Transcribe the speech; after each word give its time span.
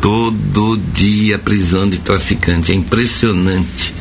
Todo 0.00 0.80
dia 0.94 1.38
prisão 1.38 1.88
de 1.88 1.98
traficante. 1.98 2.72
É 2.72 2.74
impressionante. 2.74 3.94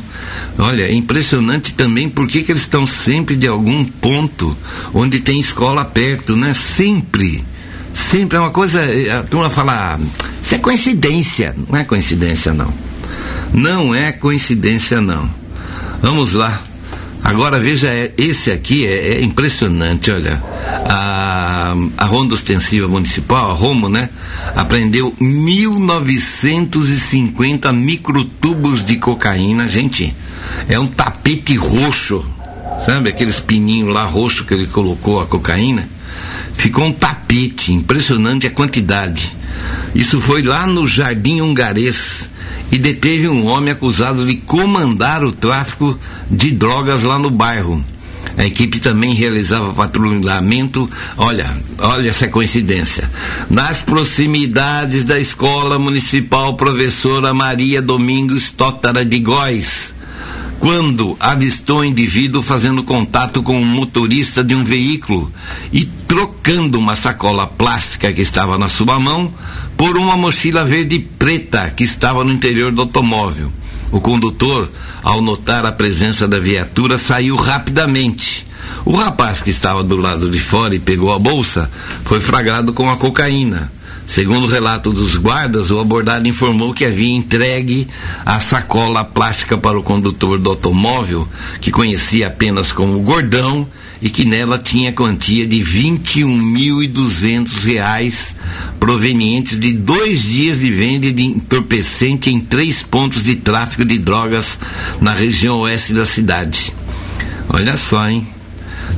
Olha, 0.57 0.83
é 0.83 0.93
impressionante 0.93 1.73
também 1.73 2.09
porque 2.09 2.43
que 2.43 2.51
eles 2.51 2.63
estão 2.63 2.85
sempre 2.85 3.35
de 3.35 3.47
algum 3.47 3.83
ponto 3.85 4.55
onde 4.93 5.19
tem 5.19 5.39
escola 5.39 5.85
perto, 5.85 6.35
né? 6.35 6.53
Sempre. 6.53 7.43
Sempre 7.93 8.37
é 8.37 8.41
uma 8.41 8.51
coisa. 8.51 8.79
Eh, 8.79 9.09
a 9.09 9.23
turma 9.23 9.49
fala, 9.49 9.99
isso 10.41 10.55
é 10.55 10.57
coincidência. 10.57 11.55
Não 11.69 11.77
é 11.77 11.83
coincidência, 11.83 12.53
não. 12.53 12.73
Não 13.53 13.95
é 13.95 14.11
coincidência, 14.11 15.01
não. 15.01 15.29
Vamos 16.01 16.33
lá. 16.33 16.61
Agora 17.23 17.57
veja, 17.59 17.87
é, 17.87 18.11
esse 18.17 18.51
aqui 18.51 18.85
é, 18.85 19.15
é, 19.15 19.21
impressionante, 19.21 20.11
olha. 20.11 20.41
A, 20.85 21.75
a 21.97 22.05
Ronda 22.05 22.33
Ostensiva 22.33 22.87
Municipal, 22.87 23.51
a 23.51 23.53
Romo, 23.53 23.89
né? 23.89 24.09
Apreendeu 24.55 25.13
1950 25.19 27.73
microtubos 27.73 28.83
de 28.83 28.95
cocaína. 28.97 29.67
Gente, 29.67 30.15
é 30.67 30.79
um 30.79 30.87
tapete 30.87 31.55
roxo. 31.55 32.25
Sabe 32.85 33.09
aqueles 33.09 33.39
pininhos 33.39 33.91
lá 33.93 34.05
roxo 34.05 34.45
que 34.45 34.53
ele 34.53 34.67
colocou 34.67 35.21
a 35.21 35.25
cocaína? 35.25 35.89
Ficou 36.53 36.85
um 36.85 36.91
tapete, 36.91 37.73
impressionante 37.73 38.45
a 38.47 38.51
quantidade. 38.51 39.35
Isso 39.93 40.21
foi 40.21 40.41
lá 40.41 40.65
no 40.65 40.87
Jardim 40.87 41.41
Hungarês 41.41 42.29
e 42.71 42.77
deteve 42.77 43.27
um 43.27 43.45
homem 43.45 43.71
acusado 43.71 44.25
de 44.25 44.35
comandar 44.35 45.23
o 45.23 45.31
tráfico 45.31 45.97
de 46.29 46.51
drogas 46.51 47.03
lá 47.03 47.17
no 47.17 47.29
bairro. 47.29 47.83
A 48.37 48.45
equipe 48.45 48.79
também 48.79 49.13
realizava 49.13 49.73
patrulhamento, 49.73 50.89
olha, 51.17 51.57
olha 51.77 52.09
essa 52.09 52.27
coincidência, 52.27 53.09
nas 53.49 53.81
proximidades 53.81 55.03
da 55.03 55.19
Escola 55.19 55.79
Municipal 55.79 56.55
Professora 56.55 57.33
Maria 57.33 57.81
Domingos 57.81 58.51
Tótara 58.51 59.03
de 59.03 59.19
Góis, 59.19 59.93
quando 60.59 61.15
avistou 61.19 61.79
o 61.79 61.85
indivíduo 61.85 62.43
fazendo 62.43 62.83
contato 62.83 63.41
com 63.41 63.59
o 63.59 63.65
motorista 63.65 64.43
de 64.43 64.53
um 64.53 64.63
veículo 64.63 65.31
e 65.71 65.85
trocando 65.85 66.77
uma 66.77 66.95
sacola 66.95 67.47
plástica 67.47 68.11
que 68.11 68.21
estava 68.21 68.57
na 68.57 68.67
sua 68.67 68.99
mão 68.99 69.33
por 69.77 69.97
uma 69.97 70.17
mochila 70.17 70.65
verde 70.65 70.99
preta 70.99 71.71
que 71.71 71.83
estava 71.83 72.23
no 72.23 72.31
interior 72.31 72.71
do 72.71 72.81
automóvel. 72.81 73.51
O 73.91 74.01
condutor, 74.01 74.69
ao 75.01 75.21
notar 75.21 75.65
a 75.65 75.71
presença 75.71 76.27
da 76.27 76.39
viatura, 76.39 76.97
saiu 76.97 77.35
rapidamente. 77.35 78.45
O 78.85 78.95
rapaz 78.95 79.41
que 79.41 79.49
estava 79.49 79.83
do 79.83 79.95
lado 79.95 80.29
de 80.29 80.39
fora 80.39 80.75
e 80.75 80.79
pegou 80.79 81.13
a 81.13 81.17
bolsa 81.17 81.71
foi 82.03 82.19
flagrado 82.19 82.73
com 82.73 82.89
a 82.89 82.97
cocaína. 82.97 83.71
Segundo 84.09 84.45
o 84.45 84.49
relato 84.49 84.91
dos 84.91 85.15
guardas, 85.15 85.69
o 85.69 85.79
abordado 85.79 86.27
informou 86.27 86.73
que 86.73 86.83
havia 86.83 87.15
entregue 87.15 87.87
a 88.25 88.39
sacola 88.39 89.05
plástica 89.05 89.55
para 89.55 89.77
o 89.77 89.83
condutor 89.83 90.39
do 90.39 90.49
automóvel, 90.49 91.27
que 91.61 91.69
conhecia 91.69 92.25
apenas 92.25 92.71
como 92.71 93.01
Gordão, 93.01 93.67
e 94.01 94.09
que 94.09 94.25
nela 94.25 94.57
tinha 94.57 94.91
quantia 94.91 95.45
de 95.45 95.57
21.200 95.57 97.63
reais 97.63 98.35
provenientes 98.79 99.59
de 99.59 99.73
dois 99.73 100.23
dias 100.23 100.59
de 100.59 100.71
venda 100.71 101.11
de 101.11 101.21
entorpecente 101.21 102.31
em 102.31 102.39
três 102.39 102.81
pontos 102.81 103.21
de 103.21 103.35
tráfico 103.35 103.85
de 103.85 103.99
drogas 103.99 104.57
na 104.99 105.13
região 105.13 105.59
oeste 105.59 105.93
da 105.93 106.03
cidade. 106.03 106.73
Olha 107.47 107.75
só, 107.75 108.09
hein? 108.09 108.27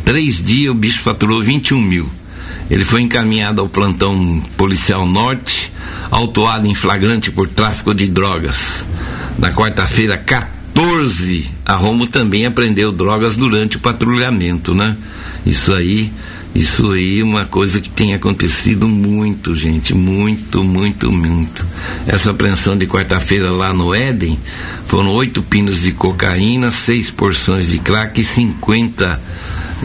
Três 0.05 0.41
dias 0.41 0.71
o 0.71 0.75
bicho 0.75 1.01
faturou 1.01 1.41
21 1.41 1.81
mil. 1.81 2.20
Ele 2.71 2.85
foi 2.85 3.01
encaminhado 3.01 3.59
ao 3.59 3.67
plantão 3.67 4.41
policial 4.55 5.05
norte, 5.05 5.73
autuado 6.09 6.65
em 6.65 6.73
flagrante 6.73 7.29
por 7.29 7.49
tráfico 7.49 7.93
de 7.93 8.07
drogas. 8.07 8.85
Na 9.37 9.51
quarta-feira, 9.51 10.17
14, 10.17 11.51
a 11.65 11.75
Romo 11.75 12.07
também 12.07 12.45
apreendeu 12.45 12.93
drogas 12.93 13.35
durante 13.35 13.75
o 13.75 13.79
patrulhamento, 13.81 14.73
né? 14.73 14.95
Isso 15.45 15.73
aí, 15.73 16.13
isso 16.55 16.91
aí 16.91 17.19
é 17.19 17.23
uma 17.25 17.43
coisa 17.43 17.81
que 17.81 17.89
tem 17.89 18.13
acontecido 18.13 18.87
muito, 18.87 19.53
gente, 19.53 19.93
muito, 19.93 20.63
muito, 20.63 21.11
muito. 21.11 21.67
Essa 22.07 22.31
apreensão 22.31 22.77
de 22.77 22.87
quarta-feira 22.87 23.51
lá 23.51 23.73
no 23.73 23.93
Éden 23.93 24.39
foram 24.85 25.09
oito 25.09 25.43
pinos 25.43 25.81
de 25.81 25.91
cocaína, 25.91 26.71
seis 26.71 27.09
porções 27.09 27.67
de 27.67 27.79
crack 27.79 28.21
e 28.21 28.23
50 28.23 29.19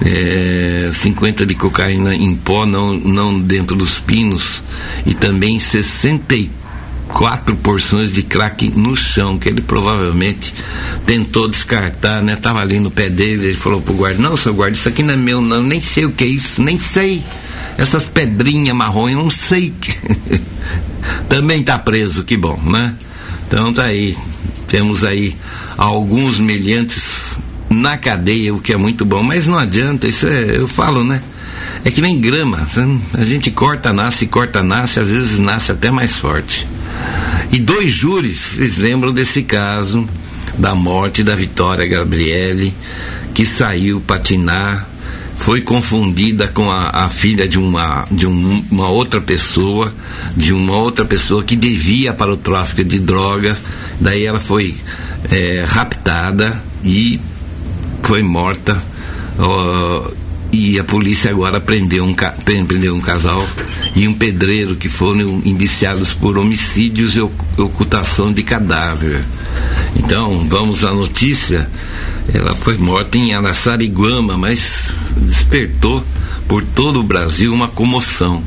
é, 0.04 0.90
50 0.92 1.46
de 1.46 1.54
cocaína 1.54 2.14
em 2.14 2.34
pó, 2.34 2.66
não, 2.66 2.94
não 2.94 3.40
dentro 3.40 3.76
dos 3.76 3.98
pinos, 3.98 4.62
e 5.04 5.14
também 5.14 5.58
64 5.58 7.56
porções 7.56 8.12
de 8.12 8.22
crack 8.22 8.68
no 8.76 8.96
chão, 8.96 9.38
que 9.38 9.48
ele 9.48 9.60
provavelmente 9.60 10.52
tentou 11.06 11.48
descartar, 11.48 12.22
né? 12.22 12.36
Tava 12.36 12.60
ali 12.60 12.78
no 12.78 12.90
pé 12.90 13.08
dele, 13.08 13.46
ele 13.46 13.56
falou 13.56 13.80
pro 13.80 13.94
guarda, 13.94 14.20
não, 14.20 14.36
seu 14.36 14.52
guarda, 14.52 14.76
isso 14.76 14.88
aqui 14.88 15.02
não 15.02 15.14
é 15.14 15.16
meu, 15.16 15.40
não, 15.40 15.62
nem 15.62 15.80
sei 15.80 16.04
o 16.04 16.12
que 16.12 16.24
é 16.24 16.28
isso, 16.28 16.62
nem 16.62 16.78
sei. 16.78 17.22
Essas 17.78 18.04
pedrinhas 18.04 18.76
marrom, 18.76 19.08
eu 19.08 19.18
não 19.18 19.30
sei. 19.30 19.72
também 21.28 21.62
tá 21.62 21.78
preso, 21.78 22.24
que 22.24 22.36
bom, 22.36 22.58
né? 22.64 22.94
Então 23.46 23.72
tá 23.72 23.84
aí. 23.84 24.16
Temos 24.66 25.04
aí 25.04 25.36
alguns 25.76 26.40
meliantes 26.40 27.25
na 27.76 27.96
cadeia, 27.96 28.54
o 28.54 28.60
que 28.60 28.72
é 28.72 28.76
muito 28.76 29.04
bom, 29.04 29.22
mas 29.22 29.46
não 29.46 29.58
adianta, 29.58 30.08
isso 30.08 30.26
é, 30.26 30.56
eu 30.56 30.66
falo, 30.66 31.04
né? 31.04 31.22
É 31.84 31.90
que 31.90 32.00
nem 32.00 32.20
grama, 32.20 32.66
a 33.14 33.24
gente 33.24 33.50
corta, 33.50 33.92
nasce, 33.92 34.26
corta, 34.26 34.62
nasce, 34.62 34.98
às 34.98 35.08
vezes 35.08 35.38
nasce 35.38 35.70
até 35.70 35.90
mais 35.90 36.14
forte. 36.16 36.66
E 37.52 37.58
dois 37.58 37.92
júris, 37.92 38.54
vocês 38.56 38.76
lembram 38.76 39.12
desse 39.12 39.42
caso 39.42 40.08
da 40.58 40.74
morte 40.74 41.22
da 41.22 41.36
Vitória 41.36 41.86
Gabriele, 41.86 42.74
que 43.34 43.44
saiu 43.44 44.00
patinar, 44.00 44.88
foi 45.36 45.60
confundida 45.60 46.48
com 46.48 46.70
a, 46.70 47.04
a 47.04 47.08
filha 47.08 47.46
de, 47.46 47.58
uma, 47.58 48.06
de 48.10 48.26
um, 48.26 48.64
uma 48.70 48.88
outra 48.88 49.20
pessoa, 49.20 49.92
de 50.36 50.52
uma 50.52 50.76
outra 50.76 51.04
pessoa 51.04 51.44
que 51.44 51.54
devia 51.54 52.12
para 52.12 52.32
o 52.32 52.36
tráfico 52.36 52.82
de 52.82 52.98
drogas, 52.98 53.58
daí 54.00 54.24
ela 54.24 54.40
foi 54.40 54.74
é, 55.30 55.64
raptada 55.68 56.60
e 56.82 57.20
foi 58.06 58.22
morta. 58.22 58.80
Uh, 59.36 60.14
e 60.52 60.78
a 60.78 60.84
polícia 60.84 61.28
agora 61.30 61.60
prendeu 61.60 62.04
um, 62.04 62.14
prendeu 62.14 62.94
um 62.94 63.00
casal 63.00 63.44
e 63.96 64.06
um 64.06 64.14
pedreiro 64.14 64.76
que 64.76 64.88
foram 64.88 65.42
indiciados 65.44 66.12
por 66.12 66.38
homicídios 66.38 67.16
e 67.16 67.20
ocultação 67.20 68.32
de 68.32 68.44
cadáver. 68.44 69.24
Então, 69.96 70.46
vamos 70.48 70.84
à 70.84 70.92
notícia. 70.92 71.68
Ela 72.32 72.54
foi 72.54 72.78
morta 72.78 73.18
em 73.18 73.34
Araçariguama, 73.34 74.38
mas 74.38 74.90
despertou 75.16 76.02
por 76.46 76.62
todo 76.62 77.00
o 77.00 77.02
Brasil 77.02 77.52
uma 77.52 77.68
comoção. 77.68 78.42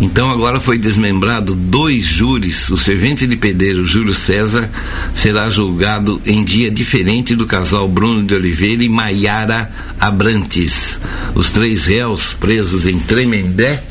Então 0.00 0.30
agora 0.30 0.60
foi 0.60 0.78
desmembrado 0.78 1.54
dois 1.54 2.04
júris. 2.04 2.68
O 2.68 2.76
servente 2.76 3.26
de 3.26 3.36
pedreiro 3.36 3.86
Júlio 3.86 4.14
César 4.14 4.70
será 5.14 5.48
julgado 5.48 6.20
em 6.26 6.44
dia 6.44 6.70
diferente 6.70 7.34
do 7.34 7.46
casal 7.46 7.88
Bruno 7.88 8.22
de 8.24 8.34
Oliveira 8.34 8.84
e 8.84 8.88
Maiara 8.88 9.70
Abrantes. 9.98 11.00
Os 11.34 11.48
três 11.48 11.86
réus 11.86 12.34
presos 12.34 12.86
em 12.86 12.98
Tremembé 12.98 13.82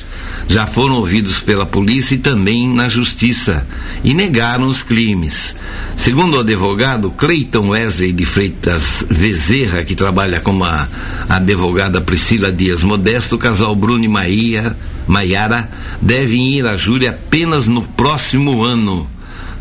já 0.47 0.66
foram 0.66 0.95
ouvidos 0.95 1.39
pela 1.39 1.66
polícia 1.66 2.16
e 2.16 2.19
também 2.19 2.67
na 2.67 2.88
justiça 2.88 3.66
e 4.03 4.13
negaram 4.13 4.67
os 4.67 4.81
crimes. 4.81 5.56
Segundo 5.97 6.35
o 6.35 6.39
advogado 6.39 7.09
Cleiton 7.11 7.69
Wesley 7.69 8.11
de 8.11 8.25
Freitas 8.25 9.06
Vezerra, 9.09 9.83
que 9.83 9.95
trabalha 9.95 10.39
com 10.39 10.63
a 10.63 10.88
advogada 11.28 12.01
Priscila 12.01 12.51
Dias 12.51 12.83
Modesto, 12.83 13.35
o 13.35 13.39
casal 13.39 13.75
Bruno 13.75 14.03
e 14.03 14.07
Maia 14.07 14.75
Maiara 15.07 15.69
devem 16.01 16.50
ir 16.50 16.66
à 16.66 16.75
júri 16.75 17.07
apenas 17.07 17.67
no 17.67 17.81
próximo 17.81 18.63
ano. 18.63 19.07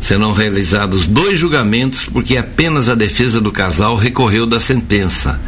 Serão 0.01 0.33
realizados 0.33 1.07
dois 1.07 1.39
julgamentos 1.39 2.05
porque 2.05 2.37
apenas 2.37 2.87
a 2.87 2.95
defesa 2.95 3.41
do 3.41 3.51
casal 3.51 3.95
recorreu 3.95 4.45
da 4.45 4.59
sentença. 4.59 5.39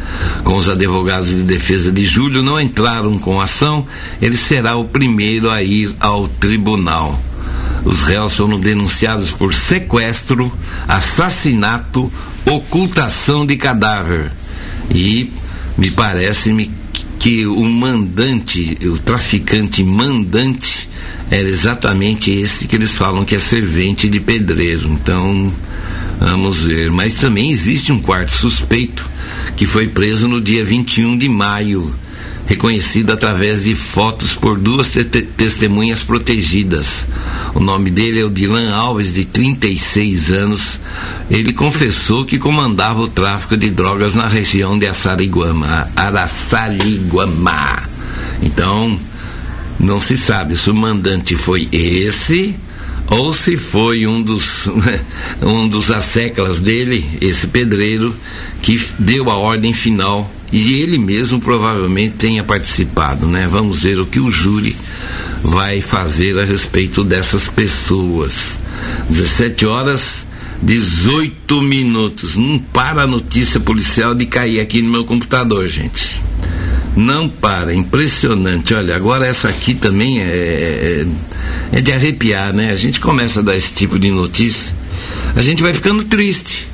Com 0.42 0.56
os 0.56 0.68
advogados 0.68 1.28
de 1.28 1.42
defesa 1.42 1.92
de 1.92 2.04
Júlio 2.04 2.42
não 2.42 2.60
entraram 2.60 3.18
com 3.18 3.40
ação, 3.40 3.86
ele 4.20 4.36
será 4.36 4.76
o 4.76 4.84
primeiro 4.84 5.50
a 5.50 5.62
ir 5.62 5.94
ao 6.00 6.26
tribunal. 6.26 7.22
Os 7.84 8.02
réus 8.02 8.34
foram 8.34 8.58
denunciados 8.58 9.30
por 9.30 9.54
sequestro, 9.54 10.52
assassinato, 10.86 12.12
ocultação 12.44 13.46
de 13.46 13.56
cadáver. 13.56 14.32
E 14.90 15.32
me 15.76 15.90
parece-me 15.90 16.70
que 17.18 17.46
o 17.46 17.64
mandante, 17.64 18.78
o 18.82 18.98
traficante 18.98 19.82
mandante, 19.82 20.87
era 21.30 21.48
exatamente 21.48 22.30
esse 22.30 22.66
que 22.66 22.76
eles 22.76 22.92
falam 22.92 23.24
que 23.24 23.34
é 23.34 23.38
servente 23.38 24.08
de 24.08 24.20
pedreiro. 24.20 24.88
Então, 24.88 25.52
vamos 26.18 26.62
ver. 26.62 26.90
Mas 26.90 27.14
também 27.14 27.50
existe 27.50 27.92
um 27.92 28.00
quarto 28.00 28.32
suspeito 28.32 29.08
que 29.56 29.66
foi 29.66 29.88
preso 29.88 30.26
no 30.28 30.40
dia 30.40 30.64
21 30.64 31.18
de 31.18 31.28
maio 31.28 31.94
reconhecido 32.48 33.12
através 33.12 33.64
de 33.64 33.74
fotos 33.74 34.34
por 34.34 34.58
duas 34.58 34.88
te 34.88 35.04
testemunhas 35.04 36.02
protegidas. 36.02 37.06
O 37.54 37.60
nome 37.60 37.90
dele 37.90 38.20
é 38.20 38.24
o 38.24 38.30
Dilan 38.30 38.74
Alves, 38.74 39.12
de 39.12 39.26
36 39.26 40.30
anos. 40.30 40.80
Ele 41.30 41.52
confessou 41.52 42.24
que 42.24 42.38
comandava 42.38 43.02
o 43.02 43.08
tráfico 43.08 43.54
de 43.54 43.68
drogas 43.68 44.14
na 44.14 44.26
região 44.26 44.78
de 44.78 44.86
Araçariguama. 44.86 45.90
Araçariguama. 45.94 47.82
Então, 48.42 48.98
não 49.78 50.00
se 50.00 50.16
sabe 50.16 50.56
se 50.56 50.70
o 50.70 50.74
mandante 50.74 51.36
foi 51.36 51.68
esse 51.70 52.56
ou 53.10 53.32
se 53.32 53.56
foi 53.56 54.06
um 54.06 54.20
dos 54.20 54.68
um 55.42 55.66
dos 55.66 55.90
asseclas 55.90 56.60
dele, 56.60 57.08
esse 57.20 57.46
pedreiro, 57.46 58.14
que 58.60 58.80
deu 58.98 59.30
a 59.30 59.36
ordem 59.36 59.72
final 59.72 60.30
e 60.52 60.74
ele 60.80 60.98
mesmo 60.98 61.40
provavelmente 61.40 62.14
tenha 62.16 62.42
participado, 62.42 63.26
né? 63.26 63.46
Vamos 63.50 63.80
ver 63.80 64.00
o 64.00 64.06
que 64.06 64.18
o 64.20 64.30
júri 64.30 64.76
vai 65.42 65.80
fazer 65.80 66.38
a 66.38 66.44
respeito 66.44 67.04
dessas 67.04 67.46
pessoas. 67.46 68.58
17 69.08 69.66
horas 69.66 70.26
18 70.62 71.60
minutos. 71.62 72.36
Não 72.36 72.58
para 72.58 73.02
a 73.02 73.06
notícia 73.06 73.60
policial 73.60 74.14
de 74.14 74.26
cair 74.26 74.60
aqui 74.60 74.82
no 74.82 74.90
meu 74.90 75.04
computador, 75.04 75.66
gente. 75.68 76.20
Não 76.98 77.28
para, 77.28 77.72
impressionante. 77.72 78.74
Olha, 78.74 78.96
agora 78.96 79.24
essa 79.24 79.46
aqui 79.46 79.72
também 79.72 80.20
é, 80.20 80.24
é, 81.72 81.78
é 81.78 81.80
de 81.80 81.92
arrepiar, 81.92 82.52
né? 82.52 82.72
A 82.72 82.74
gente 82.74 82.98
começa 82.98 83.38
a 83.38 83.42
dar 83.42 83.56
esse 83.56 83.70
tipo 83.72 84.00
de 84.00 84.10
notícia, 84.10 84.74
a 85.36 85.40
gente 85.40 85.62
vai 85.62 85.72
ficando 85.72 86.02
triste. 86.02 86.68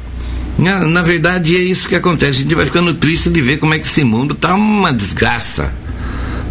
Na, 0.58 0.80
na 0.86 1.02
verdade 1.02 1.54
é 1.54 1.60
isso 1.60 1.86
que 1.86 1.94
acontece, 1.94 2.38
a 2.38 2.42
gente 2.42 2.54
vai 2.54 2.64
ficando 2.64 2.94
triste 2.94 3.28
de 3.28 3.38
ver 3.42 3.58
como 3.58 3.74
é 3.74 3.78
que 3.78 3.86
esse 3.86 4.02
mundo 4.02 4.34
tá 4.34 4.54
uma 4.54 4.94
desgraça. 4.94 5.74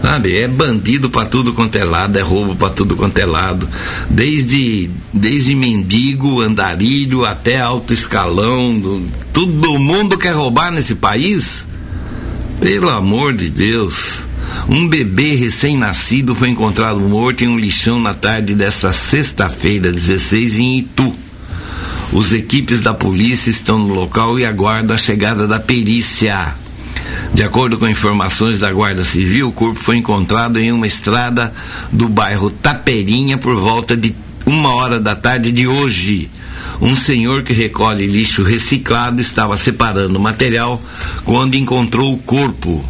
Sabe, 0.03 0.37
é 0.37 0.47
bandido 0.47 1.09
para 1.09 1.27
tudo 1.27 1.51
quanto 1.53 1.75
é 1.75 1.83
lado, 1.83 2.19
é 2.19 2.21
roubo 2.21 2.55
para 2.55 2.69
tudo 2.69 2.95
quanto 2.95 3.17
é 3.17 3.25
lado. 3.25 3.67
Desde, 4.07 4.87
desde 5.11 5.55
mendigo, 5.55 6.41
andarilho 6.41 7.25
até 7.25 7.59
alto 7.59 7.91
escalão, 7.91 8.77
do, 8.77 9.01
todo 9.31 9.79
mundo 9.79 10.15
quer 10.15 10.35
roubar 10.35 10.71
nesse 10.71 10.93
país. 10.93 11.65
Pelo 12.63 12.87
amor 12.87 13.33
de 13.33 13.49
Deus. 13.49 14.23
Um 14.69 14.87
bebê 14.87 15.35
recém-nascido 15.35 16.33
foi 16.33 16.47
encontrado 16.47 16.97
morto 17.01 17.43
em 17.43 17.49
um 17.49 17.59
lixão 17.59 17.99
na 17.99 18.13
tarde 18.13 18.55
desta 18.55 18.93
sexta-feira, 18.93 19.91
16, 19.91 20.59
em 20.59 20.77
Itu. 20.77 21.13
Os 22.13 22.31
equipes 22.31 22.79
da 22.79 22.93
polícia 22.93 23.49
estão 23.49 23.77
no 23.77 23.93
local 23.93 24.39
e 24.39 24.45
aguardam 24.45 24.95
a 24.95 24.97
chegada 24.97 25.45
da 25.45 25.59
perícia. 25.59 26.55
De 27.33 27.43
acordo 27.43 27.77
com 27.77 27.85
informações 27.85 28.59
da 28.59 28.71
Guarda 28.71 29.03
Civil, 29.03 29.49
o 29.49 29.51
corpo 29.51 29.81
foi 29.81 29.97
encontrado 29.97 30.57
em 30.57 30.71
uma 30.71 30.87
estrada 30.87 31.53
do 31.91 32.07
bairro 32.07 32.49
Taperinha 32.49 33.37
por 33.37 33.57
volta 33.57 33.97
de 33.97 34.15
uma 34.45 34.73
hora 34.73 35.01
da 35.01 35.17
tarde 35.17 35.51
de 35.51 35.67
hoje. 35.67 36.31
Um 36.81 36.95
senhor 36.95 37.43
que 37.43 37.53
recolhe 37.53 38.07
lixo 38.07 38.43
reciclado 38.43 39.21
estava 39.21 39.55
separando 39.57 40.17
o 40.17 40.21
material 40.21 40.81
quando 41.23 41.55
encontrou 41.55 42.13
o 42.13 42.17
corpo. 42.17 42.83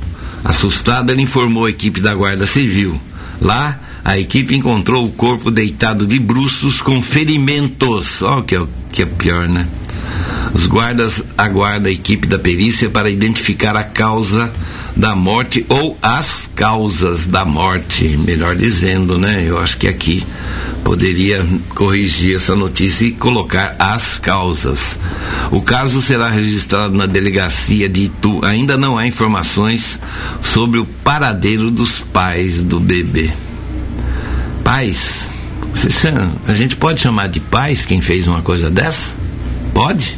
Assustado, 0.43 1.11
ele 1.11 1.21
informou 1.21 1.65
a 1.65 1.69
equipe 1.69 2.01
da 2.01 2.13
Guarda 2.13 2.45
Civil. 2.45 2.99
Lá, 3.39 3.79
a 4.03 4.19
equipe 4.19 4.55
encontrou 4.55 5.05
o 5.05 5.11
corpo 5.11 5.49
deitado 5.49 6.05
de 6.05 6.19
bruços 6.19 6.81
com 6.81 7.01
ferimentos. 7.01 8.21
Olha 8.21 8.39
o 8.39 8.43
que 8.43 8.55
é, 8.55 8.61
que 8.91 9.01
é 9.01 9.05
pior, 9.05 9.47
né? 9.47 9.67
Os 10.53 10.67
guardas 10.67 11.23
aguardam 11.37 11.89
a 11.89 11.93
equipe 11.93 12.27
da 12.27 12.37
perícia 12.37 12.89
para 12.89 13.09
identificar 13.09 13.75
a 13.75 13.83
causa 13.83 14.53
da 14.95 15.15
morte 15.15 15.65
ou 15.69 15.97
as 16.01 16.49
causas 16.55 17.25
da 17.25 17.43
morte, 17.43 18.15
melhor 18.17 18.55
dizendo, 18.55 19.17
né? 19.17 19.43
Eu 19.47 19.59
acho 19.59 19.77
que 19.77 19.87
aqui 19.87 20.25
poderia 20.83 21.43
corrigir 21.69 22.35
essa 22.35 22.55
notícia 22.55 23.05
e 23.05 23.11
colocar 23.11 23.75
as 23.79 24.19
causas. 24.19 24.99
O 25.51 25.61
caso 25.61 26.01
será 26.01 26.29
registrado 26.29 26.95
na 26.95 27.05
delegacia 27.05 27.89
de 27.89 28.03
Itu. 28.03 28.43
Ainda 28.45 28.77
não 28.77 28.97
há 28.97 29.07
informações 29.07 29.99
sobre 30.41 30.79
o 30.79 30.85
paradeiro 30.85 31.71
dos 31.71 31.99
pais 31.99 32.61
do 32.61 32.79
bebê. 32.79 33.31
Pais? 34.63 35.27
Chama, 35.89 36.33
a 36.47 36.53
gente 36.53 36.75
pode 36.75 37.01
chamar 37.01 37.27
de 37.27 37.39
pais 37.39 37.85
quem 37.85 37.99
fez 37.99 38.27
uma 38.27 38.41
coisa 38.41 38.69
dessa? 38.69 39.11
Pode? 39.73 40.17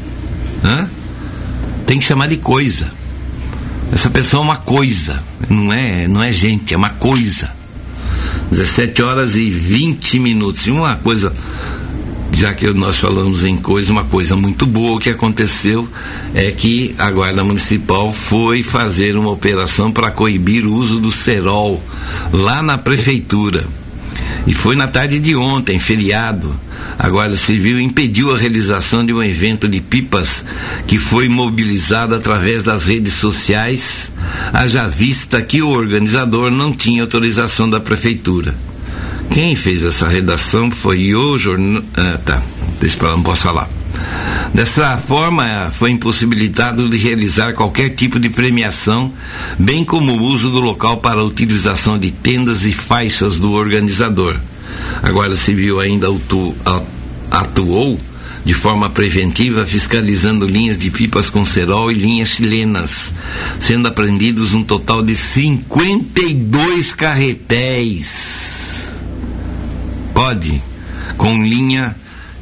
Hã? 0.64 0.90
Tem 1.86 2.00
que 2.00 2.06
chamar 2.06 2.28
de 2.28 2.38
coisa. 2.38 2.88
Essa 3.92 4.10
pessoa 4.10 4.42
é 4.42 4.44
uma 4.44 4.58
coisa, 4.58 5.24
não 5.50 5.72
é, 5.72 6.08
não 6.08 6.22
é 6.22 6.34
gente, 6.34 6.74
é 6.74 6.78
uma 6.78 6.90
coisa. 6.90 7.52
17 8.52 9.02
horas 9.02 9.36
e 9.36 9.50
20 9.50 10.20
minutos. 10.20 10.66
E 10.68 10.72
uma 10.72 10.96
coisa, 10.96 11.34
já 12.32 12.54
que 12.54 12.68
nós 12.74 12.98
falamos 12.98 13.44
em 13.44 13.58
coisa, 13.58 13.92
uma 13.92 14.04
coisa 14.04 14.36
muito 14.36 14.66
boa 14.66 15.00
que 15.00 15.10
aconteceu 15.10 15.88
é 16.34 16.52
que 16.52 16.96
a 16.98 17.10
Guarda 17.10 17.44
Municipal 17.44 18.12
foi 18.12 18.64
fazer 18.64 19.16
uma 19.16 19.32
operação 19.32 19.92
para 19.92 20.12
coibir 20.12 20.66
o 20.66 20.74
uso 20.74 21.00
do 21.00 21.12
cerol 21.12 21.82
lá 22.32 22.62
na 22.62 22.78
prefeitura. 22.78 23.66
E 24.48 24.54
foi 24.54 24.76
na 24.76 24.88
tarde 24.88 25.20
de 25.20 25.36
ontem, 25.36 25.80
feriado. 25.80 26.56
A 27.00 27.10
Guarda 27.10 27.36
Civil 27.36 27.80
impediu 27.80 28.34
a 28.34 28.38
realização 28.38 29.06
de 29.06 29.12
um 29.12 29.24
evento 29.24 29.68
de 29.68 29.82
pipas 29.82 30.46
que 30.86 30.98
foi 30.98 31.28
mobilizado 31.28 32.14
através 32.14 32.64
das 32.64 32.86
redes 32.86 33.14
sociais, 33.14 34.12
haja 34.54 34.88
vista 34.88 35.42
que 35.42 35.62
o 35.62 35.70
organizador 35.70 36.52
não 36.52 36.72
tinha 36.72 37.02
autorização 37.02 37.70
da 37.70 37.80
prefeitura. 37.80 38.56
Quem 39.32 39.56
fez 39.56 39.84
essa 39.84 40.08
redação 40.08 40.70
foi 40.70 41.14
o 41.16 41.38
jornal. 41.38 41.84
Ah, 41.96 42.20
tá, 42.24 42.42
deixa 42.80 42.98
pra 42.98 43.10
lá, 43.10 43.16
não 43.18 43.24
posso 43.24 43.42
falar. 43.42 43.70
Dessa 44.56 44.98
forma, 44.98 45.70
foi 45.70 45.92
impossibilitado 45.92 46.90
de 46.90 46.96
realizar 46.96 47.54
qualquer 47.54 47.90
tipo 47.90 48.18
de 48.18 48.30
premiação, 48.30 49.12
bem 49.60 49.84
como 49.84 50.14
o 50.14 50.24
uso 50.24 50.50
do 50.50 50.62
local 50.62 50.98
para 50.98 51.20
a 51.20 51.26
utilização 51.26 52.00
de 52.00 52.10
tendas 52.10 52.64
e 52.64 52.74
faixas 52.74 53.38
do 53.38 53.52
organizador. 53.52 54.40
A 55.04 55.12
Guarda 55.12 55.36
Civil 55.36 55.82
ainda 55.82 56.08
atuou 57.30 58.00
de 58.46 58.54
forma 58.54 58.90
preventiva, 58.90 59.66
fiscalizando 59.66 60.48
linhas 60.48 60.78
de 60.78 60.90
pipas 60.90 61.30
com 61.30 61.44
cerol 61.44 61.92
e 61.92 61.96
linhas 61.96 62.30
chilenas, 62.30 63.12
sendo 63.60 63.90
apreendidos 63.90 64.54
um 64.54 64.64
total 64.64 65.02
de 65.02 65.18
52 65.18 66.94
carretéis. 66.94 68.86
Pode, 70.14 70.62
com 71.18 71.44
linha 71.44 71.94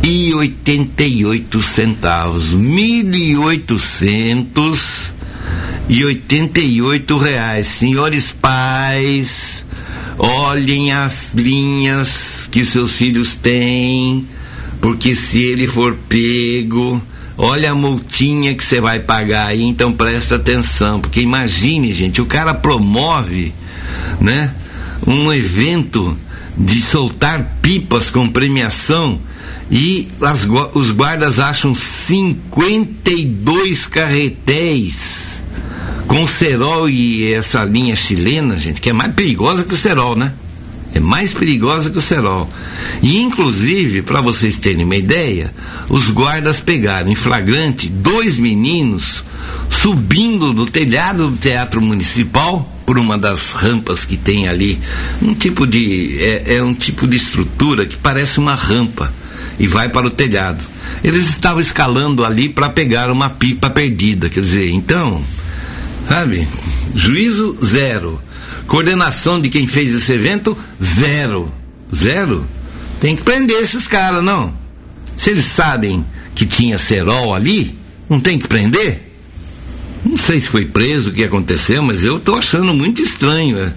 e 0.02 0.32
88 0.32 1.60
centavos. 1.60 2.54
1.800 2.54 5.17
e 5.88 6.04
oitenta 6.04 6.60
e 6.60 6.82
oito 6.82 7.16
reais. 7.16 7.66
Senhores 7.66 8.30
pais, 8.30 9.64
olhem 10.18 10.92
as 10.92 11.32
linhas 11.34 12.46
que 12.50 12.64
seus 12.64 12.92
filhos 12.92 13.36
têm, 13.36 14.28
porque 14.80 15.14
se 15.14 15.40
ele 15.40 15.66
for 15.66 15.94
pego, 16.08 17.00
olha 17.36 17.72
a 17.72 17.74
multinha 17.74 18.54
que 18.54 18.64
você 18.64 18.80
vai 18.80 19.00
pagar 19.00 19.46
aí, 19.46 19.62
então 19.62 19.92
presta 19.92 20.36
atenção, 20.36 21.00
porque 21.00 21.20
imagine, 21.20 21.92
gente, 21.92 22.20
o 22.20 22.26
cara 22.26 22.52
promove, 22.52 23.54
né, 24.20 24.52
um 25.06 25.32
evento 25.32 26.18
de 26.56 26.82
soltar 26.82 27.58
pipas 27.62 28.10
com 28.10 28.28
premiação 28.28 29.20
e 29.70 30.08
as, 30.20 30.44
os 30.74 30.90
guardas 30.90 31.38
acham 31.38 31.72
52 31.74 33.86
carretéis 33.86 35.37
com 36.08 36.24
o 36.24 36.28
cerol 36.28 36.88
e 36.88 37.32
essa 37.32 37.62
linha 37.64 37.94
chilena, 37.94 38.58
gente, 38.58 38.80
que 38.80 38.90
é 38.90 38.92
mais 38.92 39.12
perigosa 39.14 39.62
que 39.62 39.74
o 39.74 39.76
cerol, 39.76 40.16
né? 40.16 40.32
É 40.94 40.98
mais 40.98 41.34
perigosa 41.34 41.90
que 41.90 41.98
o 41.98 42.00
cerol. 42.00 42.48
E, 43.02 43.20
inclusive, 43.20 44.00
para 44.00 44.22
vocês 44.22 44.56
terem 44.56 44.84
uma 44.84 44.96
ideia, 44.96 45.52
os 45.88 46.10
guardas 46.10 46.58
pegaram 46.58 47.10
em 47.10 47.14
flagrante 47.14 47.88
dois 47.88 48.38
meninos 48.38 49.22
subindo 49.70 50.52
no 50.52 50.66
telhado 50.66 51.28
do 51.28 51.36
Teatro 51.36 51.80
Municipal 51.80 52.74
por 52.86 52.98
uma 52.98 53.18
das 53.18 53.52
rampas 53.52 54.04
que 54.04 54.16
tem 54.16 54.48
ali, 54.48 54.78
um 55.20 55.34
tipo 55.34 55.66
de 55.66 56.16
é, 56.18 56.56
é 56.56 56.62
um 56.62 56.72
tipo 56.72 57.06
de 57.06 57.18
estrutura 57.18 57.84
que 57.84 57.96
parece 57.96 58.38
uma 58.38 58.54
rampa 58.54 59.12
e 59.58 59.66
vai 59.66 59.90
para 59.90 60.06
o 60.06 60.10
telhado. 60.10 60.64
Eles 61.04 61.28
estavam 61.28 61.60
escalando 61.60 62.24
ali 62.24 62.48
para 62.48 62.70
pegar 62.70 63.10
uma 63.10 63.28
pipa 63.28 63.68
perdida, 63.68 64.30
quer 64.30 64.40
dizer, 64.40 64.70
então, 64.70 65.22
sabe? 66.08 66.48
Juízo 66.94 67.56
zero. 67.62 68.20
Coordenação 68.66 69.40
de 69.40 69.48
quem 69.48 69.66
fez 69.66 69.94
esse 69.94 70.12
evento 70.12 70.56
zero. 70.82 71.52
Zero. 71.94 72.46
Tem 73.00 73.14
que 73.14 73.22
prender 73.22 73.60
esses 73.60 73.86
caras, 73.86 74.22
não. 74.22 74.52
Se 75.16 75.30
eles 75.30 75.44
sabem 75.44 76.04
que 76.34 76.46
tinha 76.46 76.78
cerol 76.78 77.34
ali, 77.34 77.78
não 78.08 78.20
tem 78.20 78.38
que 78.38 78.48
prender? 78.48 79.06
Não 80.04 80.16
sei 80.16 80.40
se 80.40 80.48
foi 80.48 80.64
preso, 80.64 81.10
o 81.10 81.12
que 81.12 81.24
aconteceu, 81.24 81.82
mas 81.82 82.04
eu 82.04 82.16
estou 82.16 82.36
achando 82.36 82.72
muito 82.72 83.02
estranho. 83.02 83.56
Né? 83.56 83.72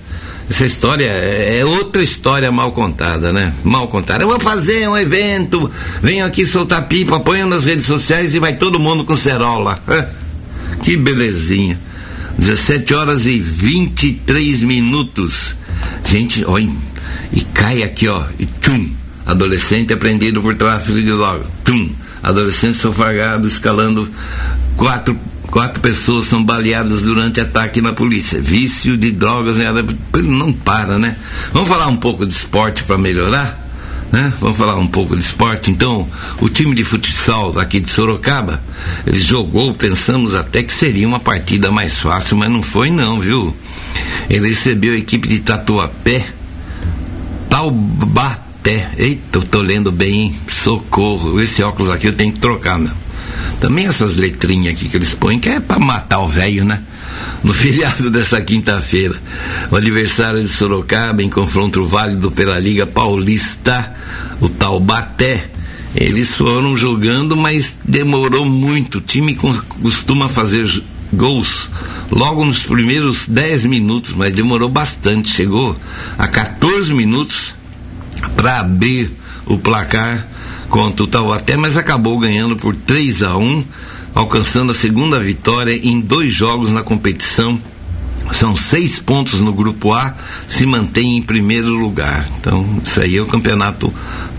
Essa 0.50 0.66
história 0.66 1.06
é, 1.06 1.60
é 1.60 1.66
outra 1.66 2.02
história 2.02 2.52
mal 2.52 2.72
contada, 2.72 3.32
né? 3.34 3.54
Mal 3.64 3.88
contada. 3.88 4.24
Eu 4.24 4.28
vou 4.28 4.40
fazer 4.40 4.88
um 4.88 4.98
evento, 4.98 5.70
venho 6.02 6.26
aqui 6.26 6.46
soltar 6.46 6.88
pipa, 6.88 7.20
ponho 7.20 7.48
nas 7.48 7.66
redes 7.66 7.86
sociais 7.86 8.36
e 8.36 8.40
vai 8.40 8.56
todo 8.56 8.80
mundo 8.80 9.04
com 9.04 9.16
cerola. 9.16 9.80
Que 10.84 10.98
belezinha. 10.98 11.80
17 12.42 12.94
horas 12.96 13.28
e 13.28 13.40
23 13.40 14.64
minutos. 14.64 15.56
Gente, 16.04 16.44
olha, 16.44 16.68
e 17.32 17.42
cai 17.42 17.84
aqui, 17.84 18.08
ó, 18.08 18.24
e 18.40 18.48
tchum. 18.60 18.90
Adolescente 19.28 19.94
apreendido 19.94 20.42
por 20.42 20.56
tráfico 20.56 21.00
de 21.00 21.06
drogas. 21.06 21.46
Tum. 21.64 21.92
Adolescente 22.24 22.78
sofagado 22.78 23.48
escalando 23.48 24.10
quatro 24.76 25.18
Quatro 25.52 25.82
pessoas 25.82 26.28
são 26.28 26.42
baleadas 26.42 27.02
durante 27.02 27.42
ataque 27.42 27.82
na 27.82 27.92
polícia. 27.92 28.40
Vício 28.40 28.96
de 28.96 29.12
drogas 29.12 29.58
não 30.14 30.54
para, 30.54 30.98
né? 30.98 31.18
Vamos 31.52 31.68
falar 31.68 31.88
um 31.88 31.98
pouco 31.98 32.26
de 32.26 32.34
esporte 32.34 32.86
para 32.86 32.98
melhorar? 32.98 33.60
Né? 34.12 34.34
Vamos 34.42 34.58
falar 34.58 34.78
um 34.78 34.88
pouco 34.88 35.16
de 35.16 35.24
esporte. 35.24 35.72
Então, 35.72 36.08
o 36.40 36.50
time 36.50 36.76
de 36.76 36.84
futsal 36.84 37.58
aqui 37.58 37.80
de 37.80 37.90
Sorocaba, 37.90 38.62
ele 39.08 39.22
jogou, 39.22 39.74
pensamos 39.74 40.36
até 40.36 40.64
que 40.64 40.74
seria 40.74 41.08
uma 41.08 41.20
partida 41.20 41.72
mais 41.72 41.98
fácil, 41.98 42.36
mas 42.36 42.50
não 42.50 42.62
foi 42.62 42.90
não, 42.90 43.20
viu? 43.20 43.56
Ele 44.30 44.50
recebeu 44.50 44.94
a 44.94 44.98
equipe 44.98 45.28
de 45.28 45.40
Tatuapé, 45.40 46.28
Taubaté. 47.50 48.92
Eita, 48.98 49.40
eu 49.40 49.44
tô 49.44 49.62
lendo 49.62 49.92
bem, 49.92 50.22
hein? 50.24 50.36
Socorro. 50.48 51.40
Esse 51.40 51.64
óculos 51.64 51.90
aqui 51.90 52.08
eu 52.08 52.14
tenho 52.14 52.34
que 52.34 52.40
trocar, 52.40 52.78
meu. 52.78 52.94
Também 53.60 53.86
essas 53.86 54.16
letrinhas 54.16 54.74
aqui 54.74 54.90
que 54.90 54.98
eles 54.98 55.14
põem, 55.14 55.40
que 55.40 55.50
é 55.50 55.60
para 55.60 55.80
matar 55.80 56.20
o 56.20 56.28
velho, 56.28 56.66
né? 56.66 56.82
No 57.44 57.54
feriado 57.54 58.10
dessa 58.10 58.42
quinta-feira, 58.42 59.16
o 59.72 59.76
aniversário 59.76 60.42
de 60.42 60.50
Sorocaba, 60.50 61.24
em 61.24 61.30
confronto 61.30 61.86
válido 61.86 62.32
pela 62.32 62.60
Liga 62.60 62.86
Paulista, 62.86 63.94
o 64.40 64.50
Taubaté. 64.50 65.50
Eles 65.96 66.36
foram 66.36 66.78
jogando, 66.78 67.36
mas 67.36 67.78
demorou 67.84 68.46
muito. 68.46 69.00
O 69.00 69.02
time 69.02 69.36
costuma 69.82 70.30
fazer 70.30 70.66
gols 71.12 71.70
logo 72.10 72.46
nos 72.46 72.60
primeiros 72.60 73.28
10 73.28 73.66
minutos, 73.66 74.14
mas 74.16 74.34
demorou 74.34 74.70
bastante. 74.70 75.30
Chegou 75.30 75.76
a 76.18 76.28
14 76.28 76.94
minutos 76.94 77.54
para 78.36 78.60
abrir 78.60 79.12
o 79.46 79.58
placar 79.58 80.28
contra 80.70 81.04
o 81.04 81.08
Taubaté, 81.08 81.58
mas 81.58 81.76
acabou 81.76 82.18
ganhando 82.18 82.56
por 82.56 82.76
3 82.76 83.24
a 83.24 83.36
1, 83.38 83.64
alcançando 84.14 84.72
a 84.72 84.76
segunda 84.76 85.20
vitória 85.20 85.74
em 85.74 86.00
dois 86.00 86.34
jogos 86.34 86.72
na 86.72 86.84
competição. 86.84 87.60
São 88.32 88.56
seis 88.56 88.98
pontos 88.98 89.42
no 89.42 89.54
grupo 89.54 89.94
A, 89.94 90.16
se 90.48 90.66
mantém 90.66 91.18
em 91.18 91.22
primeiro 91.22 91.70
lugar. 91.70 92.30
Então, 92.40 92.82
isso 92.84 93.02
aí 93.02 93.18
é 93.18 93.22
o 93.22 93.26
campeonato 93.26 93.94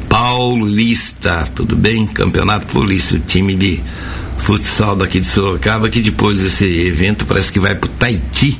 paulista, 0.08 1.46
tudo 1.54 1.76
bem? 1.76 2.06
Campeonato 2.06 2.66
paulista, 2.66 3.20
time 3.26 3.54
de 3.54 3.80
futsal 4.38 4.96
daqui 4.96 5.20
de 5.20 5.26
Sorocaba, 5.26 5.88
que 5.88 6.00
depois 6.00 6.38
desse 6.38 6.64
evento 6.64 7.26
parece 7.26 7.52
que 7.52 7.60
vai 7.60 7.74
para 7.74 7.86
o 7.86 7.90
Taiti 7.90 8.58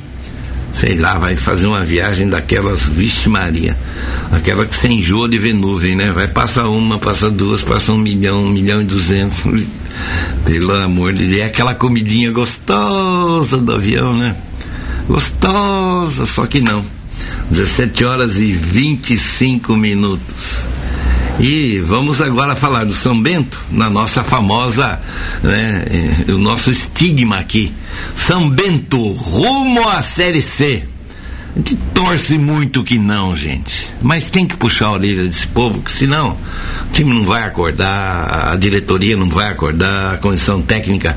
sei 0.73 0.97
lá, 0.97 1.19
vai 1.19 1.35
fazer 1.35 1.67
uma 1.67 1.81
viagem 1.81 2.27
daquelas, 2.27 2.89
vixe 2.89 3.29
Maria, 3.29 3.77
aquela 4.31 4.65
que 4.65 4.75
você 4.75 4.87
enjoa 4.87 5.29
de 5.29 5.37
ver 5.37 5.53
nuvem, 5.53 5.95
né? 5.95 6.11
Vai 6.11 6.27
passar 6.27 6.67
uma, 6.67 6.97
passa 6.97 7.29
duas, 7.29 7.61
passa 7.61 7.93
um 7.93 7.97
milhão, 7.97 8.43
um 8.43 8.49
milhão 8.49 8.81
e 8.81 8.85
duzentos. 8.85 9.43
Pelo 10.45 10.73
amor 10.75 11.13
de 11.13 11.25
Deus, 11.25 11.41
é 11.41 11.45
aquela 11.45 11.73
comidinha 11.75 12.31
gostosa 12.31 13.57
do 13.57 13.73
avião, 13.73 14.15
né? 14.15 14.35
Gostosa, 15.07 16.25
só 16.25 16.45
que 16.45 16.59
não. 16.59 16.85
17 17.49 18.05
horas 18.05 18.39
e 18.39 18.53
25 18.53 19.75
minutos. 19.75 20.67
E 21.39 21.79
vamos 21.79 22.21
agora 22.21 22.55
falar 22.55 22.85
do 22.85 22.93
São 22.93 23.19
Bento, 23.19 23.59
na 23.71 23.89
nossa 23.89 24.23
famosa, 24.23 25.01
né, 25.41 25.85
eh, 26.27 26.31
o 26.31 26.37
nosso 26.37 26.69
estigma 26.69 27.39
aqui. 27.39 27.73
São 28.15 28.49
Bento, 28.49 29.11
rumo 29.13 29.87
à 29.89 30.01
Série 30.01 30.41
C. 30.41 30.83
A 31.55 31.59
gente 31.59 31.77
torce 31.93 32.37
muito 32.37 32.83
que 32.83 32.97
não, 32.97 33.35
gente. 33.35 33.87
Mas 34.01 34.31
tem 34.31 34.47
que 34.47 34.57
puxar 34.57 34.87
a 34.87 34.91
orelha 34.93 35.23
desse 35.23 35.45
povo, 35.47 35.81
que 35.81 35.91
senão 35.91 36.35
o 36.89 36.93
time 36.93 37.13
não 37.13 37.25
vai 37.25 37.43
acordar, 37.43 38.51
a 38.51 38.55
diretoria 38.55 39.15
não 39.15 39.29
vai 39.29 39.49
acordar, 39.49 40.15
a 40.15 40.17
comissão 40.17 40.63
técnica 40.63 41.15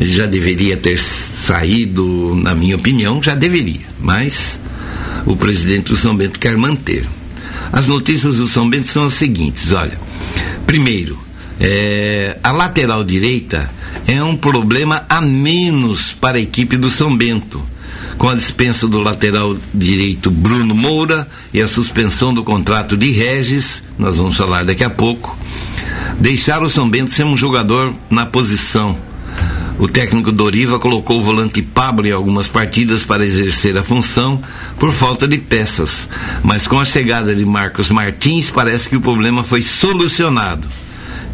já 0.00 0.26
deveria 0.26 0.76
ter 0.76 0.98
saído, 0.98 2.34
na 2.36 2.54
minha 2.54 2.76
opinião, 2.76 3.20
já 3.20 3.34
deveria. 3.34 3.80
Mas 3.98 4.60
o 5.26 5.34
presidente 5.34 5.88
do 5.88 5.96
São 5.96 6.16
Bento 6.16 6.38
quer 6.38 6.56
manter. 6.56 7.04
As 7.72 7.88
notícias 7.88 8.36
do 8.36 8.46
São 8.46 8.70
Bento 8.70 8.86
são 8.86 9.04
as 9.04 9.14
seguintes: 9.14 9.72
olha, 9.72 9.98
primeiro, 10.64 11.18
é, 11.58 12.38
a 12.42 12.52
lateral 12.52 13.02
direita 13.02 13.68
é 14.06 14.22
um 14.22 14.36
problema 14.36 15.04
a 15.08 15.20
menos 15.20 16.12
para 16.12 16.38
a 16.38 16.40
equipe 16.40 16.76
do 16.76 16.88
São 16.88 17.16
Bento. 17.16 17.71
Com 18.18 18.28
a 18.28 18.34
dispensa 18.34 18.86
do 18.86 19.00
lateral 19.00 19.56
direito 19.74 20.30
Bruno 20.30 20.74
Moura 20.74 21.26
e 21.52 21.60
a 21.60 21.66
suspensão 21.66 22.32
do 22.32 22.44
contrato 22.44 22.96
de 22.96 23.10
Regis, 23.10 23.82
nós 23.98 24.16
vamos 24.16 24.36
falar 24.36 24.64
daqui 24.64 24.84
a 24.84 24.90
pouco, 24.90 25.36
deixaram 26.18 26.66
o 26.66 26.70
São 26.70 26.88
Bento 26.88 27.10
ser 27.10 27.24
um 27.24 27.36
jogador 27.36 27.94
na 28.10 28.26
posição 28.26 28.96
o 29.78 29.88
técnico 29.88 30.30
Doriva 30.30 30.78
colocou 30.78 31.18
o 31.18 31.22
volante 31.22 31.60
Pablo 31.60 32.06
em 32.06 32.12
algumas 32.12 32.46
partidas 32.46 33.02
para 33.02 33.24
exercer 33.24 33.76
a 33.76 33.82
função 33.82 34.40
por 34.78 34.92
falta 34.92 35.26
de 35.26 35.38
peças, 35.38 36.08
mas 36.42 36.68
com 36.68 36.78
a 36.78 36.84
chegada 36.84 37.34
de 37.34 37.44
Marcos 37.44 37.90
Martins 37.90 38.48
parece 38.48 38.88
que 38.88 38.94
o 38.94 39.00
problema 39.00 39.42
foi 39.42 39.60
solucionado. 39.60 40.68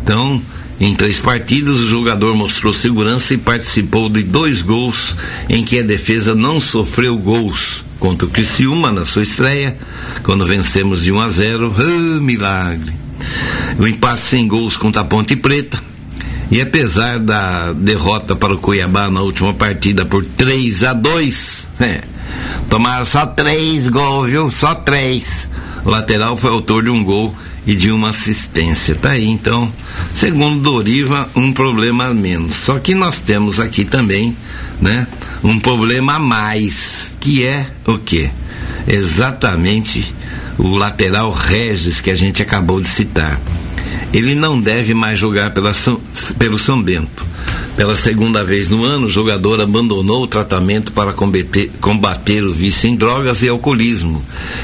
Então, 0.03 0.41
em 0.81 0.95
três 0.95 1.19
partidas, 1.19 1.79
o 1.79 1.89
jogador 1.89 2.37
mostrou 2.37 2.73
segurança 2.73 3.35
e 3.35 3.39
participou 3.39 4.09
de 4.09 4.23
dois 4.23 4.63
gols 4.63 5.17
em 5.49 5.65
que 5.65 5.81
a 5.81 5.83
defesa 5.83 6.35
não 6.35 6.61
sofreu 6.61 7.19
gols. 7.19 7.85
Contra 7.99 8.27
o 8.27 8.31
Criciúma 8.31 8.93
na 8.93 9.05
sua 9.05 9.25
estreia, 9.25 9.77
quando 10.23 10.47
vencemos 10.47 11.03
de 11.03 11.11
1 11.11 11.21
a 11.21 11.29
0, 11.29 11.75
oh, 11.77 12.21
milagre. 12.21 12.93
O 13.77 13.89
empate 13.89 14.21
sem 14.21 14.47
gols 14.47 14.77
contra 14.77 15.03
a 15.03 15.05
Ponte 15.05 15.35
Preta, 15.35 15.83
e 16.49 16.61
apesar 16.61 17.19
da 17.19 17.73
derrota 17.73 18.37
para 18.37 18.55
o 18.55 18.59
Cuiabá 18.59 19.11
na 19.11 19.21
última 19.21 19.53
partida 19.53 20.07
por 20.07 20.25
3 20.25 20.85
a 20.85 20.93
2, 20.93 21.69
é, 21.81 22.03
tomaram 22.71 23.05
só 23.05 23.27
três 23.27 23.89
gols, 23.89 24.31
viu? 24.31 24.51
Só 24.53 24.77
três. 24.77 25.49
O 25.85 25.91
lateral 25.91 26.37
foi 26.37 26.51
autor 26.51 26.85
de 26.85 26.91
um 26.91 27.03
gol 27.03 27.35
e 27.69 27.77
de 27.77 27.93
uma 27.93 28.09
assistência. 28.09 28.97
Tá 28.97 29.11
aí, 29.11 29.29
então, 29.29 29.73
segundo 30.13 30.61
Doriva, 30.61 31.31
um 31.37 31.53
problema 31.53 32.07
a 32.07 32.15
menos. 32.15 32.55
Só 32.55 32.81
que 32.81 32.97
nós 32.97 33.21
temos 33.21 33.61
aqui 33.61 33.85
também, 33.85 34.37
né, 34.81 35.07
um 35.45 35.61
problema 35.61 36.15
a 36.15 36.19
mais, 36.19 37.15
que 37.21 37.45
é 37.45 37.69
o 37.87 37.97
quê? 37.97 38.31
Exatamente 38.89 40.13
o 40.59 40.77
lateral 40.77 41.31
Regis 41.31 42.01
que 42.01 42.11
a 42.11 42.17
gente 42.17 42.43
acabou 42.43 42.81
de 42.81 42.89
citar 42.89 43.41
ele 44.13 44.35
não 44.35 44.61
deve 44.61 44.95
mais 44.95 45.19
jogar 45.19 45.51
pela, 45.51 45.73
pelo 46.39 46.59
São 46.59 46.83
Bento. 46.83 47.27
Pela 47.77 47.95
segunda 47.95 48.43
vez 48.43 48.69
no 48.69 48.85
ano, 48.85 49.07
o 49.07 49.11
jogador 49.11 49.61
abandonou 49.61 50.25
o 50.25 50.27
tratamento 50.27 50.93
para 50.93 51.13
combater, 51.13 51.71
combater 51.81 52.43
o 52.43 52.53
vício 52.53 52.89
em 52.89 52.97
drogas 52.97 53.43
e 53.43 53.49
alcoolismo 53.49 54.21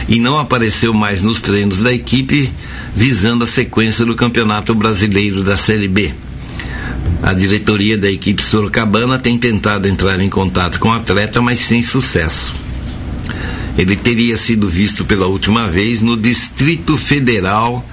e 0.09 0.19
não 0.19 0.37
apareceu 0.37 0.93
mais 0.93 1.23
nos 1.23 1.41
treinos 1.41 1.79
da 1.79 1.93
equipe 1.93 2.53
visando 2.95 3.45
a 3.45 3.47
sequência 3.47 4.05
do 4.05 4.17
Campeonato 4.17 4.75
Brasileiro 4.75 5.45
da 5.45 5.57
Série 5.57 5.87
B. 5.87 6.13
A 7.23 7.33
diretoria 7.33 7.97
da 7.97 8.11
equipe 8.11 8.43
sorocabana 8.43 9.19
tem 9.19 9.39
tentado 9.39 9.89
entrar 9.89 10.21
em 10.21 10.29
contato 10.29 10.79
com 10.79 10.89
o 10.89 10.93
atleta, 10.93 11.41
mas 11.41 11.61
sem 11.61 11.83
sucesso. 11.83 12.53
Ele 13.79 13.97
teria 13.97 14.37
sido 14.37 14.69
visto 14.69 15.05
pela 15.05 15.27
última 15.27 15.67
vez 15.67 16.01
no 16.01 16.17
Distrito 16.17 16.97
Federal 16.97 17.85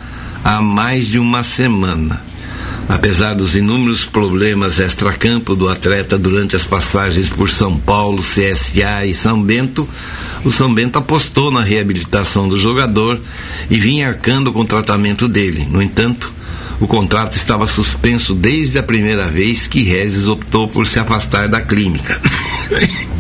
há 0.44 0.62
mais 0.62 1.08
de 1.08 1.18
uma 1.18 1.44
semana. 1.44 2.31
Apesar 2.90 3.34
dos 3.34 3.56
inúmeros 3.56 4.04
problemas 4.04 4.80
extracampo 4.80 5.56
do 5.56 5.70
atleta 5.70 6.18
durante 6.18 6.56
as 6.56 6.64
passagens 6.64 7.30
por 7.30 7.50
São 7.50 7.78
Paulo, 7.78 8.22
CSA 8.22 9.06
e 9.06 9.14
São 9.14 9.42
Bento, 9.42 9.88
o 10.44 10.52
São 10.52 10.74
Bento 10.74 10.98
apostou 10.98 11.52
na 11.52 11.62
reabilitação 11.62 12.50
do 12.50 12.58
jogador 12.58 13.20
e 13.70 13.80
vinha 13.80 14.08
arcando 14.08 14.52
com 14.52 14.62
o 14.62 14.66
tratamento 14.66 15.28
dele. 15.28 15.68
No 15.70 15.82
entanto, 15.82 16.34
o 16.80 16.88
contrato 16.88 17.36
estava 17.36 17.68
suspenso 17.68 18.34
desde 18.34 18.80
a 18.80 18.84
primeira 18.84 19.28
vez 19.28 19.68
que 19.68 19.84
Regis 19.84 20.28
optou 20.28 20.68
por 20.68 20.88
se 20.88 21.00
afastar 21.00 21.48
da 21.48 21.62
clínica. 21.62 22.20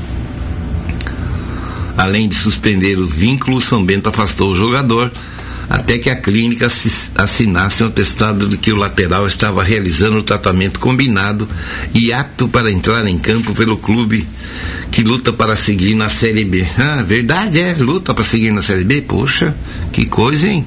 Além 1.96 2.28
de 2.28 2.34
suspender 2.34 2.98
o 2.98 3.06
vínculo, 3.06 3.58
o 3.58 3.62
São 3.62 3.86
Bento 3.86 4.10
afastou 4.10 4.52
o 4.52 4.56
jogador 4.56 5.12
até 5.72 5.98
que 5.98 6.10
a 6.10 6.18
clínica 6.18 6.68
assinasse 7.16 7.82
um 7.82 7.88
atestado 7.88 8.46
de 8.46 8.58
que 8.58 8.74
o 8.74 8.76
lateral 8.76 9.26
estava 9.26 9.64
realizando 9.64 10.18
o 10.18 10.24
tratamento 10.24 10.82
combinado 10.82 11.48
e 11.94 12.12
apto 12.12 12.50
para 12.50 12.70
entrar 12.70 13.08
em 13.08 13.18
campo 13.18 13.54
pelo 13.54 13.78
clube 13.78 14.28
que 14.92 15.02
luta 15.02 15.32
para 15.32 15.56
seguir 15.56 15.96
na 15.96 16.10
Série 16.10 16.44
B. 16.44 16.68
Ah, 16.78 17.02
verdade, 17.02 17.62
é, 17.62 17.74
luta 17.74 18.14
para 18.14 18.22
seguir 18.22 18.52
na 18.52 18.62
Série 18.62 18.84
B? 18.84 19.02
Poxa, 19.02 19.56
que 19.94 20.08
coisa, 20.08 20.46
hein? 20.46 20.66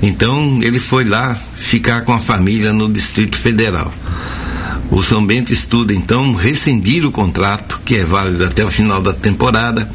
Então 0.00 0.60
ele 0.62 0.78
foi 0.78 1.04
lá 1.04 1.34
ficar 1.34 2.02
com 2.02 2.12
a 2.12 2.18
família 2.20 2.72
no 2.72 2.88
Distrito 2.88 3.36
Federal. 3.36 3.92
O 4.88 5.02
São 5.02 5.26
Bento 5.26 5.52
estuda 5.52 5.92
então 5.92 6.32
rescindir 6.32 7.04
o 7.04 7.10
contrato, 7.10 7.80
que 7.84 7.96
é 7.96 8.04
válido 8.04 8.44
até 8.44 8.64
o 8.64 8.68
final 8.68 9.02
da 9.02 9.12
temporada, 9.12 9.90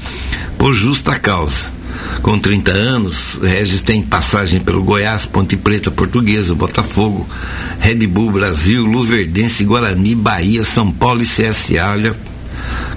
por 0.57 0.73
justa 0.73 1.17
causa. 1.17 1.72
Com 2.21 2.39
30 2.39 2.71
anos, 2.71 3.39
Regis 3.41 3.81
tem 3.81 4.01
passagem 4.01 4.61
pelo 4.61 4.81
Goiás, 4.81 5.25
Ponte 5.25 5.57
Preta, 5.57 5.91
Portuguesa, 5.91 6.55
Botafogo, 6.55 7.27
Red 7.79 8.07
Bull 8.07 8.31
Brasil, 8.31 8.85
Luverdense, 8.85 9.65
Guarani, 9.65 10.15
Bahia, 10.15 10.63
São 10.63 10.89
Paulo 10.89 11.21
e 11.21 11.25
CSA. 11.25 11.85
Olha 11.91 12.15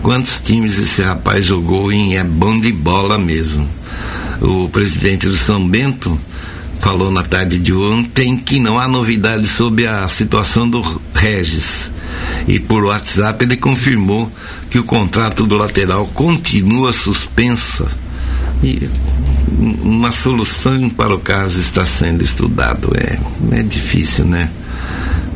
quantos 0.01 0.41
times 0.45 0.79
esse 0.79 1.03
rapaz 1.03 1.45
jogou 1.45 1.91
em 1.91 2.17
é 2.17 2.23
bom 2.23 2.61
de 2.61 2.73
bola 2.73 3.19
mesmo. 3.19 3.69
O 4.41 4.69
presidente 4.69 5.27
do 5.27 5.37
São 5.37 5.67
Bento 5.69 6.19
falou 6.79 7.11
na 7.11 7.25
tarde 7.25 7.59
de 7.59 7.73
ontem 7.73 8.37
que 8.37 8.61
não 8.61 8.79
há 8.79 8.87
novidades 8.87 9.51
sobre 9.51 9.87
a 9.87 10.07
situação 10.07 10.71
do 10.71 10.83
Regis. 11.13 11.91
E 12.47 12.61
por 12.61 12.85
WhatsApp 12.85 13.45
ele 13.45 13.57
confirmou 13.57 14.31
que 14.71 14.79
o 14.79 14.85
contrato 14.85 15.45
do 15.47 15.57
lateral 15.57 16.07
continua 16.09 16.93
suspensa 16.93 18.06
e 18.63 18.89
uma 19.59 20.11
solução 20.13 20.89
para 20.91 21.15
o 21.15 21.21
caso 21.21 21.61
está 21.61 21.85
sendo 21.85 22.23
estudado. 22.23 22.91
É, 22.97 23.19
é 23.59 23.63
difícil, 23.63 24.25
né? 24.25 24.51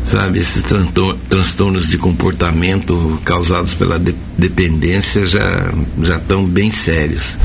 Sabe, 0.04 0.40
esses 0.40 0.64
transtornos 1.28 1.86
de 1.86 1.96
comportamento 1.96 3.20
causados 3.24 3.74
pela 3.74 3.98
de 3.98 4.14
dependência 4.36 5.24
já 5.26 5.72
já 6.02 6.16
estão 6.16 6.44
bem 6.44 6.70
sérios. 6.70 7.38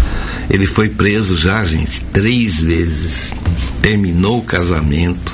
Ele 0.50 0.66
foi 0.66 0.90
preso 0.90 1.38
já, 1.38 1.64
gente, 1.64 2.02
três 2.14 2.62
vezes. 2.62 3.32
Terminou 3.82 4.40
o 4.40 4.44
casamento, 4.44 5.32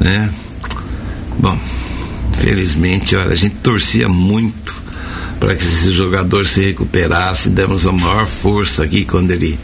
né? 0.00 0.30
Bom, 1.38 1.58
felizmente, 2.34 3.14
olha, 3.14 3.32
a 3.32 3.36
gente 3.36 3.56
torcia 3.56 4.08
muito 4.08 4.83
para 5.44 5.56
que 5.56 5.62
esse 5.62 5.92
jogador 5.92 6.46
se 6.46 6.62
recuperasse. 6.62 7.50
Demos 7.50 7.86
a 7.86 7.92
maior 7.92 8.24
força 8.24 8.82
aqui 8.82 9.04
quando 9.04 9.30
ele 9.30 9.58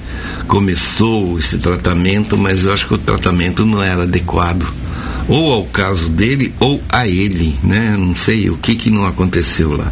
começou 0.47 1.39
esse 1.39 1.57
tratamento, 1.57 2.37
mas 2.37 2.67
eu 2.67 2.73
acho 2.75 2.87
que 2.87 2.93
o 2.93 2.99
tratamento 2.99 3.65
não 3.65 3.83
era 3.83 4.03
adequado. 4.03 4.71
Ou 5.27 5.55
ao 5.55 5.65
caso 5.65 6.11
dele 6.11 6.53
ou 6.61 6.83
a 6.87 7.09
ele, 7.09 7.57
né? 7.63 7.97
Não 7.97 8.15
sei 8.15 8.51
o 8.51 8.59
que 8.59 8.75
que 8.75 8.91
não 8.91 9.07
aconteceu 9.07 9.73
lá. 9.73 9.91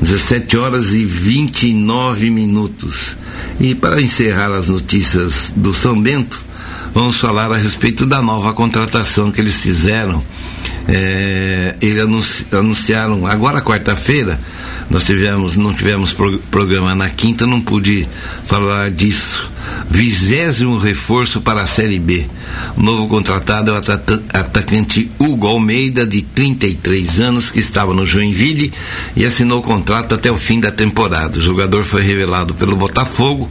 17 0.00 0.56
horas 0.58 0.94
e 0.94 1.04
29 1.04 2.30
minutos. 2.30 3.16
E 3.58 3.74
para 3.74 4.00
encerrar 4.00 4.52
as 4.52 4.68
notícias 4.68 5.52
do 5.56 5.74
São 5.74 6.00
Bento, 6.00 6.40
vamos 6.94 7.16
falar 7.16 7.50
a 7.50 7.56
respeito 7.56 8.06
da 8.06 8.22
nova 8.22 8.52
contratação 8.52 9.32
que 9.32 9.40
eles 9.40 9.56
fizeram. 9.56 10.22
É, 10.86 11.74
eles 11.80 12.00
anunci, 12.00 12.46
anunciaram 12.52 13.26
agora 13.26 13.60
quarta-feira 13.60 14.38
nós 14.88 15.02
tivemos, 15.04 15.56
não 15.56 15.74
tivemos 15.74 16.12
pro, 16.12 16.38
programa 16.38 16.94
na 16.94 17.08
quinta, 17.08 17.46
não 17.46 17.60
pude 17.60 18.06
falar 18.44 18.90
disso. 18.90 19.50
Vigésimo 19.90 20.78
reforço 20.78 21.40
para 21.40 21.62
a 21.62 21.66
Série 21.66 21.98
B. 21.98 22.26
Novo 22.76 23.08
contratado 23.08 23.70
é 23.70 23.74
o 23.74 23.76
atacante 24.32 25.10
Hugo 25.18 25.46
Almeida, 25.48 26.06
de 26.06 26.22
33 26.22 27.20
anos, 27.20 27.50
que 27.50 27.58
estava 27.58 27.92
no 27.92 28.06
Joinville 28.06 28.72
e 29.16 29.24
assinou 29.24 29.58
o 29.60 29.62
contrato 29.62 30.14
até 30.14 30.30
o 30.30 30.36
fim 30.36 30.60
da 30.60 30.70
temporada. 30.70 31.38
O 31.38 31.42
jogador 31.42 31.82
foi 31.82 32.02
revelado 32.02 32.54
pelo 32.54 32.76
Botafogo, 32.76 33.50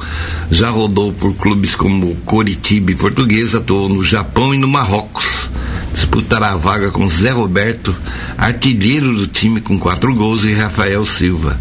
já 0.50 0.70
rodou 0.70 1.12
por 1.12 1.34
clubes 1.36 1.76
como 1.76 2.16
Coritiba 2.26 2.92
e 2.92 2.96
Portuguesa, 2.96 3.58
atuou 3.58 3.90
no 3.90 4.04
Japão 4.04 4.54
e 4.54 4.58
no 4.58 4.68
Marrocos 4.68 5.50
disputará 5.96 6.52
a 6.52 6.58
vaga 6.58 6.92
com 6.92 7.08
Zé 7.08 7.32
Roberto, 7.32 7.96
artilheiro 8.38 9.16
do 9.16 9.28
time 9.28 9.62
com 9.62 9.80
quatro 9.80 10.14
gols, 10.14 10.44
e 10.44 10.54
Rafael 10.54 11.06
Silva. 11.06 11.60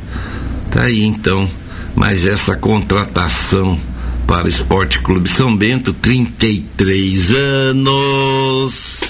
Tá 0.70 0.82
aí 0.82 1.04
então, 1.04 1.48
mais 1.94 2.26
essa 2.26 2.56
contratação 2.56 3.78
para 4.26 4.46
o 4.46 4.48
Esporte 4.48 4.98
Clube 4.98 5.28
São 5.28 5.56
Bento, 5.56 5.92
33 5.92 7.30
anos. 7.30 9.00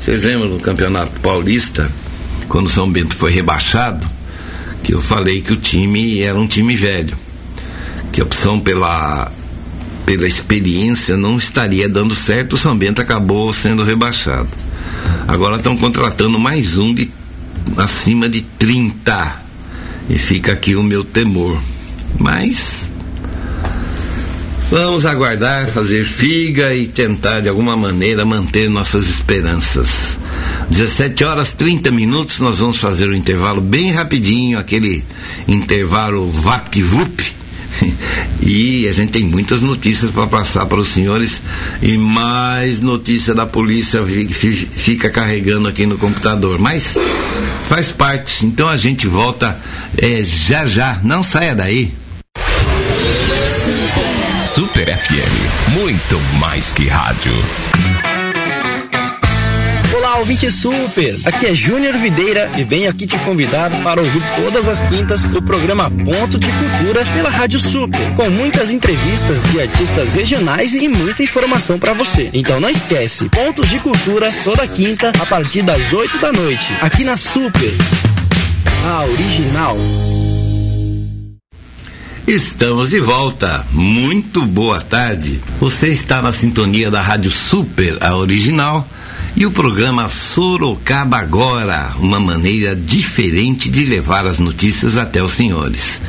Vocês 0.00 0.22
lembram 0.22 0.50
do 0.50 0.60
Campeonato 0.60 1.20
Paulista, 1.20 1.90
quando 2.48 2.68
São 2.68 2.88
Bento 2.90 3.16
foi 3.16 3.32
rebaixado, 3.32 4.06
que 4.84 4.94
eu 4.94 5.00
falei 5.00 5.42
que 5.42 5.52
o 5.52 5.56
time 5.56 6.20
era 6.20 6.38
um 6.38 6.46
time 6.46 6.76
velho, 6.76 7.16
que 8.12 8.20
a 8.20 8.24
opção 8.24 8.60
pela 8.60 9.32
pela 10.04 10.26
experiência 10.26 11.16
não 11.16 11.38
estaria 11.38 11.88
dando 11.88 12.14
certo, 12.14 12.54
o 12.54 12.58
São 12.58 12.76
Bento 12.76 13.00
acabou 13.00 13.52
sendo 13.52 13.82
rebaixado. 13.82 14.48
Agora 15.26 15.56
estão 15.56 15.76
contratando 15.76 16.38
mais 16.38 16.76
um 16.76 16.92
de 16.92 17.10
acima 17.76 18.28
de 18.28 18.42
30. 18.58 19.42
E 20.08 20.18
fica 20.18 20.52
aqui 20.52 20.76
o 20.76 20.82
meu 20.82 21.02
temor. 21.02 21.58
Mas 22.18 22.88
vamos 24.70 25.06
aguardar, 25.06 25.68
fazer 25.68 26.04
figa 26.04 26.74
e 26.74 26.86
tentar 26.86 27.40
de 27.40 27.48
alguma 27.48 27.76
maneira 27.76 28.24
manter 28.24 28.68
nossas 28.68 29.08
esperanças. 29.08 30.18
17 30.70 31.24
horas 31.24 31.52
30 31.52 31.90
minutos, 31.90 32.38
nós 32.40 32.58
vamos 32.58 32.78
fazer 32.78 33.08
um 33.08 33.14
intervalo 33.14 33.60
bem 33.60 33.92
rapidinho, 33.92 34.58
aquele 34.58 35.02
intervalo 35.48 36.30
vapt-vup 36.30 37.43
e 38.42 38.86
a 38.88 38.92
gente 38.92 39.10
tem 39.12 39.24
muitas 39.24 39.62
notícias 39.62 40.10
para 40.10 40.26
passar 40.26 40.66
para 40.66 40.78
os 40.78 40.88
senhores 40.88 41.40
e 41.82 41.96
mais 41.96 42.80
notícia 42.80 43.34
da 43.34 43.46
polícia 43.46 44.02
fica 44.04 45.10
carregando 45.10 45.68
aqui 45.68 45.86
no 45.86 45.98
computador. 45.98 46.58
Mas 46.58 46.96
faz 47.68 47.90
parte. 47.90 48.46
Então 48.46 48.68
a 48.68 48.76
gente 48.76 49.06
volta 49.06 49.58
é, 49.96 50.22
já 50.22 50.66
já. 50.66 51.00
Não 51.02 51.22
saia 51.22 51.54
daí. 51.54 51.92
Super 54.54 54.96
FM, 54.96 55.72
muito 55.72 56.20
mais 56.38 56.72
que 56.72 56.86
rádio. 56.86 57.32
Olá, 60.14 60.20
ouvinte 60.20 60.48
super! 60.48 61.18
Aqui 61.24 61.46
é 61.46 61.52
Júnior 61.52 61.94
Videira 61.94 62.48
e 62.56 62.62
venho 62.62 62.88
aqui 62.88 63.04
te 63.04 63.18
convidar 63.18 63.68
para 63.82 64.00
ouvir 64.00 64.22
todas 64.36 64.68
as 64.68 64.80
quintas 64.82 65.24
o 65.24 65.42
programa 65.42 65.90
Ponto 65.90 66.38
de 66.38 66.46
Cultura 66.52 67.04
pela 67.12 67.28
Rádio 67.28 67.58
Super, 67.58 68.14
com 68.14 68.30
muitas 68.30 68.70
entrevistas 68.70 69.42
de 69.50 69.60
artistas 69.60 70.12
regionais 70.12 70.72
e 70.72 70.86
muita 70.88 71.24
informação 71.24 71.80
para 71.80 71.92
você. 71.92 72.30
Então 72.32 72.60
não 72.60 72.70
esquece, 72.70 73.28
Ponto 73.28 73.66
de 73.66 73.80
Cultura 73.80 74.32
toda 74.44 74.68
quinta 74.68 75.10
a 75.20 75.26
partir 75.26 75.62
das 75.62 75.92
8 75.92 76.20
da 76.20 76.30
noite, 76.30 76.72
aqui 76.80 77.02
na 77.02 77.16
Super. 77.16 77.72
A 78.86 79.04
original. 79.06 79.76
Estamos 82.24 82.90
de 82.90 83.00
volta. 83.00 83.66
Muito 83.72 84.42
boa 84.42 84.80
tarde. 84.80 85.40
Você 85.58 85.88
está 85.88 86.22
na 86.22 86.32
sintonia 86.32 86.88
da 86.88 87.02
Rádio 87.02 87.32
Super, 87.32 87.98
a 88.00 88.16
original 88.16 88.88
e 89.36 89.44
o 89.44 89.50
programa 89.50 90.06
Sorocaba 90.06 91.18
Agora, 91.18 91.92
uma 91.98 92.20
maneira 92.20 92.76
diferente 92.76 93.68
de 93.68 93.84
levar 93.84 94.26
as 94.26 94.38
notícias 94.38 94.96
até 94.96 95.22
os 95.22 95.32
senhores. 95.32 96.00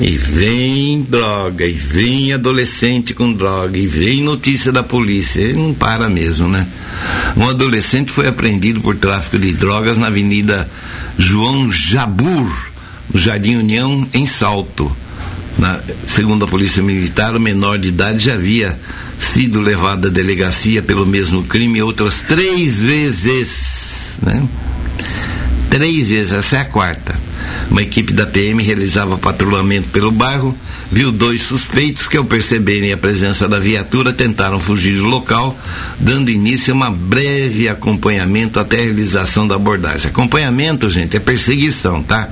E 0.00 0.10
vem 0.16 1.02
droga, 1.02 1.66
e 1.66 1.72
vem 1.72 2.32
adolescente 2.32 3.12
com 3.12 3.32
droga, 3.32 3.76
e 3.76 3.86
vem 3.86 4.22
notícia 4.22 4.70
da 4.70 4.84
polícia. 4.84 5.40
Ele 5.40 5.58
não 5.58 5.74
para 5.74 6.08
mesmo, 6.08 6.48
né? 6.48 6.66
Um 7.36 7.48
adolescente 7.48 8.12
foi 8.12 8.28
apreendido 8.28 8.80
por 8.80 8.96
tráfico 8.96 9.38
de 9.38 9.52
drogas 9.52 9.98
na 9.98 10.06
Avenida 10.06 10.70
João 11.18 11.72
Jabur, 11.72 12.50
no 13.12 13.18
Jardim 13.18 13.56
União, 13.56 14.08
em 14.14 14.26
Salto. 14.26 14.94
Na, 15.58 15.80
segundo 16.06 16.44
a 16.44 16.48
Polícia 16.48 16.82
Militar, 16.82 17.36
o 17.36 17.40
menor 17.40 17.78
de 17.78 17.88
idade 17.88 18.24
já 18.24 18.34
havia 18.34 18.78
sido 19.22 19.60
levado 19.60 20.08
à 20.08 20.10
delegacia 20.10 20.82
pelo 20.82 21.06
mesmo 21.06 21.44
crime 21.44 21.82
outras 21.82 22.20
três 22.20 22.80
vezes. 22.80 24.16
né? 24.20 24.46
Três 25.70 26.10
vezes, 26.10 26.32
essa 26.32 26.56
é 26.56 26.60
a 26.60 26.64
quarta. 26.64 27.18
Uma 27.70 27.82
equipe 27.82 28.12
da 28.12 28.26
PM 28.26 28.62
realizava 28.62 29.16
patrulhamento 29.16 29.88
pelo 29.88 30.10
bairro, 30.10 30.56
viu 30.92 31.10
dois 31.10 31.40
suspeitos 31.40 32.06
que, 32.06 32.18
ao 32.18 32.24
perceberem 32.24 32.92
a 32.92 32.98
presença 32.98 33.48
da 33.48 33.58
viatura, 33.58 34.12
tentaram 34.12 34.60
fugir 34.60 34.94
do 34.94 35.06
local, 35.06 35.58
dando 35.98 36.30
início 36.30 36.74
a 36.74 36.90
um 36.90 36.92
breve 36.92 37.66
acompanhamento 37.66 38.60
até 38.60 38.78
a 38.78 38.84
realização 38.84 39.48
da 39.48 39.54
abordagem. 39.54 40.08
Acompanhamento, 40.08 40.90
gente, 40.90 41.16
é 41.16 41.20
perseguição, 41.20 42.02
tá? 42.02 42.28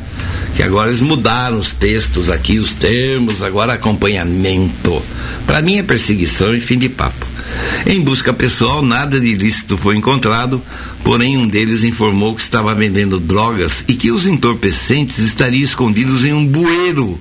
Que 0.54 0.62
agora 0.62 0.90
eles 0.90 1.00
mudaram 1.00 1.58
os 1.58 1.72
textos 1.72 2.28
aqui, 2.28 2.58
os 2.58 2.72
termos, 2.72 3.42
agora 3.42 3.72
acompanhamento. 3.72 5.02
Para 5.46 5.62
mim 5.62 5.78
é 5.78 5.82
perseguição 5.82 6.54
e 6.54 6.60
fim 6.60 6.78
de 6.78 6.90
papo. 6.90 7.26
Em 7.86 7.98
busca 8.02 8.30
pessoal, 8.30 8.82
nada 8.82 9.18
de 9.18 9.28
ilícito 9.28 9.78
foi 9.78 9.96
encontrado, 9.96 10.62
porém 11.02 11.38
um 11.38 11.48
deles 11.48 11.82
informou 11.82 12.34
que 12.34 12.42
estava 12.42 12.74
vendendo 12.74 13.18
drogas 13.18 13.82
e 13.88 13.94
que 13.94 14.12
os 14.12 14.26
entorpecentes 14.26 15.18
estariam 15.18 15.64
escondidos 15.64 16.26
em 16.26 16.34
um 16.34 16.46
bueiro 16.46 17.18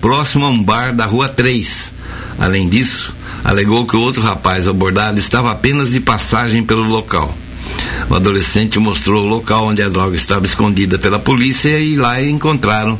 próximo 0.00 0.46
a 0.46 0.50
um 0.50 0.62
bar 0.62 0.94
da 0.94 1.06
Rua 1.06 1.28
3. 1.28 1.92
Além 2.38 2.68
disso, 2.68 3.14
alegou 3.44 3.86
que 3.86 3.96
o 3.96 4.00
outro 4.00 4.22
rapaz 4.22 4.66
abordado 4.66 5.18
estava 5.18 5.50
apenas 5.50 5.90
de 5.90 6.00
passagem 6.00 6.62
pelo 6.62 6.84
local. 6.84 7.34
O 8.08 8.14
adolescente 8.14 8.78
mostrou 8.78 9.24
o 9.24 9.28
local 9.28 9.66
onde 9.66 9.82
a 9.82 9.88
droga 9.88 10.16
estava 10.16 10.44
escondida 10.44 10.98
pela 10.98 11.18
polícia 11.18 11.78
e 11.78 11.96
lá 11.96 12.22
encontraram 12.22 12.98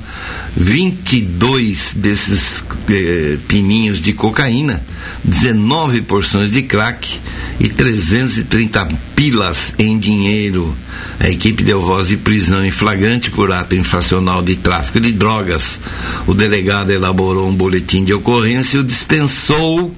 22 0.57 1.95
desses 1.95 2.63
eh, 2.89 3.39
pininhos 3.49 4.01
de 4.01 4.13
cocaína, 4.13 4.83
19 5.25 6.03
porções 6.03 6.51
de 6.51 6.63
crack 6.63 7.19
e 7.59 7.69
330 7.69 8.89
pilas 9.15 9.75
em 9.79 9.99
dinheiro. 9.99 10.75
A 11.19 11.29
equipe 11.29 11.63
deu 11.63 11.81
voz 11.81 12.09
de 12.09 12.17
prisão 12.17 12.65
em 12.65 12.71
flagrante 12.71 13.31
por 13.31 13.53
ato 13.53 13.75
infracional 13.75 14.43
de 14.43 14.57
tráfico 14.57 14.99
de 14.99 15.13
drogas. 15.13 15.79
O 16.27 16.35
delegado 16.35 16.91
elaborou 16.91 17.49
um 17.49 17.55
boletim 17.55 18.05
de 18.05 18.15
ocorrência 18.15 18.77
e 18.77 18.81
o 18.81 18.85
dispensou 18.85 19.95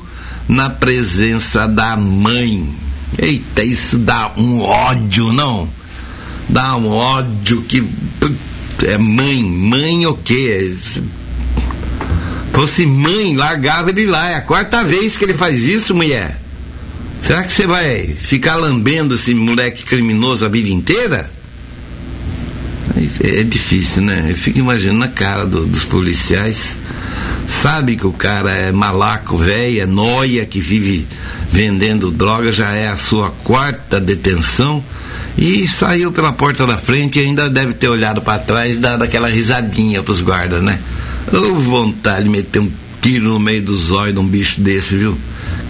na 0.49 0.69
presença 0.69 1.67
da 1.67 1.97
mãe. 1.97 2.69
Eita, 3.19 3.63
isso 3.63 3.99
dá 3.99 4.33
um 4.37 4.61
ódio, 4.61 5.33
não? 5.33 5.69
Dá 6.49 6.77
um 6.77 6.89
ódio 6.89 7.63
que. 7.63 7.83
É 8.85 8.99
mãe, 8.99 9.43
mãe 9.43 10.07
o 10.07 10.15
quê? 10.15 10.75
Fosse 12.53 12.85
mãe, 12.85 13.37
largava 13.37 13.91
ele 13.91 14.07
lá. 14.07 14.31
É 14.31 14.35
a 14.37 14.41
quarta 14.41 14.83
vez 14.83 15.17
que 15.17 15.25
ele 15.25 15.35
faz 15.35 15.65
isso, 15.65 15.95
mulher. 15.95 16.41
Será 17.21 17.45
que 17.45 17.53
você 17.53 17.67
vai 17.67 18.15
ficar 18.15 18.57
lambendo 18.57 19.15
esse 19.15 19.33
moleque 19.33 19.85
criminoso 19.85 20.45
a 20.45 20.49
vida 20.49 20.69
inteira? 20.69 21.31
É, 23.21 23.45
difícil, 23.45 24.03
né? 24.03 24.27
Eu 24.31 24.37
fico 24.37 24.59
imaginando 24.59 25.05
a 25.05 25.09
cara 25.09 25.45
do, 25.45 25.65
dos 25.65 25.85
policiais. 25.85 26.77
Sabe 27.47 27.97
que 27.97 28.07
o 28.07 28.13
cara 28.13 28.51
é 28.51 28.73
malaco, 28.73 29.37
velho, 29.37 29.81
é 29.81 29.87
noia, 29.87 30.45
que 30.47 30.61
vive 30.61 31.07
vendendo 31.51 32.11
droga, 32.11 32.51
já 32.51 32.73
é 32.73 32.89
a 32.89 32.97
sua 32.97 33.31
quarta 33.31 34.01
detenção 34.01 34.83
e 35.37 35.67
saiu 35.67 36.11
pela 36.13 36.33
porta 36.33 36.67
da 36.67 36.77
frente 36.77 37.19
e 37.19 37.23
ainda 37.23 37.49
deve 37.49 37.75
ter 37.75 37.89
olhado 37.89 38.21
para 38.21 38.39
trás 38.39 38.75
e 38.75 38.79
dado 38.79 39.03
aquela 39.03 39.29
risadinha 39.29 40.03
pros 40.03 40.21
guardas, 40.21 40.63
né? 40.63 40.79
Ou 41.33 41.59
vontade 41.59 42.25
de 42.25 42.31
meter 42.31 42.61
um 42.61 42.71
tiro 43.01 43.31
no 43.31 43.41
meio 43.41 43.63
dos 43.63 43.91
olhos 43.91 44.15
de 44.15 44.21
um 44.21 44.27
bicho 44.27 44.61
desse, 44.61 44.97
viu? 44.97 45.17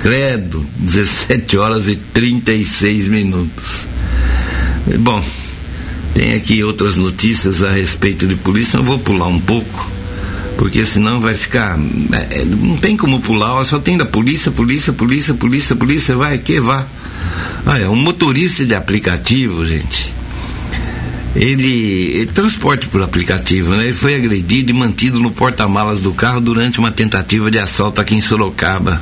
Credo, 0.00 0.64
17 0.76 1.56
horas 1.56 1.88
e 1.88 1.96
36 1.96 3.08
minutos. 3.08 3.86
Bom, 4.98 5.22
tem 6.14 6.34
aqui 6.34 6.62
outras 6.64 6.96
notícias 6.96 7.62
a 7.62 7.70
respeito 7.70 8.26
de 8.26 8.34
polícia, 8.34 8.78
eu 8.78 8.84
vou 8.84 8.98
pular 8.98 9.26
um 9.26 9.40
pouco 9.40 9.90
porque 10.62 10.84
senão 10.84 11.18
vai 11.18 11.34
ficar. 11.34 11.76
É, 12.12 12.42
é, 12.42 12.44
não 12.44 12.76
tem 12.76 12.96
como 12.96 13.20
pular, 13.20 13.64
só 13.64 13.80
tem 13.80 13.96
da 13.96 14.06
polícia, 14.06 14.48
polícia, 14.48 14.92
polícia, 14.92 15.34
polícia, 15.34 15.74
polícia, 15.74 16.14
vai 16.14 16.38
que 16.38 16.60
vá. 16.60 16.86
Olha, 17.66 17.90
um 17.90 17.96
motorista 17.96 18.64
de 18.64 18.72
aplicativo, 18.72 19.66
gente, 19.66 20.14
ele, 21.34 22.12
ele 22.14 22.26
transporte 22.26 22.88
por 22.88 23.02
aplicativo, 23.02 23.74
né? 23.74 23.84
Ele 23.84 23.94
foi 23.94 24.14
agredido 24.14 24.70
e 24.70 24.74
mantido 24.74 25.18
no 25.18 25.30
porta-malas 25.30 26.02
do 26.02 26.12
carro 26.12 26.40
durante 26.40 26.78
uma 26.78 26.90
tentativa 26.90 27.50
de 27.50 27.58
assalto 27.58 28.00
aqui 28.00 28.14
em 28.14 28.20
Sorocaba, 28.20 29.00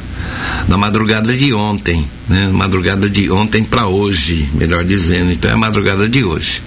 na 0.69 0.77
madrugada 0.77 1.37
de 1.37 1.53
ontem, 1.53 2.07
né? 2.29 2.49
Madrugada 2.53 3.11
de 3.11 3.31
ontem 3.31 3.65
para 3.65 3.87
hoje, 3.87 4.49
melhor 4.55 4.85
dizendo. 4.85 5.33
Então 5.33 5.51
é 5.51 5.55
a 5.55 5.59
madrugada 5.59 6.09
de 6.09 6.23
hoje. 6.23 6.63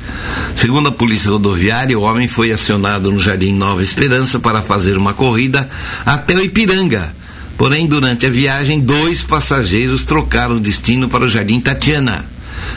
Segundo 0.56 0.89
a 0.89 0.91
polícia 0.91 1.32
rodoviária, 1.32 1.97
o 1.97 2.04
homem 2.04 2.28
foi 2.28 2.52
acionado 2.52 3.10
no 3.12 3.21
Jardim 3.21 3.54
Nova 3.54 3.82
Esperança 3.82 4.39
para 4.39 4.62
fazer 4.62 4.97
uma 4.97 5.13
corrida 5.13 5.69
até 6.06 6.36
o 6.36 6.43
Ipiranga. 6.43 7.15
Porém, 7.58 7.88
durante 7.88 8.26
a 8.26 8.30
viagem, 8.30 8.82
dois 8.82 9.21
passageiros 9.21 10.04
trocaram 10.04 10.58
o 10.58 10.60
destino 10.60 11.08
para 11.08 11.23
o 11.23 11.30
Jardim 11.30 11.62
Tatiana. 11.62 12.26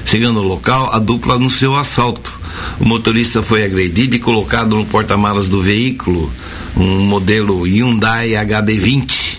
Chegando 0.04 0.38
ao 0.38 0.44
local, 0.44 0.90
a 0.92 0.98
dupla 0.98 1.34
anunciou 1.34 1.74
o 1.74 1.78
assalto. 1.78 2.45
O 2.78 2.84
motorista 2.84 3.42
foi 3.42 3.64
agredido 3.64 4.16
e 4.16 4.18
colocado 4.18 4.76
no 4.76 4.86
porta-malas 4.86 5.48
do 5.48 5.62
veículo, 5.62 6.30
um 6.76 7.00
modelo 7.00 7.66
Hyundai 7.66 8.30
HB20. 8.30 9.36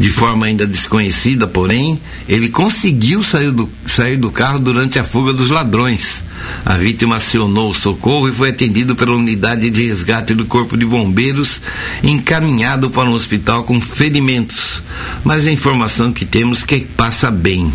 De 0.00 0.08
forma 0.08 0.46
ainda 0.46 0.66
desconhecida, 0.66 1.46
porém, 1.46 2.00
ele 2.28 2.48
conseguiu 2.48 3.22
sair 3.22 3.52
do, 3.52 3.70
sair 3.86 4.16
do 4.16 4.30
carro 4.30 4.58
durante 4.58 4.98
a 4.98 5.04
fuga 5.04 5.32
dos 5.32 5.50
ladrões. 5.50 6.24
A 6.64 6.76
vítima 6.76 7.16
acionou 7.16 7.70
o 7.70 7.74
socorro 7.74 8.28
e 8.28 8.32
foi 8.32 8.50
atendido 8.50 8.96
pela 8.96 9.14
unidade 9.14 9.70
de 9.70 9.86
resgate 9.86 10.34
do 10.34 10.46
Corpo 10.46 10.76
de 10.76 10.84
Bombeiros, 10.84 11.60
encaminhado 12.02 12.90
para 12.90 13.08
um 13.08 13.14
hospital 13.14 13.64
com 13.64 13.80
ferimentos. 13.80 14.82
Mas 15.22 15.46
a 15.46 15.52
informação 15.52 16.12
que 16.12 16.24
temos 16.24 16.62
é 16.62 16.66
que 16.66 16.80
passa 16.80 17.30
bem 17.30 17.72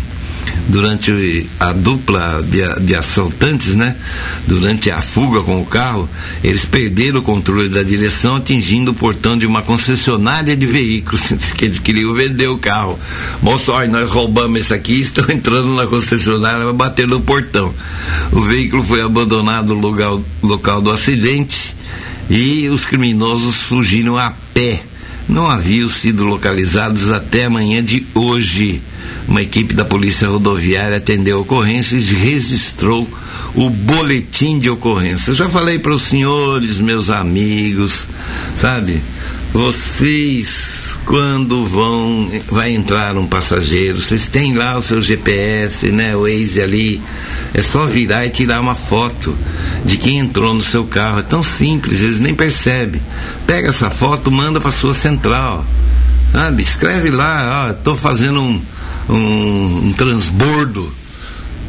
durante 0.68 1.46
a 1.58 1.72
dupla 1.72 2.42
de, 2.42 2.84
de, 2.84 2.94
assaltantes, 2.94 3.74
né? 3.74 3.96
Durante 4.46 4.90
a 4.90 5.00
fuga 5.00 5.42
com 5.42 5.60
o 5.60 5.64
carro, 5.64 6.08
eles 6.44 6.64
perderam 6.64 7.20
o 7.20 7.22
controle 7.22 7.68
da 7.68 7.82
direção, 7.82 8.36
atingindo 8.36 8.90
o 8.90 8.94
portão 8.94 9.36
de 9.36 9.46
uma 9.46 9.62
concessionária 9.62 10.56
de 10.56 10.66
veículos, 10.66 11.22
que 11.56 11.64
eles 11.64 11.78
queriam 11.78 12.12
vender 12.12 12.48
o 12.48 12.58
carro. 12.58 12.98
Moço, 13.42 13.72
olha, 13.72 13.88
nós 13.88 14.08
roubamos 14.10 14.60
esse 14.60 14.74
aqui, 14.74 15.00
estão 15.00 15.24
entrando 15.30 15.74
na 15.74 15.86
concessionária, 15.86 16.64
vai 16.64 16.74
bater 16.74 17.06
no 17.06 17.20
portão. 17.20 17.74
O 18.30 18.40
veículo 18.40 18.84
foi 18.84 19.00
abandonado 19.00 19.74
no 19.74 19.80
lugar, 19.80 20.18
local 20.42 20.82
do 20.82 20.90
acidente 20.90 21.74
e 22.28 22.68
os 22.68 22.84
criminosos 22.84 23.56
fugiram 23.56 24.18
a 24.18 24.32
pé. 24.52 24.82
Não 25.28 25.46
haviam 25.46 25.88
sido 25.88 26.24
localizados 26.24 27.10
até 27.10 27.44
amanhã 27.44 27.82
de 27.82 28.06
hoje 28.14 28.82
uma 29.28 29.42
equipe 29.42 29.74
da 29.74 29.84
Polícia 29.84 30.26
Rodoviária 30.26 30.96
atendeu 30.96 31.36
a 31.36 31.40
ocorrência 31.40 31.96
e 31.96 32.00
registrou 32.00 33.06
o 33.54 33.68
boletim 33.68 34.58
de 34.58 34.70
ocorrência. 34.70 35.30
Eu 35.30 35.34
já 35.34 35.48
falei 35.50 35.78
para 35.78 35.92
os 35.92 36.02
senhores, 36.02 36.78
meus 36.78 37.10
amigos, 37.10 38.08
sabe? 38.56 39.02
Vocês, 39.52 40.98
quando 41.04 41.64
vão, 41.64 42.30
vai 42.50 42.72
entrar 42.72 43.16
um 43.16 43.26
passageiro, 43.26 44.00
vocês 44.00 44.26
têm 44.26 44.54
lá 44.54 44.76
o 44.76 44.82
seu 44.82 45.02
GPS, 45.02 45.88
né? 45.88 46.16
O 46.16 46.22
Waze 46.22 46.62
ali. 46.62 47.00
É 47.52 47.62
só 47.62 47.86
virar 47.86 48.26
e 48.26 48.30
tirar 48.30 48.60
uma 48.60 48.74
foto 48.74 49.34
de 49.84 49.96
quem 49.96 50.18
entrou 50.18 50.54
no 50.54 50.62
seu 50.62 50.84
carro. 50.84 51.20
É 51.20 51.22
tão 51.22 51.42
simples, 51.42 52.02
eles 52.02 52.20
nem 52.20 52.34
percebem. 52.34 53.00
Pega 53.46 53.68
essa 53.68 53.90
foto, 53.90 54.30
manda 54.30 54.60
para 54.60 54.70
sua 54.70 54.94
central. 54.94 55.64
Sabe? 56.30 56.62
Escreve 56.62 57.10
lá, 57.10 57.70
ó, 57.70 57.72
tô 57.72 57.94
fazendo 57.94 58.40
um 58.40 58.60
um, 59.08 59.88
um 59.88 59.92
transbordo 59.92 60.92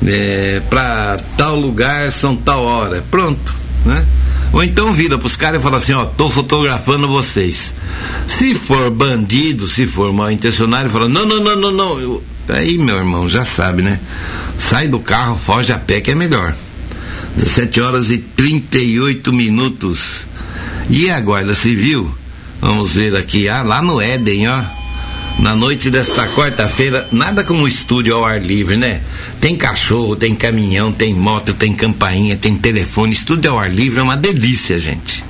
é, 0.06 0.62
para 0.70 1.18
tal 1.38 1.60
lugar, 1.60 2.12
são 2.12 2.36
tal 2.36 2.64
hora. 2.64 3.04
Pronto, 3.10 3.54
né? 3.86 4.06
Ou 4.52 4.64
então 4.64 4.92
vira 4.92 5.18
para 5.18 5.28
os 5.28 5.36
caras 5.36 5.62
e 5.62 5.64
fala 5.64 5.78
assim, 5.78 5.94
ó, 5.94 6.06
tô 6.06 6.28
fotografando 6.28 7.08
vocês. 7.08 7.74
Se 8.28 8.56
for 8.56 8.90
bandido, 8.90 9.68
se 9.68 9.86
for 9.86 10.12
mal 10.12 10.32
intencionado, 10.32 10.90
fala, 10.90 11.08
não, 11.08 11.26
não, 11.26 11.40
não, 11.40 11.56
não, 11.56 11.72
não. 11.72 12.00
Eu, 12.00 12.24
aí, 12.48 12.78
meu 12.78 12.98
irmão, 12.98 13.30
já 13.30 13.44
sabe, 13.44 13.84
né? 13.84 14.00
Sai 14.58 14.88
do 14.88 15.00
carro, 15.00 15.38
foge 15.38 15.72
a 15.72 15.78
pé 15.78 16.02
que 16.02 16.12
é 16.12 16.16
melhor. 16.16 16.56
17 17.36 17.82
horas 17.82 18.12
e 18.12 18.18
38 18.18 19.32
minutos. 19.32 20.28
E 20.90 21.10
a 21.10 21.20
Guarda 21.20 21.54
Civil? 21.54 22.12
Vamos 22.60 22.96
ver 22.96 23.16
aqui, 23.16 23.48
ah, 23.48 23.62
lá 23.62 23.82
no 23.82 24.02
Éden, 24.02 24.48
ó 24.50 24.79
na 25.42 25.56
noite 25.56 25.90
desta 25.90 26.28
quarta-feira, 26.28 27.08
nada 27.12 27.44
como 27.44 27.68
estúdio 27.68 28.16
ao 28.16 28.26
ar 28.26 28.42
livre, 28.42 28.76
né? 28.76 29.02
Tem 29.40 29.56
cachorro, 29.56 30.16
tem 30.16 30.36
caminhão, 30.36 30.92
tem 30.92 31.14
moto, 31.14 31.54
tem 31.54 31.74
campainha, 31.74 32.36
tem 32.36 32.56
telefone, 32.56 33.14
estúdio 33.14 33.52
ao 33.52 33.60
ar 33.60 33.72
livre 33.72 34.00
é 34.00 34.04
uma 34.04 34.18
delícia, 34.18 34.78
gente. 34.78 35.24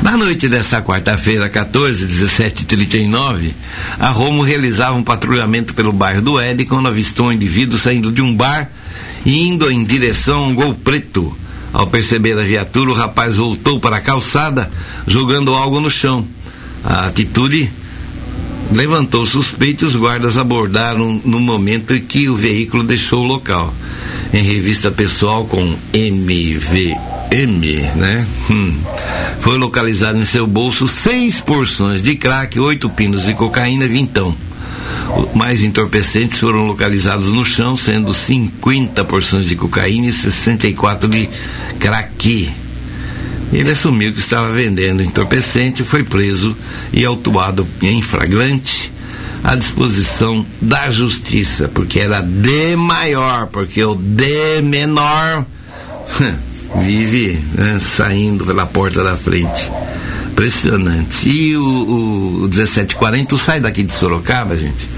Na 0.00 0.16
noite 0.16 0.48
desta 0.48 0.80
quarta-feira, 0.80 1.48
14, 1.48 2.06
17 2.06 2.62
e 2.62 2.66
39, 2.66 3.54
a 3.98 4.08
Romo 4.08 4.42
realizava 4.42 4.96
um 4.96 5.02
patrulhamento 5.02 5.74
pelo 5.74 5.92
bairro 5.92 6.22
do 6.22 6.38
Éden 6.40 6.66
quando 6.66 6.88
avistou 6.88 7.26
um 7.26 7.32
indivíduo 7.32 7.78
saindo 7.78 8.12
de 8.12 8.22
um 8.22 8.34
bar 8.34 8.70
e 9.26 9.48
indo 9.48 9.70
em 9.70 9.84
direção 9.84 10.44
a 10.44 10.46
um 10.46 10.54
gol 10.54 10.74
preto 10.74 11.36
Ao 11.72 11.86
perceber 11.86 12.38
a 12.38 12.42
viatura, 12.42 12.90
o 12.90 12.94
rapaz 12.94 13.36
voltou 13.36 13.80
para 13.80 13.96
a 13.96 14.00
calçada, 14.00 14.70
jogando 15.06 15.54
algo 15.54 15.80
no 15.80 15.90
chão. 15.90 16.26
A 16.84 17.06
atitude 17.06 17.70
levantou 18.70 19.26
suspeito 19.26 19.84
e 19.84 19.86
os 19.88 19.96
guardas 19.96 20.36
abordaram 20.36 21.20
no 21.24 21.40
momento 21.40 21.94
em 21.94 22.00
que 22.00 22.28
o 22.28 22.34
veículo 22.34 22.82
deixou 22.82 23.22
o 23.22 23.26
local. 23.26 23.74
Em 24.32 24.42
revista 24.42 24.90
pessoal 24.90 25.44
com 25.44 25.76
MVM, 25.92 26.96
né? 27.96 28.26
Hum. 28.50 28.74
Foi 29.40 29.58
localizado 29.58 30.18
em 30.18 30.24
seu 30.24 30.46
bolso 30.46 30.86
seis 30.86 31.40
porções 31.40 32.00
de 32.02 32.14
crack, 32.14 32.58
oito 32.58 32.88
pinos 32.88 33.24
de 33.24 33.34
cocaína 33.34 33.84
e 33.84 33.88
vintão. 33.88 34.34
Mais 35.34 35.62
entorpecentes 35.62 36.38
foram 36.38 36.64
localizados 36.64 37.32
no 37.32 37.44
chão, 37.44 37.76
sendo 37.76 38.14
50 38.14 39.04
porções 39.04 39.46
de 39.46 39.54
cocaína 39.54 40.08
e 40.08 40.12
64 40.12 41.08
de 41.08 41.28
crack. 41.78 42.61
Ele 43.52 43.70
assumiu 43.70 44.12
que 44.12 44.18
estava 44.18 44.50
vendendo 44.50 45.02
entorpecente, 45.02 45.82
foi 45.82 46.02
preso 46.02 46.56
e 46.92 47.04
autuado 47.04 47.66
em 47.82 48.00
flagrante 48.00 48.90
à 49.44 49.54
disposição 49.56 50.46
da 50.60 50.88
justiça, 50.88 51.68
porque 51.68 52.00
era 52.00 52.20
de 52.20 52.76
maior, 52.76 53.48
porque 53.48 53.84
o 53.84 53.94
de 53.94 54.62
menor 54.62 55.44
vive 56.82 57.38
né, 57.54 57.78
saindo 57.80 58.46
pela 58.46 58.64
porta 58.66 59.02
da 59.02 59.16
frente. 59.16 59.70
Impressionante. 60.30 61.28
E 61.28 61.56
o, 61.56 62.44
o 62.44 62.48
1740 62.48 63.36
sai 63.36 63.60
daqui 63.60 63.82
de 63.82 63.92
Sorocaba, 63.92 64.56
gente. 64.56 64.88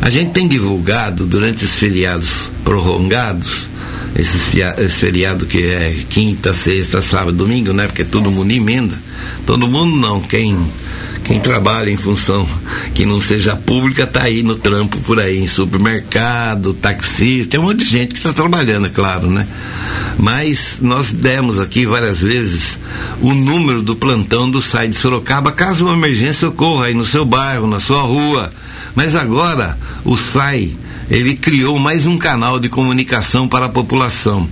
A 0.00 0.10
gente 0.10 0.32
tem 0.32 0.48
divulgado 0.48 1.24
durante 1.26 1.64
os 1.64 1.76
feriados 1.76 2.50
prolongados, 2.64 3.69
esses 4.16 4.42
esse 4.78 4.96
feriado 4.96 5.46
que 5.46 5.62
é 5.62 5.96
quinta, 6.08 6.52
sexta, 6.52 7.00
sábado, 7.00 7.36
domingo, 7.36 7.72
né? 7.72 7.86
Porque 7.86 8.04
todo 8.04 8.30
mundo 8.30 8.50
emenda. 8.52 8.98
Todo 9.46 9.68
mundo 9.68 9.96
não, 9.96 10.20
quem 10.20 10.56
quem 11.24 11.38
trabalha 11.38 11.90
em 11.90 11.96
função 11.96 12.48
que 12.94 13.04
não 13.06 13.20
seja 13.20 13.54
pública 13.54 14.02
está 14.04 14.24
aí 14.24 14.42
no 14.42 14.56
trampo 14.56 14.98
por 15.00 15.20
aí, 15.20 15.38
em 15.38 15.46
supermercado, 15.46 16.74
taxista, 16.74 17.52
tem 17.52 17.60
um 17.60 17.64
monte 17.64 17.84
de 17.84 17.84
gente 17.84 18.08
que 18.14 18.16
está 18.18 18.32
trabalhando, 18.32 18.86
é 18.86 18.90
claro, 18.90 19.30
né? 19.30 19.46
Mas 20.18 20.78
nós 20.80 21.12
demos 21.12 21.58
aqui 21.58 21.86
várias 21.86 22.20
vezes 22.20 22.78
o 23.20 23.32
número 23.32 23.80
do 23.80 23.94
plantão 23.94 24.50
do 24.50 24.60
SAI 24.60 24.88
de 24.88 24.96
Sorocaba, 24.96 25.52
caso 25.52 25.84
uma 25.84 25.94
emergência 25.94 26.48
ocorra 26.48 26.86
aí 26.86 26.94
no 26.94 27.06
seu 27.06 27.24
bairro, 27.24 27.66
na 27.66 27.78
sua 27.78 28.02
rua. 28.02 28.50
Mas 28.94 29.14
agora 29.14 29.78
o 30.04 30.16
SAI, 30.16 30.76
ele 31.10 31.36
criou 31.36 31.78
mais 31.78 32.06
um 32.06 32.16
canal 32.16 32.58
de 32.60 32.68
comunicação 32.68 33.48
para 33.48 33.66
a 33.66 33.68
população. 33.68 34.48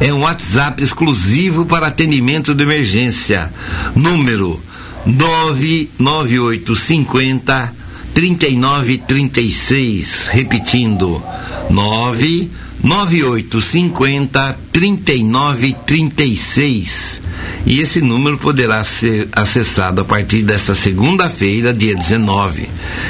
É 0.00 0.12
um 0.12 0.22
WhatsApp 0.22 0.82
exclusivo 0.82 1.64
para 1.64 1.86
atendimento 1.86 2.52
de 2.54 2.64
emergência. 2.64 3.52
Número 3.94 4.60
99850 5.06 7.72
3936. 8.12 10.26
Repetindo, 10.32 11.22
99850 11.70 14.58
3936 14.72 17.29
e 17.66 17.80
esse 17.80 18.00
número 18.00 18.38
poderá 18.38 18.82
ser 18.82 19.28
acessado 19.32 20.00
a 20.00 20.04
partir 20.04 20.42
desta 20.42 20.74
segunda-feira, 20.74 21.72
dia 21.72 21.94
19. 21.94 22.68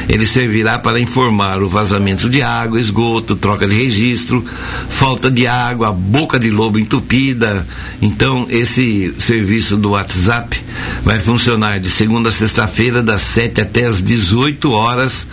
Ele 0.08 0.26
servirá 0.26 0.78
para 0.78 1.00
informar 1.00 1.62
o 1.62 1.68
vazamento 1.68 2.28
de 2.28 2.42
água, 2.42 2.80
esgoto, 2.80 3.36
troca 3.36 3.66
de 3.66 3.74
registro, 3.74 4.44
falta 4.88 5.30
de 5.30 5.46
água, 5.46 5.92
boca 5.92 6.38
de 6.38 6.50
lobo 6.50 6.78
entupida. 6.78 7.66
Então, 8.02 8.46
esse 8.50 9.14
serviço 9.18 9.76
do 9.76 9.90
WhatsApp 9.90 10.60
vai 11.04 11.18
funcionar 11.18 11.78
de 11.78 11.88
segunda 11.88 12.28
a 12.28 12.32
sexta-feira, 12.32 13.02
das 13.02 13.20
7 13.22 13.60
até 13.60 13.86
as 13.86 14.02
18 14.02 14.70
horas. 14.72 15.26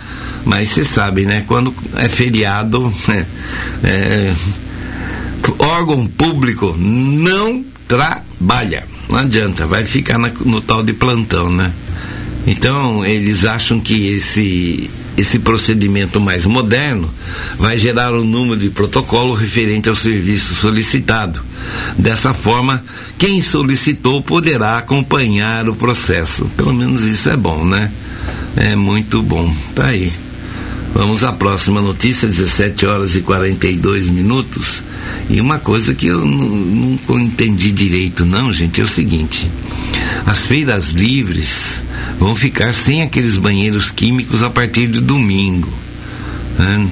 Mas 0.44 0.68
vocês 0.68 0.86
sabem, 0.86 1.26
né? 1.26 1.44
Quando 1.46 1.74
é 1.96 2.08
feriado, 2.08 2.92
é, 3.10 3.26
é, 3.84 4.34
órgão 5.58 6.06
público 6.06 6.74
não 6.78 7.64
trabalha. 7.88 8.86
Não 9.08 9.18
adianta, 9.18 9.66
vai 9.66 9.84
ficar 9.84 10.18
na, 10.18 10.30
no 10.44 10.60
tal 10.60 10.82
de 10.82 10.92
plantão, 10.92 11.50
né? 11.50 11.72
Então, 12.46 13.04
eles 13.04 13.44
acham 13.44 13.80
que 13.80 14.06
esse, 14.08 14.90
esse 15.16 15.38
procedimento 15.38 16.20
mais 16.20 16.46
moderno 16.46 17.10
vai 17.58 17.76
gerar 17.76 18.12
um 18.14 18.24
número 18.24 18.60
de 18.60 18.70
protocolo 18.70 19.34
referente 19.34 19.88
ao 19.88 19.94
serviço 19.94 20.54
solicitado. 20.54 21.42
Dessa 21.98 22.32
forma, 22.32 22.82
quem 23.18 23.42
solicitou 23.42 24.22
poderá 24.22 24.78
acompanhar 24.78 25.68
o 25.68 25.74
processo. 25.74 26.46
Pelo 26.56 26.72
menos 26.72 27.02
isso 27.02 27.28
é 27.28 27.36
bom, 27.36 27.64
né? 27.64 27.90
É 28.56 28.76
muito 28.76 29.22
bom. 29.22 29.54
Tá 29.74 29.86
aí. 29.86 30.12
Vamos 30.98 31.22
à 31.22 31.32
próxima 31.32 31.80
notícia, 31.80 32.26
17 32.26 32.84
horas 32.84 33.14
e 33.14 33.20
42 33.20 34.08
minutos. 34.08 34.82
E 35.30 35.40
uma 35.40 35.60
coisa 35.60 35.94
que 35.94 36.08
eu 36.08 36.26
nunca 36.26 37.12
entendi 37.12 37.70
direito, 37.70 38.24
não, 38.24 38.52
gente, 38.52 38.80
é 38.80 38.84
o 38.84 38.88
seguinte: 38.88 39.48
as 40.26 40.38
feiras 40.38 40.88
livres 40.88 41.84
vão 42.18 42.34
ficar 42.34 42.74
sem 42.74 43.02
aqueles 43.02 43.36
banheiros 43.36 43.90
químicos 43.90 44.42
a 44.42 44.50
partir 44.50 44.88
de 44.88 44.98
domingo. 44.98 45.72
Né? 46.58 46.88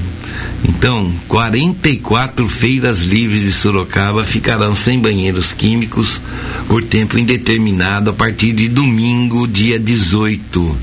Então, 0.69 1.13
44 1.29 2.49
feiras 2.49 3.01
livres 3.01 3.43
de 3.43 3.53
Sorocaba 3.53 4.25
ficarão 4.25 4.75
sem 4.75 4.99
banheiros 4.99 5.53
químicos 5.53 6.21
por 6.67 6.83
tempo 6.83 7.17
indeterminado 7.17 8.11
a 8.11 8.13
partir 8.13 8.53
de 8.53 8.69
domingo, 8.69 9.47
dia 9.47 9.79
18. 9.79 10.77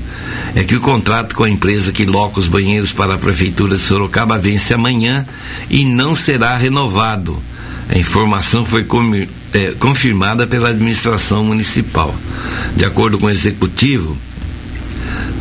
É 0.54 0.64
que 0.64 0.74
o 0.74 0.80
contrato 0.80 1.34
com 1.34 1.44
a 1.44 1.50
empresa 1.50 1.92
que 1.92 2.06
loca 2.06 2.40
os 2.40 2.46
banheiros 2.46 2.92
para 2.92 3.14
a 3.14 3.18
Prefeitura 3.18 3.76
de 3.76 3.82
Sorocaba 3.82 4.38
vence 4.38 4.72
amanhã 4.72 5.26
e 5.68 5.84
não 5.84 6.14
será 6.14 6.56
renovado. 6.56 7.38
A 7.88 7.98
informação 7.98 8.64
foi 8.64 8.86
é, 9.52 9.72
confirmada 9.72 10.46
pela 10.46 10.70
administração 10.70 11.44
municipal. 11.44 12.14
De 12.74 12.86
acordo 12.86 13.18
com 13.18 13.26
o 13.26 13.30
executivo, 13.30 14.16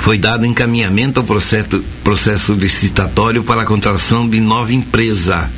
foi 0.04 0.18
dado 0.18 0.46
encaminhamento 0.46 1.22
ao 1.22 1.26
processo, 1.26 1.82
processo 2.04 2.52
licitatório 2.52 3.42
para 3.42 3.62
a 3.62 3.66
contratação 3.66 4.28
de 4.28 4.38
nova 4.42 4.74
empresa. 4.74 5.50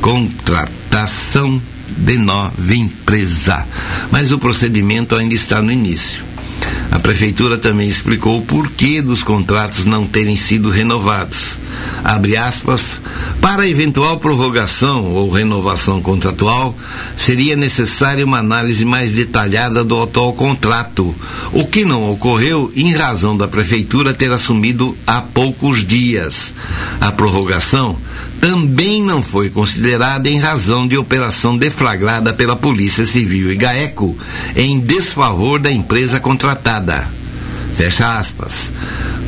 Contratação 0.00 1.62
de 1.96 2.18
nova 2.18 2.74
empresa. 2.74 3.64
Mas 4.10 4.32
o 4.32 4.38
procedimento 4.40 5.14
ainda 5.14 5.32
está 5.32 5.62
no 5.62 5.70
início. 5.70 6.27
A 6.90 6.98
prefeitura 6.98 7.58
também 7.58 7.88
explicou 7.88 8.38
o 8.38 8.42
porquê 8.42 9.00
dos 9.02 9.22
contratos 9.22 9.84
não 9.84 10.06
terem 10.06 10.36
sido 10.36 10.70
renovados 10.70 11.58
abre 12.04 12.36
aspas, 12.36 13.00
para 13.40 13.68
eventual 13.68 14.18
prorrogação 14.18 15.12
ou 15.12 15.30
renovação 15.30 16.00
contratual, 16.00 16.76
seria 17.16 17.56
necessária 17.56 18.24
uma 18.24 18.38
análise 18.38 18.84
mais 18.84 19.12
detalhada 19.12 19.84
do 19.84 20.00
atual 20.02 20.32
contrato, 20.32 21.14
o 21.52 21.66
que 21.66 21.84
não 21.84 22.10
ocorreu 22.10 22.72
em 22.74 22.92
razão 22.92 23.36
da 23.36 23.48
Prefeitura 23.48 24.14
ter 24.14 24.32
assumido 24.32 24.96
há 25.06 25.20
poucos 25.20 25.84
dias. 25.84 26.52
A 27.00 27.12
prorrogação 27.12 27.98
também 28.40 29.02
não 29.02 29.22
foi 29.22 29.50
considerada 29.50 30.28
em 30.28 30.38
razão 30.38 30.86
de 30.86 30.96
operação 30.96 31.56
deflagrada 31.56 32.32
pela 32.32 32.56
Polícia 32.56 33.04
Civil 33.04 33.52
e 33.52 33.56
GAECO 33.56 34.16
em 34.56 34.78
desfavor 34.80 35.58
da 35.58 35.70
empresa 35.70 36.20
contratada. 36.20 37.17
Fecha 37.78 38.18
aspas. 38.18 38.72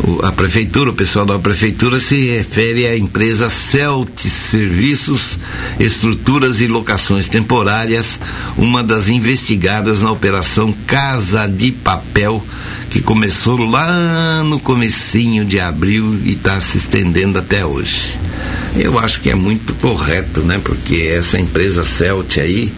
O, 0.03 0.27
a 0.27 0.33
prefeitura, 0.33 0.91
o 0.91 0.93
pessoal 0.93 1.25
da 1.25 1.39
prefeitura 1.39 2.01
se 2.01 2.33
refere 2.33 2.85
à 2.85 2.99
empresa 2.99 3.49
Celtis 3.49 4.33
Serviços, 4.33 5.39
Estruturas 5.79 6.61
e 6.61 6.67
Locações 6.67 7.29
Temporárias, 7.29 8.19
uma 8.59 8.83
das 8.83 9.09
investigadas 9.09 10.03
na 10.03 10.11
operação 10.11 10.75
Casa 10.85 11.47
de 11.47 11.71
Papel, 11.71 12.45
que 12.91 13.01
começou 13.01 13.57
lá 13.57 14.43
no 14.43 14.59
comecinho 14.59 15.45
de 15.45 15.61
abril 15.61 16.19
e 16.25 16.33
está 16.33 16.61
se 16.61 16.79
estendendo 16.79 17.39
até 17.39 17.65
hoje. 17.65 18.19
Eu 18.77 18.99
acho 18.99 19.21
que 19.21 19.31
é 19.31 19.35
muito 19.37 19.75
correto, 19.75 20.41
né? 20.41 20.61
Porque 20.61 20.97
essa 21.17 21.39
empresa 21.39 21.85
Celt 21.85 22.37
aí, 22.39 22.73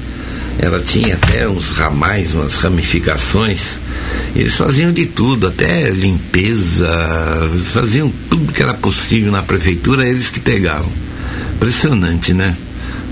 ela 0.58 0.80
tinha 0.80 1.14
até 1.14 1.48
uns 1.48 1.70
ramais, 1.70 2.34
umas 2.34 2.56
ramificações 2.56 3.78
eles 4.34 4.54
faziam 4.54 4.92
de 4.92 5.06
tudo, 5.06 5.46
até 5.46 5.90
limpeza, 5.90 6.88
faziam 7.72 8.10
tudo 8.30 8.52
que 8.52 8.62
era 8.62 8.72
possível 8.72 9.30
na 9.30 9.42
prefeitura, 9.42 10.06
eles 10.06 10.30
que 10.30 10.40
pegavam. 10.40 10.90
Impressionante, 11.56 12.32
né? 12.32 12.56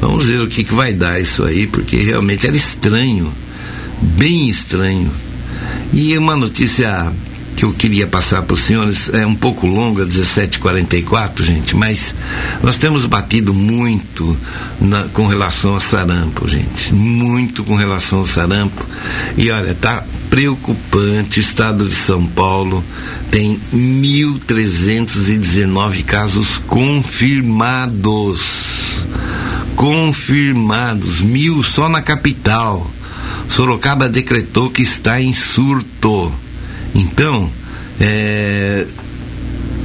Vamos 0.00 0.26
ver 0.26 0.40
o 0.40 0.48
que, 0.48 0.64
que 0.64 0.72
vai 0.72 0.94
dar 0.94 1.20
isso 1.20 1.44
aí, 1.44 1.66
porque 1.66 1.98
realmente 1.98 2.46
era 2.46 2.56
estranho, 2.56 3.30
bem 4.00 4.48
estranho. 4.48 5.10
E 5.92 6.16
uma 6.16 6.36
notícia 6.36 7.12
que 7.60 7.66
eu 7.66 7.74
queria 7.74 8.06
passar 8.06 8.40
para 8.40 8.54
os 8.54 8.60
senhores. 8.60 9.10
É 9.12 9.26
um 9.26 9.34
pouco 9.34 9.66
longa, 9.66 10.06
17h44, 10.06 11.42
gente, 11.42 11.76
mas 11.76 12.14
nós 12.62 12.78
temos 12.78 13.04
batido 13.04 13.52
muito 13.52 14.34
na, 14.80 15.02
com 15.12 15.26
relação 15.26 15.76
a 15.76 15.80
sarampo, 15.80 16.48
gente. 16.48 16.94
Muito 16.94 17.62
com 17.62 17.76
relação 17.76 18.20
ao 18.20 18.24
sarampo. 18.24 18.82
E 19.36 19.50
olha, 19.50 19.74
tá 19.74 20.02
preocupante. 20.30 21.38
O 21.38 21.42
estado 21.42 21.86
de 21.86 21.92
São 21.92 22.24
Paulo 22.24 22.82
tem 23.30 23.60
1.319 23.74 26.02
casos 26.06 26.56
confirmados. 26.66 28.40
Confirmados, 29.76 31.20
mil 31.20 31.62
só 31.62 31.90
na 31.90 32.00
capital. 32.00 32.90
Sorocaba 33.50 34.08
decretou 34.08 34.70
que 34.70 34.80
está 34.80 35.20
em 35.20 35.34
surto. 35.34 36.32
Então, 36.94 37.50
é, 38.00 38.86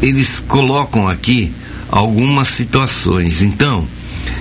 eles 0.01 0.43
colocam 0.47 1.07
aqui 1.07 1.51
algumas 1.89 2.49
situações. 2.49 3.41
Então, 3.41 3.87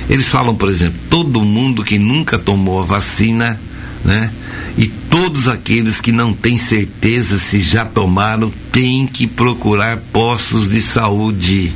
eles 0.08 0.28
falam, 0.28 0.54
por 0.54 0.68
exemplo, 0.68 0.98
todo 1.08 1.42
mundo 1.42 1.84
que 1.84 1.98
nunca 1.98 2.38
tomou 2.38 2.80
a 2.80 2.84
vacina, 2.84 3.58
né? 4.04 4.30
E 4.76 4.86
todos 4.86 5.46
aqueles 5.46 6.00
que 6.00 6.10
não 6.10 6.32
têm 6.32 6.58
certeza 6.58 7.38
se 7.38 7.60
já 7.60 7.84
tomaram 7.84 8.52
têm 8.72 9.06
que 9.06 9.26
procurar 9.26 9.98
postos 10.12 10.68
de 10.68 10.80
saúde, 10.80 11.72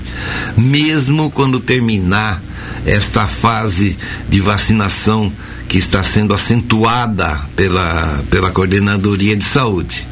mesmo 0.56 1.30
quando 1.30 1.60
terminar 1.60 2.42
esta 2.84 3.26
fase 3.26 3.96
de 4.28 4.40
vacinação 4.40 5.32
que 5.68 5.76
está 5.76 6.02
sendo 6.02 6.32
acentuada 6.32 7.40
pela, 7.54 8.24
pela 8.30 8.50
Coordenadoria 8.50 9.36
de 9.36 9.44
Saúde. 9.44 10.06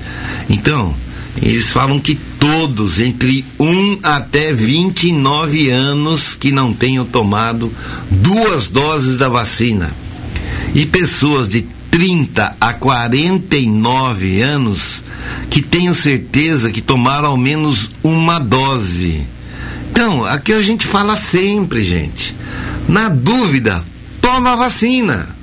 Então, 0.49 0.95
eles 1.40 1.69
falam 1.69 1.99
que 1.99 2.14
todos 2.38 3.01
entre 3.01 3.45
1 3.59 4.01
até 4.03 4.53
29 4.53 5.71
anos 5.71 6.35
que 6.35 6.53
não 6.53 6.73
tenham 6.73 7.05
tomado 7.05 7.73
duas 8.11 8.66
doses 8.66 9.16
da 9.16 9.29
vacina 9.29 9.92
e 10.75 10.87
pessoas 10.87 11.49
de 11.49 11.62
30 11.90 12.57
a 12.61 12.73
49 12.75 14.42
anos 14.42 15.03
que 15.49 15.62
tenham 15.62 15.95
certeza 15.95 16.71
que 16.71 16.81
tomaram 16.81 17.29
ao 17.29 17.37
menos 17.37 17.90
uma 18.03 18.38
dose. 18.38 19.23
Então, 19.90 20.25
aqui 20.25 20.53
a 20.53 20.61
gente 20.61 20.87
fala 20.87 21.16
sempre, 21.16 21.83
gente. 21.83 22.35
Na 22.87 23.09
dúvida, 23.09 23.83
toma 24.21 24.53
a 24.53 24.57
vacina. 24.57 25.36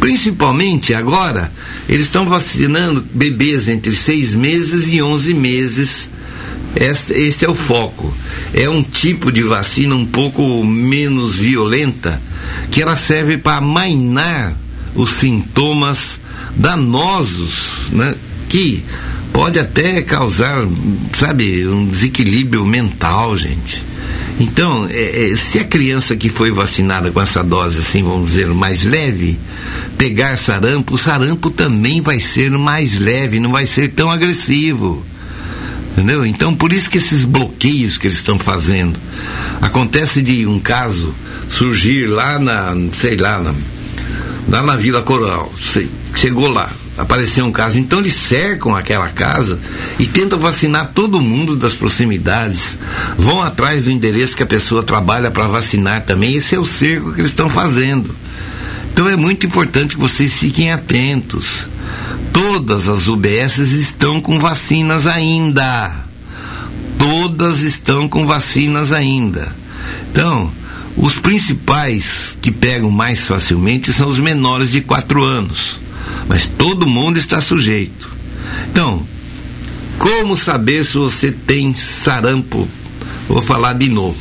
Principalmente 0.00 0.94
agora, 0.94 1.52
eles 1.88 2.06
estão 2.06 2.26
vacinando 2.26 3.04
bebês 3.12 3.68
entre 3.68 3.94
seis 3.94 4.34
meses 4.34 4.88
e 4.88 5.02
11 5.02 5.34
meses. 5.34 6.10
Este, 6.76 7.12
este 7.14 7.44
é 7.44 7.48
o 7.48 7.54
foco. 7.54 8.12
É 8.54 8.68
um 8.68 8.82
tipo 8.82 9.32
de 9.32 9.42
vacina 9.42 9.94
um 9.94 10.06
pouco 10.06 10.64
menos 10.64 11.34
violenta, 11.34 12.20
que 12.70 12.80
ela 12.80 12.94
serve 12.94 13.38
para 13.38 13.56
amainar 13.56 14.56
os 14.94 15.10
sintomas 15.10 16.20
danosos, 16.54 17.88
né? 17.90 18.14
Que 18.48 18.82
pode 19.32 19.58
até 19.58 20.02
causar, 20.02 20.66
sabe, 21.12 21.66
um 21.66 21.86
desequilíbrio 21.86 22.64
mental, 22.64 23.36
gente. 23.36 23.87
Então, 24.40 24.86
é, 24.88 25.30
é, 25.30 25.36
se 25.36 25.58
a 25.58 25.64
criança 25.64 26.14
que 26.14 26.28
foi 26.28 26.50
vacinada 26.50 27.10
com 27.10 27.20
essa 27.20 27.42
dose, 27.42 27.80
assim, 27.80 28.02
vamos 28.02 28.28
dizer, 28.28 28.46
mais 28.48 28.84
leve, 28.84 29.38
pegar 29.96 30.36
sarampo, 30.36 30.94
o 30.94 30.98
sarampo 30.98 31.50
também 31.50 32.00
vai 32.00 32.20
ser 32.20 32.50
mais 32.52 32.96
leve, 32.98 33.40
não 33.40 33.50
vai 33.50 33.66
ser 33.66 33.88
tão 33.88 34.10
agressivo. 34.10 35.04
Entendeu? 35.92 36.24
Então, 36.24 36.54
por 36.54 36.72
isso 36.72 36.88
que 36.88 36.98
esses 36.98 37.24
bloqueios 37.24 37.98
que 37.98 38.06
eles 38.06 38.18
estão 38.18 38.38
fazendo. 38.38 38.98
Acontece 39.60 40.22
de 40.22 40.46
um 40.46 40.60
caso 40.60 41.12
surgir 41.48 42.06
lá 42.06 42.38
na, 42.38 42.76
sei 42.92 43.16
lá, 43.16 43.40
na, 43.40 43.52
lá 44.48 44.62
na 44.62 44.76
Vila 44.76 45.02
Coral. 45.02 45.52
Chegou 46.16 46.48
lá, 46.48 46.70
apareceu 46.96 47.44
um 47.44 47.52
caso. 47.52 47.78
Então 47.78 48.00
eles 48.00 48.14
cercam 48.14 48.74
aquela 48.74 49.08
casa 49.08 49.58
e 49.98 50.06
tentam 50.06 50.38
vacinar 50.38 50.92
todo 50.94 51.20
mundo 51.20 51.54
das 51.54 51.74
proximidades. 51.74 52.78
Vão 53.16 53.42
atrás 53.42 53.84
do 53.84 53.90
endereço 53.90 54.36
que 54.36 54.42
a 54.42 54.46
pessoa 54.46 54.82
trabalha 54.82 55.30
para 55.30 55.46
vacinar 55.46 56.02
também. 56.04 56.34
Esse 56.34 56.54
é 56.54 56.58
o 56.58 56.64
cerco 56.64 57.12
que 57.12 57.20
eles 57.20 57.30
estão 57.30 57.48
fazendo. 57.48 58.14
Então 58.92 59.08
é 59.08 59.16
muito 59.16 59.46
importante 59.46 59.94
que 59.94 60.00
vocês 60.00 60.36
fiquem 60.36 60.72
atentos. 60.72 61.68
Todas 62.32 62.88
as 62.88 63.06
UBS 63.06 63.58
estão 63.58 64.20
com 64.20 64.40
vacinas 64.40 65.06
ainda. 65.06 65.92
Todas 66.98 67.60
estão 67.62 68.08
com 68.08 68.26
vacinas 68.26 68.92
ainda. 68.92 69.54
Então, 70.10 70.50
os 70.98 71.14
principais 71.14 72.36
que 72.42 72.50
pegam 72.50 72.90
mais 72.90 73.24
facilmente 73.24 73.92
são 73.92 74.08
os 74.08 74.18
menores 74.18 74.70
de 74.70 74.80
4 74.80 75.24
anos 75.24 75.78
mas 76.28 76.46
todo 76.46 76.86
mundo 76.86 77.18
está 77.18 77.40
sujeito. 77.40 78.14
Então, 78.70 79.02
como 79.98 80.36
saber 80.36 80.84
se 80.84 80.98
você 80.98 81.32
tem 81.32 81.74
sarampo? 81.74 82.68
Vou 83.26 83.40
falar 83.40 83.72
de 83.72 83.88
novo. 83.88 84.18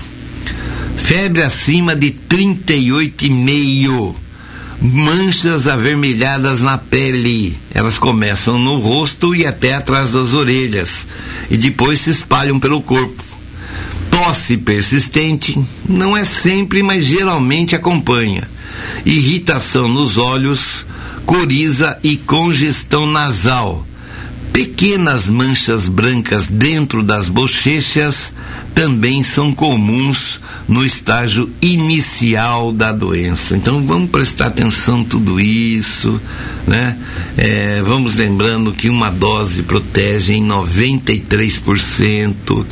Febre 0.96 1.44
acima 1.44 1.96
de 1.96 2.12
38,5. 2.12 4.16
Manchas 4.82 5.68
avermelhadas 5.68 6.62
na 6.62 6.78
pele. 6.78 7.58
Elas 7.74 7.98
começam 7.98 8.58
no 8.58 8.78
rosto 8.78 9.36
e 9.36 9.46
até 9.46 9.74
atrás 9.74 10.12
das 10.12 10.34
orelhas. 10.34 11.06
E 11.50 11.58
depois 11.58 12.02
se 12.02 12.12
espalham 12.12 12.60
pelo 12.60 12.82
corpo. 12.82 13.27
Tosse 14.18 14.58
persistente. 14.58 15.64
Não 15.88 16.18
é 16.18 16.26
sempre, 16.26 16.82
mas 16.82 17.06
geralmente 17.06 17.76
acompanha. 17.76 18.50
Irritação 19.06 19.88
nos 19.88 20.18
olhos 20.18 20.88
coriza 21.24 22.00
e 22.04 22.18
congestão 22.18 23.06
nasal. 23.06 23.86
Pequenas 24.52 25.28
manchas 25.28 25.88
brancas 25.88 26.48
dentro 26.48 27.04
das 27.04 27.30
bochechas 27.30 28.34
também 28.78 29.24
são 29.24 29.52
comuns 29.52 30.40
no 30.68 30.86
estágio 30.86 31.50
inicial 31.60 32.72
da 32.72 32.92
doença. 32.92 33.58
Então 33.58 33.84
vamos 33.84 34.12
prestar 34.12 34.46
atenção 34.46 35.04
tudo 35.04 35.40
isso, 35.40 36.22
né? 36.68 36.96
É, 37.36 37.82
vamos 37.82 38.14
lembrando 38.14 38.72
que 38.72 38.88
uma 38.88 39.10
dose 39.10 39.64
protege 39.64 40.36
em 40.36 40.48
93% 40.48 42.64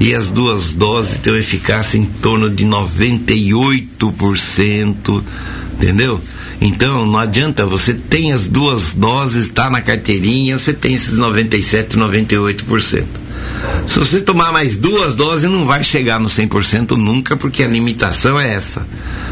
e 0.00 0.12
as 0.12 0.32
duas 0.32 0.74
doses 0.74 1.16
têm 1.18 1.36
eficácia 1.36 1.96
em 1.96 2.06
torno 2.06 2.50
de 2.50 2.66
98%, 2.66 5.22
entendeu? 5.76 6.20
Então, 6.60 7.06
não 7.06 7.20
adianta, 7.20 7.64
você 7.64 7.94
tem 7.94 8.32
as 8.32 8.48
duas 8.48 8.94
doses, 8.94 9.46
está 9.46 9.70
na 9.70 9.80
carteirinha, 9.80 10.58
você 10.58 10.72
tem 10.72 10.94
esses 10.94 11.12
97, 11.12 11.96
98%. 11.96 13.21
Se 13.86 13.98
você 13.98 14.20
tomar 14.20 14.52
mais 14.52 14.76
duas 14.76 15.14
doses, 15.14 15.50
não 15.50 15.66
vai 15.66 15.82
chegar 15.82 16.20
no 16.20 16.28
100% 16.28 16.92
nunca, 16.92 17.36
porque 17.36 17.62
a 17.62 17.68
limitação 17.68 18.38
é 18.38 18.54
essa. 18.54 18.86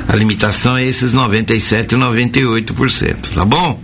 A 0.08 0.16
limitação 0.16 0.76
é 0.76 0.84
esses 0.84 1.12
97 1.12 1.94
e 1.94 1.98
98%, 1.98 3.16
tá 3.34 3.44
bom? 3.44 3.80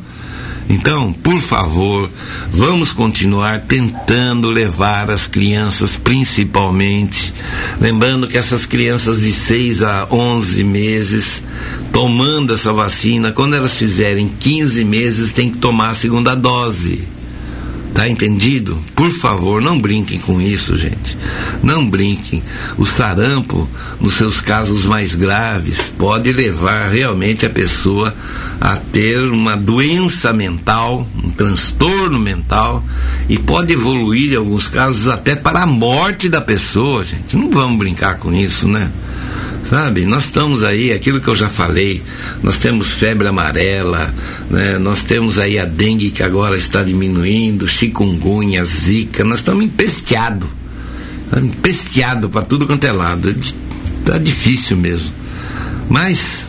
Então, 0.69 1.13
por 1.13 1.41
favor, 1.41 2.11
vamos 2.51 2.91
continuar 2.91 3.61
tentando 3.61 4.51
levar 4.51 5.11
as 5.11 5.27
crianças, 5.27 5.95
principalmente, 5.95 7.33
lembrando 7.81 8.27
que 8.27 8.37
essas 8.37 8.67
crianças 8.67 9.21
de 9.21 9.33
6 9.33 9.85
a 9.85 10.09
11 10.11 10.65
meses, 10.65 11.43
tomando 11.93 12.53
essa 12.53 12.73
vacina, 12.73 13.31
quando 13.31 13.55
elas 13.55 13.75
fizerem 13.75 14.29
15 14.41 14.85
meses, 14.85 15.31
tem 15.31 15.51
que 15.51 15.59
tomar 15.59 15.91
a 15.91 15.95
segunda 15.95 16.35
dose. 16.35 17.16
Tá 17.97 18.07
entendido? 18.07 18.79
Por 18.95 19.11
favor, 19.11 19.63
não 19.63 19.81
brinquem 19.81 20.19
com 20.19 20.39
isso, 20.39 20.77
gente. 20.77 21.17
Não 21.63 21.89
brinquem. 21.89 22.43
O 22.77 22.85
sarampo, 22.85 23.67
nos 23.99 24.13
seus 24.13 24.39
casos 24.39 24.85
mais 24.85 25.15
graves, 25.15 25.91
pode 25.97 26.31
levar 26.31 26.91
realmente 26.91 27.47
a 27.47 27.51
pessoa 27.51 28.15
a 28.61 28.77
ter 28.77 29.19
uma 29.19 29.57
doença 29.57 30.31
mental, 30.31 31.09
um 31.25 31.31
transtorno 31.31 32.21
mental, 32.21 32.85
e 33.31 33.39
pode 33.39 33.73
evoluir 33.73 34.35
em 34.35 34.37
alguns 34.37 34.69
casos 34.69 35.09
até 35.09 35.35
para 35.35 35.63
a 35.63 35.67
morte 35.67 36.29
da 36.29 36.43
pessoa, 36.43 37.03
gente. 37.03 37.35
Não 37.35 37.51
vamos 37.51 37.79
brincar 37.79 38.19
com 38.19 38.31
isso, 38.31 38.69
né? 38.69 38.91
Sabe? 39.69 40.05
Nós 40.05 40.25
estamos 40.25 40.63
aí, 40.63 40.93
aquilo 40.93 41.21
que 41.21 41.29
eu 41.29 41.37
já 41.37 41.49
falei, 41.49 42.03
nós 42.43 42.57
temos 42.57 42.91
febre 42.91 43.29
amarela, 43.29 44.15
né? 44.51 44.79
nós 44.79 45.03
temos 45.03 45.39
aí 45.39 45.59
a 45.59 45.65
dengue 45.65 46.11
que 46.11 46.23
agora 46.23 46.57
está 46.57 46.83
diminuindo, 46.83 47.69
chikungunya, 47.69 48.65
zika, 48.65 49.25
nós 49.25 49.39
estamos 49.39 49.65
empesteados, 49.65 50.49
empesteados 51.37 52.31
para 52.31 52.43
tudo 52.43 52.67
quanto 52.67 52.85
é 52.85 52.93
lado, 52.93 53.35
está 54.01 54.19
difícil 54.19 54.77
mesmo. 54.77 55.11
Mas, 55.89 56.49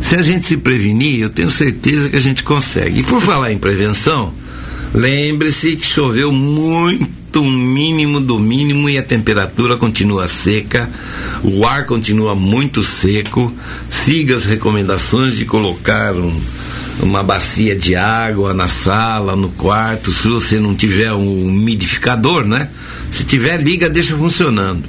se 0.00 0.14
a 0.14 0.22
gente 0.22 0.46
se 0.46 0.56
prevenir, 0.56 1.20
eu 1.20 1.30
tenho 1.30 1.50
certeza 1.50 2.08
que 2.08 2.16
a 2.16 2.20
gente 2.20 2.42
consegue. 2.42 3.00
E 3.00 3.02
por 3.02 3.20
falar 3.20 3.52
em 3.52 3.58
prevenção, 3.58 4.32
lembre-se 4.94 5.76
que 5.76 5.86
choveu 5.86 6.32
muito 6.32 7.15
momento 7.36 7.40
um 7.42 7.50
mínimo 7.50 8.20
do 8.20 8.38
mínimo 8.38 8.88
e 8.88 8.98
a 8.98 9.02
temperatura 9.02 9.76
continua 9.76 10.28
seca, 10.28 10.88
o 11.42 11.66
ar 11.66 11.84
continua 11.84 12.34
muito 12.34 12.82
seco. 12.82 13.52
Siga 13.88 14.36
as 14.36 14.44
recomendações 14.44 15.36
de 15.36 15.44
colocar 15.44 16.14
um, 16.14 16.40
uma 17.00 17.22
bacia 17.22 17.76
de 17.76 17.94
água 17.94 18.54
na 18.54 18.68
sala, 18.68 19.36
no 19.36 19.50
quarto, 19.50 20.12
se 20.12 20.28
você 20.28 20.58
não 20.58 20.74
tiver 20.74 21.12
um 21.12 21.46
umidificador, 21.48 22.46
né? 22.46 22.68
Se 23.10 23.24
tiver, 23.24 23.62
liga, 23.62 23.88
deixa 23.88 24.16
funcionando. 24.16 24.84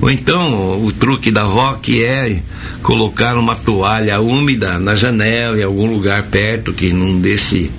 Ou 0.00 0.10
então 0.10 0.84
o 0.84 0.92
truque 0.92 1.30
da 1.30 1.42
avó 1.42 1.74
que 1.74 2.02
é 2.02 2.40
colocar 2.82 3.36
uma 3.36 3.54
toalha 3.54 4.20
úmida 4.20 4.78
na 4.78 4.94
janela, 4.94 5.58
em 5.58 5.62
algum 5.62 5.90
lugar 5.92 6.22
perto, 6.24 6.72
que 6.72 6.92
não 6.92 7.18
deixe 7.18 7.70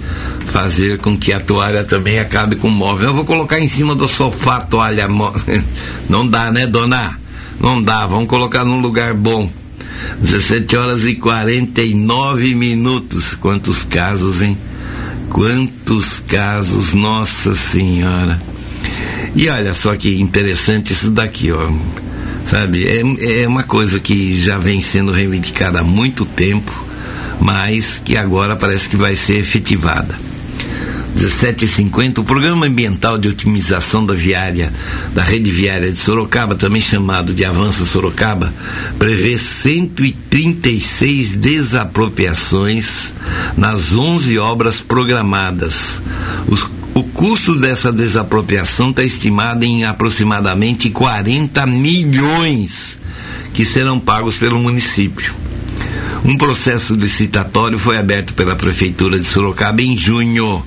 fazer 0.46 1.00
com 1.00 1.18
que 1.18 1.34
a 1.34 1.40
toalha 1.40 1.84
também 1.84 2.20
acabe 2.20 2.56
com 2.56 2.68
o 2.68 2.72
móvel. 2.72 3.10
Eu 3.10 3.14
vou 3.14 3.26
colocar 3.26 3.60
em 3.60 3.68
cima 3.68 3.96
do 3.96 4.08
sofá 4.08 4.58
a 4.58 4.62
toalha. 4.62 5.08
Não 6.10 6.28
dá, 6.28 6.52
né, 6.52 6.66
dona? 6.66 7.20
Não 7.60 7.82
dá, 7.82 8.06
vamos 8.06 8.30
colocar 8.30 8.64
num 8.64 8.80
lugar 8.80 9.14
bom. 9.14 9.50
17 10.22 10.76
horas 10.76 11.06
e 11.06 11.16
49 11.16 12.56
minutos. 12.56 13.34
Quantos 13.34 13.84
casos, 13.84 14.42
hein? 14.42 14.58
Quantos 15.30 16.20
casos, 16.28 16.94
nossa 16.94 17.56
senhora. 17.56 18.40
E 19.36 19.50
olha 19.50 19.74
só 19.74 19.96
que 19.96 20.20
interessante 20.20 20.94
isso 20.94 21.12
daqui, 21.12 21.52
ó. 21.52 21.72
Sabe, 22.50 22.86
é, 22.86 23.42
é 23.42 23.48
uma 23.48 23.64
coisa 23.64 24.00
que 24.00 24.38
já 24.38 24.58
vem 24.58 24.82
sendo 24.82 25.12
reivindicada 25.12 25.80
há 25.80 25.84
muito 25.84 26.26
tempo, 26.26 26.72
mas 27.40 28.02
que 28.04 28.16
agora 28.16 28.56
parece 28.56 28.88
que 28.88 28.96
vai 28.96 29.16
ser 29.16 29.38
efetivada. 29.38 30.16
1750, 31.16 32.22
o 32.22 32.24
Programa 32.24 32.68
Ambiental 32.68 33.18
de 33.18 33.30
Otimização 33.30 34.06
da 34.06 34.14
Viária, 34.14 34.72
da 35.14 35.24
Rede 35.24 35.50
Viária 35.50 35.92
de 35.92 35.98
Sorocaba, 35.98 36.56
também 36.56 36.82
chamado 36.82 37.34
de 37.34 37.46
Avança 37.46 37.86
Sorocaba, 37.86 38.54
prevê 39.00 39.38
136 39.38 41.36
desapropriações 41.36 43.14
nas 43.58 43.96
11 43.96 44.38
obras 44.38 44.80
programadas. 44.82 46.02
Os, 46.48 46.70
o 46.96 47.04
custo 47.04 47.54
dessa 47.54 47.92
desapropriação 47.92 48.90
está 48.90 49.04
estimado 49.04 49.66
em 49.66 49.84
aproximadamente 49.84 50.90
40 50.90 51.66
milhões 51.68 52.98
que 53.54 53.66
serão 53.66 54.00
pagos 54.00 54.38
pelo 54.38 54.58
município. 54.58 55.36
Um 56.24 56.38
processo 56.38 56.96
licitatório 56.96 57.78
foi 57.78 57.98
aberto 57.98 58.34
pela 58.34 58.56
Prefeitura 58.56 59.20
de 59.20 59.26
Sorocaba 59.26 59.82
em 59.82 59.96
junho 59.98 60.64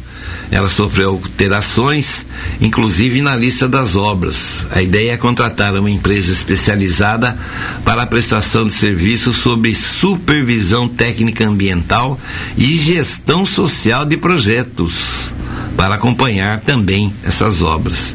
ela 0.51 0.69
sofreu 0.69 1.11
alterações, 1.11 2.25
inclusive 2.61 3.21
na 3.21 3.37
lista 3.37 3.69
das 3.69 3.97
obras. 3.97 4.67
A 4.71 4.81
ideia 4.81 5.13
é 5.13 5.17
contratar 5.17 5.75
uma 5.75 5.91
empresa 5.91 6.33
especializada 6.33 7.37
para 7.85 8.03
a 8.03 8.07
prestação 8.07 8.67
de 8.67 8.73
serviços 8.73 9.37
sobre 9.37 9.75
supervisão 9.75 10.89
técnica 10.89 11.47
ambiental 11.47 12.19
e 12.57 12.77
gestão 12.77 13.45
social 13.45 14.07
de 14.07 14.17
projetos 14.17 15.33
para 15.79 15.95
acompanhar 15.95 16.59
também 16.59 17.15
essas 17.23 17.63
obras. 17.63 18.13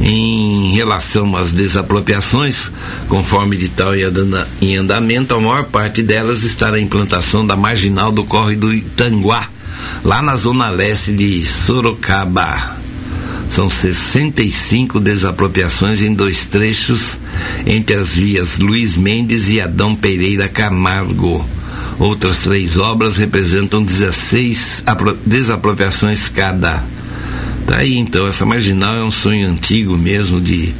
Em 0.00 0.72
relação 0.72 1.36
às 1.36 1.50
desapropriações, 1.50 2.70
conforme 3.08 3.56
edital 3.56 3.90
em 4.60 4.76
andamento, 4.76 5.34
a 5.34 5.40
maior 5.40 5.64
parte 5.64 6.00
delas 6.00 6.44
está 6.44 6.70
na 6.70 6.78
implantação 6.78 7.44
da 7.44 7.56
marginal 7.56 8.12
do 8.12 8.22
Corre 8.22 8.54
do 8.54 8.72
Itanguá, 8.72 9.48
lá 10.04 10.22
na 10.22 10.36
zona 10.36 10.70
leste 10.70 11.12
de 11.12 11.44
Sorocaba. 11.44 12.76
São 13.50 13.68
65 13.68 15.00
desapropriações 15.00 16.02
em 16.02 16.14
dois 16.14 16.46
trechos 16.46 17.18
entre 17.66 17.96
as 17.96 18.14
vias 18.14 18.58
Luiz 18.58 18.96
Mendes 18.96 19.48
e 19.48 19.60
Adão 19.60 19.96
Pereira 19.96 20.46
Camargo. 20.46 21.44
Outras 21.98 22.38
três 22.38 22.78
obras 22.78 23.16
representam 23.16 23.82
16 23.82 24.84
desapropriações 25.24 26.28
cada. 26.28 26.82
Tá 27.66 27.76
aí 27.76 27.96
então, 27.96 28.26
essa 28.26 28.44
marginal 28.44 28.94
é 28.96 29.04
um 29.04 29.10
sonho 29.10 29.48
antigo 29.48 29.96
mesmo 29.96 30.40
de, 30.40 30.72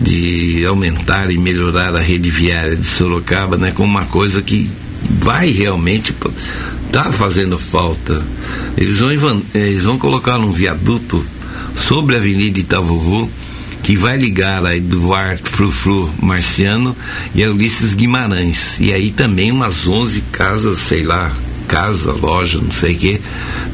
de 0.00 0.64
aumentar 0.66 1.30
e 1.30 1.38
melhorar 1.38 1.94
a 1.94 2.00
rede 2.00 2.30
viária 2.30 2.74
de 2.74 2.86
Sorocaba, 2.86 3.56
né, 3.58 3.70
com 3.70 3.84
uma 3.84 4.06
coisa 4.06 4.40
que 4.40 4.70
vai 5.20 5.50
realmente 5.50 6.14
tá 6.90 7.12
fazendo 7.12 7.58
falta. 7.58 8.22
Eles 8.76 8.98
vão, 8.98 9.42
eles 9.54 9.82
vão 9.82 9.98
colocar 9.98 10.38
um 10.38 10.50
viaduto 10.50 11.24
sobre 11.74 12.14
a 12.14 12.18
Avenida 12.18 12.58
Itavuvu 12.58 13.28
que 13.82 13.96
vai 13.96 14.16
ligar 14.16 14.64
a 14.64 14.76
Eduardo 14.76 15.48
Frufru 15.48 16.12
Marciano 16.20 16.96
e 17.34 17.42
a 17.42 17.50
Ulisses 17.50 17.94
Guimarães. 17.94 18.78
E 18.80 18.92
aí 18.92 19.10
também 19.10 19.50
umas 19.50 19.86
11 19.86 20.20
casas, 20.32 20.78
sei 20.78 21.02
lá, 21.02 21.32
casa, 21.66 22.12
loja, 22.12 22.60
não 22.60 22.70
sei 22.70 22.94
o 22.94 22.98
que, 22.98 23.20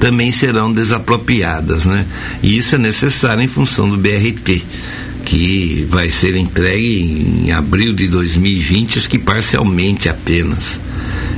também 0.01 0.31
serão 0.31 0.73
desapropriadas, 0.73 1.85
né? 1.85 2.07
E 2.43 2.57
isso 2.57 2.75
é 2.75 2.79
necessário 2.79 3.43
em 3.43 3.49
função 3.49 3.89
do 3.89 3.97
BRT, 3.97 4.63
que 5.25 5.87
vai 5.91 6.11
ser 6.11 6.37
entregue 6.37 7.45
em 7.47 7.53
abril 7.53 7.93
de 7.93 8.09
2020, 8.09 8.99
acho 8.99 9.09
que 9.09 9.19
parcialmente 9.19 10.09
apenas. 10.09 10.81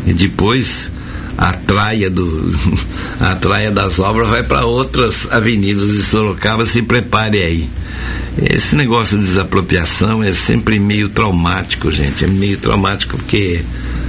E 0.07 0.13
depois 0.13 0.91
a 1.37 1.53
traia 1.55 2.11
do 2.11 2.55
a 3.19 3.35
traia 3.35 3.71
das 3.71 3.99
obras 3.99 4.29
vai 4.29 4.43
para 4.43 4.67
outras 4.67 5.27
avenidas 5.31 5.91
de 5.91 6.03
Sorocaba, 6.03 6.65
se 6.65 6.83
prepare 6.83 7.43
aí. 7.43 7.69
Esse 8.39 8.75
negócio 8.75 9.19
de 9.19 9.25
desapropriação 9.25 10.23
é 10.23 10.33
sempre 10.33 10.79
meio 10.79 11.09
traumático, 11.09 11.91
gente. 11.91 12.25
É 12.25 12.29
meio 12.29 12.59
traumático 12.59 13.17
porque 13.17 13.63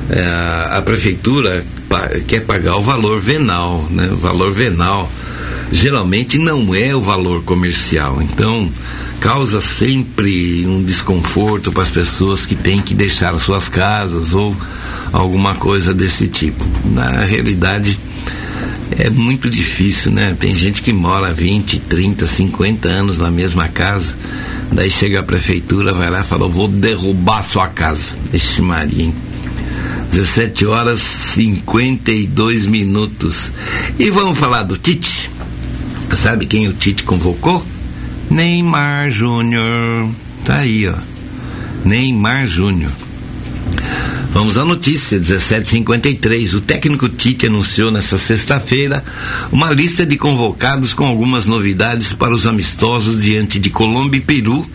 é, 0.10 0.26
a 0.72 0.82
prefeitura 0.84 1.64
quer 2.28 2.42
pagar 2.42 2.78
o 2.78 2.82
valor 2.82 3.20
venal, 3.20 3.86
né? 3.90 4.10
O 4.12 4.16
valor 4.16 4.52
venal 4.52 5.10
geralmente 5.72 6.38
não 6.38 6.74
é 6.76 6.96
o 6.96 7.02
valor 7.02 7.44
comercial. 7.44 8.22
Então, 8.22 8.70
causa 9.20 9.62
sempre 9.62 10.66
um 10.66 10.84
desconforto 10.84 11.72
para 11.72 11.84
as 11.84 11.90
pessoas 11.90 12.46
que 12.46 12.56
têm 12.56 12.82
que 12.82 12.94
deixar 12.94 13.38
suas 13.40 13.70
casas 13.70 14.34
ou 14.34 14.56
alguma 15.12 15.56
coisa 15.56 15.94
desse 15.94 16.28
tipo. 16.28 16.66
Na 16.86 17.24
realidade, 17.24 17.98
é 19.02 19.10
muito 19.10 19.50
difícil, 19.50 20.12
né? 20.12 20.36
Tem 20.40 20.56
gente 20.56 20.82
que 20.82 20.94
mora 20.94 21.34
20, 21.34 21.80
30, 21.80 22.28
50 22.28 22.88
anos 22.88 23.18
na 23.18 23.32
mesma 23.32 23.68
casa, 23.68 24.16
daí 24.72 24.92
chega 24.92 25.20
a 25.20 25.24
prefeitura, 25.24 25.92
vai 25.92 26.10
lá 26.10 26.22
e 26.22 26.24
fala: 26.24 26.48
vou 26.48 26.68
derrubar 26.68 27.44
sua 27.44 27.68
casa. 27.68 28.16
Ixi, 28.32 28.62
Maria, 28.62 29.06
hein? 29.06 29.16
17 30.12 30.66
horas 30.68 31.00
52 31.00 32.66
minutos. 32.66 33.52
E 33.98 34.10
vamos 34.12 34.38
falar 34.38 34.64
do 34.64 34.78
Tite. 34.78 35.32
Sabe 36.14 36.46
quem 36.46 36.68
o 36.68 36.74
Tite 36.74 37.04
convocou? 37.04 37.66
Neymar 38.30 39.10
Júnior. 39.10 40.10
Tá 40.46 40.60
aí, 40.60 40.88
ó. 40.88 40.96
Neymar 41.86 42.46
Júnior. 42.46 42.92
Vamos 44.34 44.58
à 44.58 44.64
notícia, 44.64 45.18
1753. 45.20 46.54
O 46.54 46.62
técnico 46.62 47.10
Tite 47.10 47.48
anunciou 47.48 47.92
nesta 47.92 48.18
sexta-feira 48.18 49.04
uma 49.52 49.70
lista 49.72 50.06
de 50.06 50.16
convocados 50.16 50.94
com 50.94 51.06
algumas 51.06 51.46
novidades 51.46 52.14
para 52.14 52.34
os 52.34 52.48
amistosos 52.48 53.22
diante 53.22 53.60
de 53.60 53.70
Colômbia 53.70 54.20
e 54.20 54.22
Peru 54.22 54.66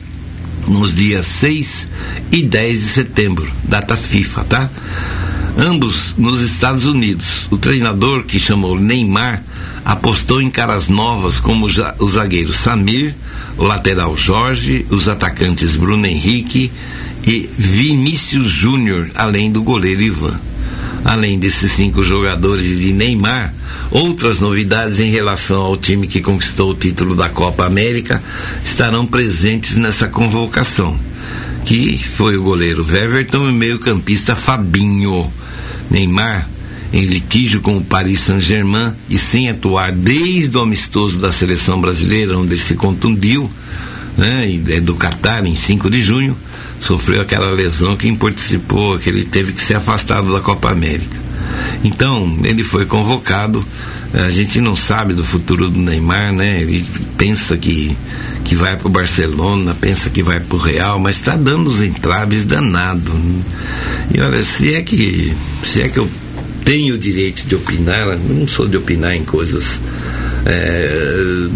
nos 0.69 0.95
dias 0.97 1.25
6 1.25 1.89
e 2.31 2.43
10 2.43 2.81
de 2.81 2.87
setembro, 2.87 3.51
data 3.65 3.97
FIFA, 3.97 4.45
tá? 4.45 4.71
Ambos 5.57 6.15
nos 6.19 6.43
Estados 6.43 6.85
Unidos. 6.85 7.47
O 7.51 7.57
treinador 7.57 8.25
que 8.25 8.39
chamou 8.39 8.79
Neymar 8.79 9.43
apostou 9.87 10.43
em 10.43 10.51
caras 10.51 10.89
novas 10.89 11.41
como 11.41 11.67
o 11.67 12.09
zagueiro 12.09 12.53
Samir, 12.53 13.15
o 13.57 13.63
lateral 13.63 14.19
Jorge, 14.19 14.85
os 14.91 15.09
atacantes 15.09 15.77
Bruno 15.77 16.05
Henrique 16.05 16.71
e 17.27 17.51
Vinícius 17.59 18.53
Júnior, 18.53 19.11
além 19.15 19.51
do 19.51 19.63
goleiro 19.63 20.01
Ivan. 20.01 20.39
Além 21.05 21.39
desses 21.39 21.73
cinco 21.73 22.03
jogadores 22.03 22.79
de 22.79 22.93
Neymar, 22.93 23.55
outras 23.91 24.41
novidades 24.41 24.99
em 24.99 25.11
relação 25.11 25.61
ao 25.61 25.77
time 25.77 26.07
que 26.07 26.21
conquistou 26.21 26.71
o 26.71 26.75
título 26.75 27.15
da 27.15 27.29
Copa 27.29 27.65
América 27.65 28.23
estarão 28.65 29.07
presentes 29.07 29.77
nessa 29.77 30.09
convocação, 30.09 30.99
que 31.65 31.99
foi 31.99 32.37
o 32.37 32.43
goleiro 32.43 32.85
Weverton 32.85 33.47
e 33.47 33.51
o 33.51 33.55
meio-campista 33.55 34.35
Fabinho. 34.35 35.31
Neymar, 35.91 36.49
em 36.93 37.05
litígio 37.05 37.61
com 37.61 37.77
o 37.77 37.85
Paris 37.85 38.21
Saint-Germain 38.21 38.93
e 39.09 39.19
sem 39.19 39.49
atuar 39.49 39.93
desde 39.93 40.57
o 40.57 40.61
amistoso 40.61 41.19
da 41.19 41.31
seleção 41.31 41.81
brasileira, 41.81 42.37
onde 42.37 42.57
se 42.59 42.75
contundiu, 42.75 43.51
né, 44.17 44.61
é 44.69 44.81
do 44.81 44.95
Catar, 44.95 45.47
em 45.47 45.55
5 45.55 45.89
de 45.89 46.01
junho, 46.01 46.37
sofreu 46.81 47.21
aquela 47.21 47.51
lesão 47.51 47.97
que 47.97 48.15
participou, 48.17 48.99
que 48.99 49.09
ele 49.09 49.25
teve 49.25 49.53
que 49.53 49.63
ser 49.63 49.77
afastado 49.77 50.33
da 50.33 50.41
Copa 50.41 50.71
América. 50.71 51.17
Então, 51.85 52.39
ele 52.45 52.63
foi 52.63 52.87
convocado 52.87 53.65
A 54.15 54.31
gente 54.31 54.61
não 54.61 54.75
sabe 54.77 55.13
do 55.13 55.25
futuro 55.25 55.69
do 55.69 55.79
Neymar, 55.79 56.33
né? 56.33 56.63
Ele 56.63 56.87
pensa 57.19 57.57
que, 57.57 57.97
que 58.45 58.55
vai 58.55 58.77
para 58.77 58.87
o 58.87 58.91
Barcelona, 58.91 59.77
pensa 59.79 60.09
que 60.09 60.23
vai 60.23 60.41
para 60.41 60.57
o 60.57 60.61
Real, 60.61 60.99
mas 60.99 61.17
está 61.17 61.37
dando 61.37 61.69
os 61.69 61.83
entraves 61.83 62.45
danado. 62.45 63.13
E 64.15 64.21
olha, 64.21 64.43
se 64.43 64.73
é 64.73 64.83
que 64.83 65.35
se 65.63 65.83
é 65.83 65.89
que 65.89 65.99
eu 65.99 66.09
tenho 66.65 66.95
o 66.95 66.99
direito 66.99 67.47
de 67.47 67.55
opinar, 67.57 68.17
não 68.17 68.49
sou 68.49 68.67
de 68.67 68.77
opinar 68.77 69.15
em 69.15 69.25
coisas 69.25 69.81
é, 70.47 71.49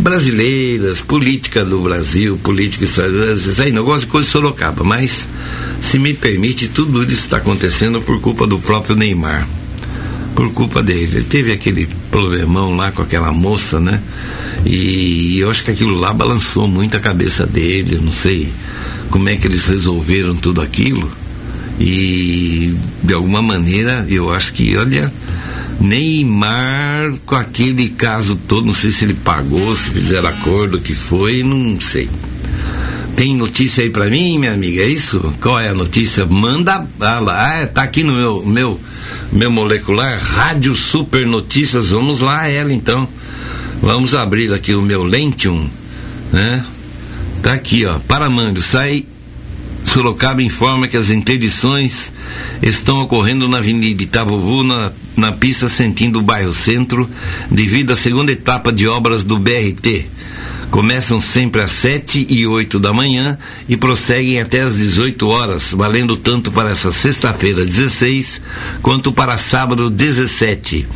brasileiras, 0.00 1.00
política 1.00 1.64
do 1.64 1.80
Brasil, 1.80 2.38
política 2.42 2.84
isso 2.84 3.62
aí, 3.62 3.70
não 3.72 3.84
gosto 3.84 4.02
de 4.02 4.06
coisa 4.08 4.26
de 4.26 4.32
Sorocaba, 4.32 4.82
mas 4.82 5.28
se 5.80 5.98
me 5.98 6.14
permite, 6.14 6.68
tudo 6.68 7.02
isso 7.02 7.24
está 7.24 7.36
acontecendo 7.36 8.00
por 8.00 8.20
culpa 8.20 8.46
do 8.46 8.58
próprio 8.58 8.96
Neymar. 8.96 9.46
Por 10.34 10.52
culpa 10.52 10.82
dele. 10.82 11.16
Ele 11.16 11.24
teve 11.24 11.52
aquele 11.52 11.88
problemão 12.10 12.74
lá 12.74 12.90
com 12.92 13.02
aquela 13.02 13.32
moça, 13.32 13.80
né? 13.80 14.00
E 14.64 15.38
eu 15.38 15.50
acho 15.50 15.64
que 15.64 15.70
aquilo 15.70 15.94
lá 15.94 16.12
balançou 16.12 16.68
muito 16.68 16.96
a 16.96 17.00
cabeça 17.00 17.46
dele, 17.46 17.98
não 18.00 18.12
sei 18.12 18.50
como 19.10 19.28
é 19.28 19.36
que 19.36 19.46
eles 19.46 19.66
resolveram 19.66 20.34
tudo 20.34 20.60
aquilo. 20.60 21.10
E 21.78 22.74
de 23.02 23.14
alguma 23.14 23.42
maneira 23.42 24.06
eu 24.08 24.32
acho 24.32 24.52
que, 24.52 24.76
olha, 24.76 25.12
Neymar, 25.80 27.14
com 27.24 27.34
aquele 27.34 27.88
caso 27.88 28.36
todo, 28.36 28.66
não 28.66 28.74
sei 28.74 28.90
se 28.90 29.04
ele 29.04 29.14
pagou, 29.14 29.74
se 29.74 29.90
fizeram 29.90 30.28
acordo, 30.28 30.76
o 30.76 30.80
que 30.80 30.94
foi, 30.94 31.42
não 31.42 31.80
sei. 31.80 32.08
Tem 33.16 33.34
notícia 33.34 33.82
aí 33.82 33.90
para 33.90 34.08
mim, 34.08 34.38
minha 34.38 34.52
amiga, 34.52 34.82
é 34.82 34.86
isso? 34.88 35.34
Qual 35.40 35.58
é 35.58 35.68
a 35.68 35.74
notícia? 35.74 36.24
Manda 36.24 36.86
lá. 36.98 37.62
Ah, 37.62 37.66
tá 37.66 37.82
aqui 37.82 38.02
no 38.02 38.14
meu, 38.14 38.44
meu, 38.46 38.80
meu 39.32 39.50
molecular, 39.50 40.18
Rádio 40.18 40.74
Super 40.74 41.26
Notícias. 41.26 41.90
Vamos 41.90 42.20
lá, 42.20 42.48
ela 42.48 42.72
então. 42.72 43.08
Vamos 43.82 44.14
abrir 44.14 44.52
aqui 44.52 44.74
o 44.74 44.82
meu 44.82 45.04
Lentium, 45.04 45.68
né? 46.32 46.64
Tá 47.42 47.54
aqui, 47.54 47.84
ó. 47.86 47.98
Paramando, 47.98 48.62
sai 48.62 49.04
Sorocaba 49.92 50.40
informa 50.40 50.86
que 50.86 50.96
as 50.96 51.10
interdições 51.10 52.12
estão 52.62 53.00
ocorrendo 53.00 53.48
na 53.48 53.58
Avenida 53.58 54.04
Itavovu, 54.04 54.62
na, 54.62 54.92
na 55.16 55.32
pista 55.32 55.68
sentindo 55.68 56.20
o 56.20 56.22
bairro 56.22 56.52
Centro, 56.52 57.10
devido 57.50 57.90
à 57.90 57.96
segunda 57.96 58.30
etapa 58.30 58.72
de 58.72 58.86
obras 58.86 59.24
do 59.24 59.36
BRT. 59.36 60.06
Começam 60.70 61.20
sempre 61.20 61.60
às 61.60 61.72
7 61.72 62.26
e 62.28 62.46
8 62.46 62.78
da 62.78 62.92
manhã 62.92 63.36
e 63.68 63.76
prosseguem 63.76 64.40
até 64.40 64.60
às 64.60 64.76
18 64.76 65.26
horas, 65.28 65.72
valendo 65.72 66.16
tanto 66.16 66.52
para 66.52 66.70
essa 66.70 66.92
sexta-feira 66.92 67.64
16 67.64 68.40
quanto 68.80 69.12
para 69.12 69.36
sábado 69.36 69.90
17. 69.90 70.86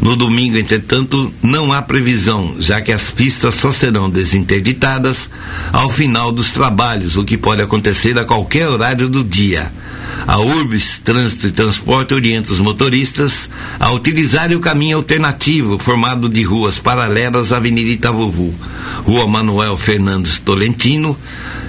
No 0.00 0.14
domingo, 0.14 0.56
entretanto, 0.56 1.32
não 1.42 1.72
há 1.72 1.82
previsão, 1.82 2.54
já 2.60 2.80
que 2.80 2.92
as 2.92 3.10
pistas 3.10 3.56
só 3.56 3.72
serão 3.72 4.08
desinterditadas 4.08 5.28
ao 5.72 5.90
final 5.90 6.30
dos 6.30 6.52
trabalhos, 6.52 7.16
o 7.16 7.24
que 7.24 7.36
pode 7.36 7.60
acontecer 7.60 8.16
a 8.18 8.24
qualquer 8.24 8.68
horário 8.68 9.08
do 9.08 9.24
dia. 9.24 9.72
A 10.26 10.38
Urbis 10.38 11.00
Trânsito 11.04 11.46
e 11.46 11.50
Transporte 11.50 12.14
orienta 12.14 12.52
os 12.52 12.58
motoristas 12.58 13.48
a 13.78 13.92
utilizarem 13.92 14.56
o 14.56 14.60
caminho 14.60 14.96
alternativo 14.96 15.78
formado 15.78 16.28
de 16.28 16.42
ruas 16.42 16.78
paralelas 16.78 17.52
à 17.52 17.56
Avenida 17.56 17.90
Itavovu, 17.90 18.54
Rua 19.04 19.26
Manuel 19.26 19.76
Fernandes 19.76 20.38
Tolentino 20.38 21.16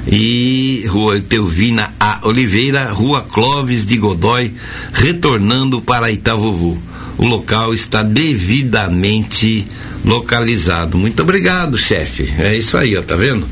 e 0.08 0.86
Rua 0.88 1.20
Teuvina 1.20 1.93
A. 2.00 2.22
Oliveira, 2.24 2.91
Rua 2.91 3.22
Clóvis 3.22 3.86
de 3.86 3.98
Godói, 3.98 4.54
retornando 4.93 5.82
para 5.82 6.12
Itavovu. 6.12 6.82
O 7.18 7.26
local 7.26 7.74
está 7.74 8.04
devidamente 8.04 9.66
localizado. 10.06 10.98
Muito 10.98 11.22
obrigado, 11.24 11.78
chefe. 11.78 12.32
É 12.38 12.56
isso 12.56 12.78
aí, 12.78 12.95
ó, 12.95 13.02
tá 13.02 13.16
vendo? 13.16 13.48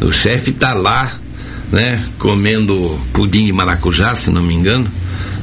O 0.00 0.10
chefe 0.10 0.50
está 0.50 0.72
lá 0.72 1.18
né? 1.72 2.04
Comendo 2.18 3.00
pudim 3.12 3.46
de 3.46 3.52
maracujá, 3.52 4.14
se 4.14 4.30
não 4.30 4.42
me 4.42 4.54
engano. 4.54 4.86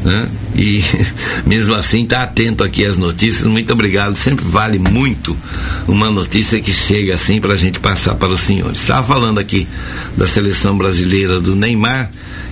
Né? 0.04 0.30
E 0.56 0.82
mesmo 1.46 1.74
assim 1.74 2.04
está 2.04 2.24
atento 2.24 2.64
aqui 2.64 2.86
às 2.86 2.98
notícias. 2.98 3.46
Muito 3.46 3.74
obrigado. 3.74 4.16
Sempre 4.16 4.46
vale 4.46 4.80
muito 4.80 5.36
uma 5.88 6.10
notícia 6.10 6.62
que 6.62 6.74
chega 6.74 7.16
assim 7.16 7.42
para 7.42 7.54
a 7.54 7.58
gente 7.58 7.80
passar 7.80 8.16
para 8.16 8.30
os 8.30 8.40
senhores. 8.40 8.80
Estava 8.80 9.06
falando 9.06 9.40
aqui 9.40 9.68
da 10.16 10.26
seleção 10.26 10.78
brasileira 10.78 11.42
do 11.42 11.56
Neymar 11.56 12.10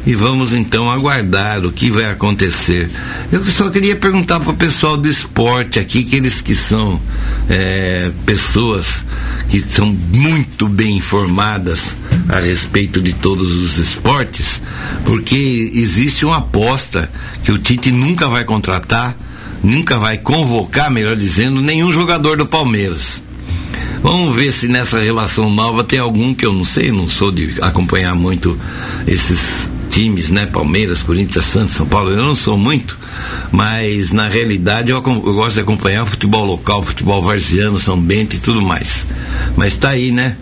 e 0.08 0.16
vamos 0.16 0.54
então 0.54 0.90
aguardar 0.90 1.66
o 1.66 1.72
que 1.72 1.92
vai 1.92 2.06
acontecer. 2.06 2.90
Eu 3.30 3.44
só 3.44 3.70
queria 3.70 3.94
perguntar 3.94 4.40
para 4.40 4.52
o 4.52 4.56
pessoal 4.56 4.96
do 4.96 5.06
esporte 5.06 5.80
aqui, 5.80 6.00
aqueles 6.00 6.42
que 6.42 6.56
são 6.56 7.02
é, 7.50 8.10
pessoas 8.26 9.04
que 9.50 9.60
são 9.60 9.88
muito 10.14 10.66
bem 10.70 10.96
informadas 10.96 11.94
a 12.30 12.40
respeito 12.40 13.02
de 13.02 13.12
todos 13.12 13.54
os 13.58 13.78
esportes, 13.78 14.62
porque 15.04 15.74
existe 15.76 16.26
uma 16.26 16.38
aposta 16.38 17.12
que 17.44 17.52
o 17.52 17.58
Tite 17.58 17.92
nunca 17.92 18.30
vai 18.30 18.46
contratar, 18.46 19.14
nunca 19.62 20.00
vai 20.00 20.18
convocar, 20.18 20.90
melhor 20.90 21.18
dizendo, 21.18 21.62
nenhum 21.62 21.92
jogador 21.92 22.38
do 22.38 22.46
Palmeiras. 22.46 23.22
Vamos 24.02 24.34
ver 24.34 24.54
se 24.54 24.70
nessa 24.70 25.02
relação 25.02 25.50
nova 25.50 25.84
tem 25.84 26.00
algum 26.00 26.34
que 26.34 26.46
eu 26.46 26.54
não 26.54 26.64
sei, 26.64 26.94
não 26.94 27.10
sou 27.10 27.30
de 27.30 27.56
acompanhar 27.62 28.16
muito 28.16 28.58
esses 29.06 29.68
times, 29.98 30.30
né? 30.30 30.46
Palmeiras, 30.46 31.02
Corinthians, 31.02 31.46
Santos, 31.46 31.74
São 31.74 31.88
Paulo, 31.88 32.12
eu 32.12 32.24
não 32.24 32.36
sou 32.36 32.56
muito, 32.56 32.96
mas 33.52 34.12
na 34.12 34.28
realidade 34.28 34.92
eu, 34.92 34.98
eu 34.98 35.34
gosto 35.34 35.56
de 35.56 35.62
acompanhar 35.62 36.04
o 36.04 36.06
futebol 36.06 36.46
local, 36.46 36.84
futebol 36.84 37.20
varziano, 37.20 37.80
São 37.80 38.00
Bento 38.00 38.36
e 38.36 38.40
tudo 38.40 38.62
mais. 38.62 39.08
Mas 39.56 39.74
está 39.74 39.90
aí, 39.90 40.12
né? 40.12 40.38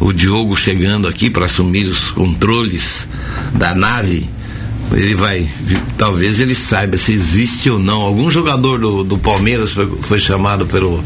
O 0.00 0.10
Diogo 0.10 0.56
chegando 0.56 1.06
aqui 1.06 1.28
para 1.28 1.44
assumir 1.44 1.84
os 1.84 2.12
controles 2.12 3.06
da 3.52 3.74
nave. 3.74 4.26
Ele 4.90 5.14
vai, 5.14 5.46
talvez 5.98 6.40
ele 6.40 6.54
saiba 6.54 6.96
se 6.96 7.12
existe 7.12 7.68
ou 7.68 7.78
não. 7.78 8.00
Algum 8.00 8.30
jogador 8.30 8.78
do, 8.78 9.04
do 9.04 9.18
Palmeiras 9.18 9.70
foi, 9.70 9.86
foi 10.00 10.18
chamado 10.18 10.64
pelo, 10.64 11.04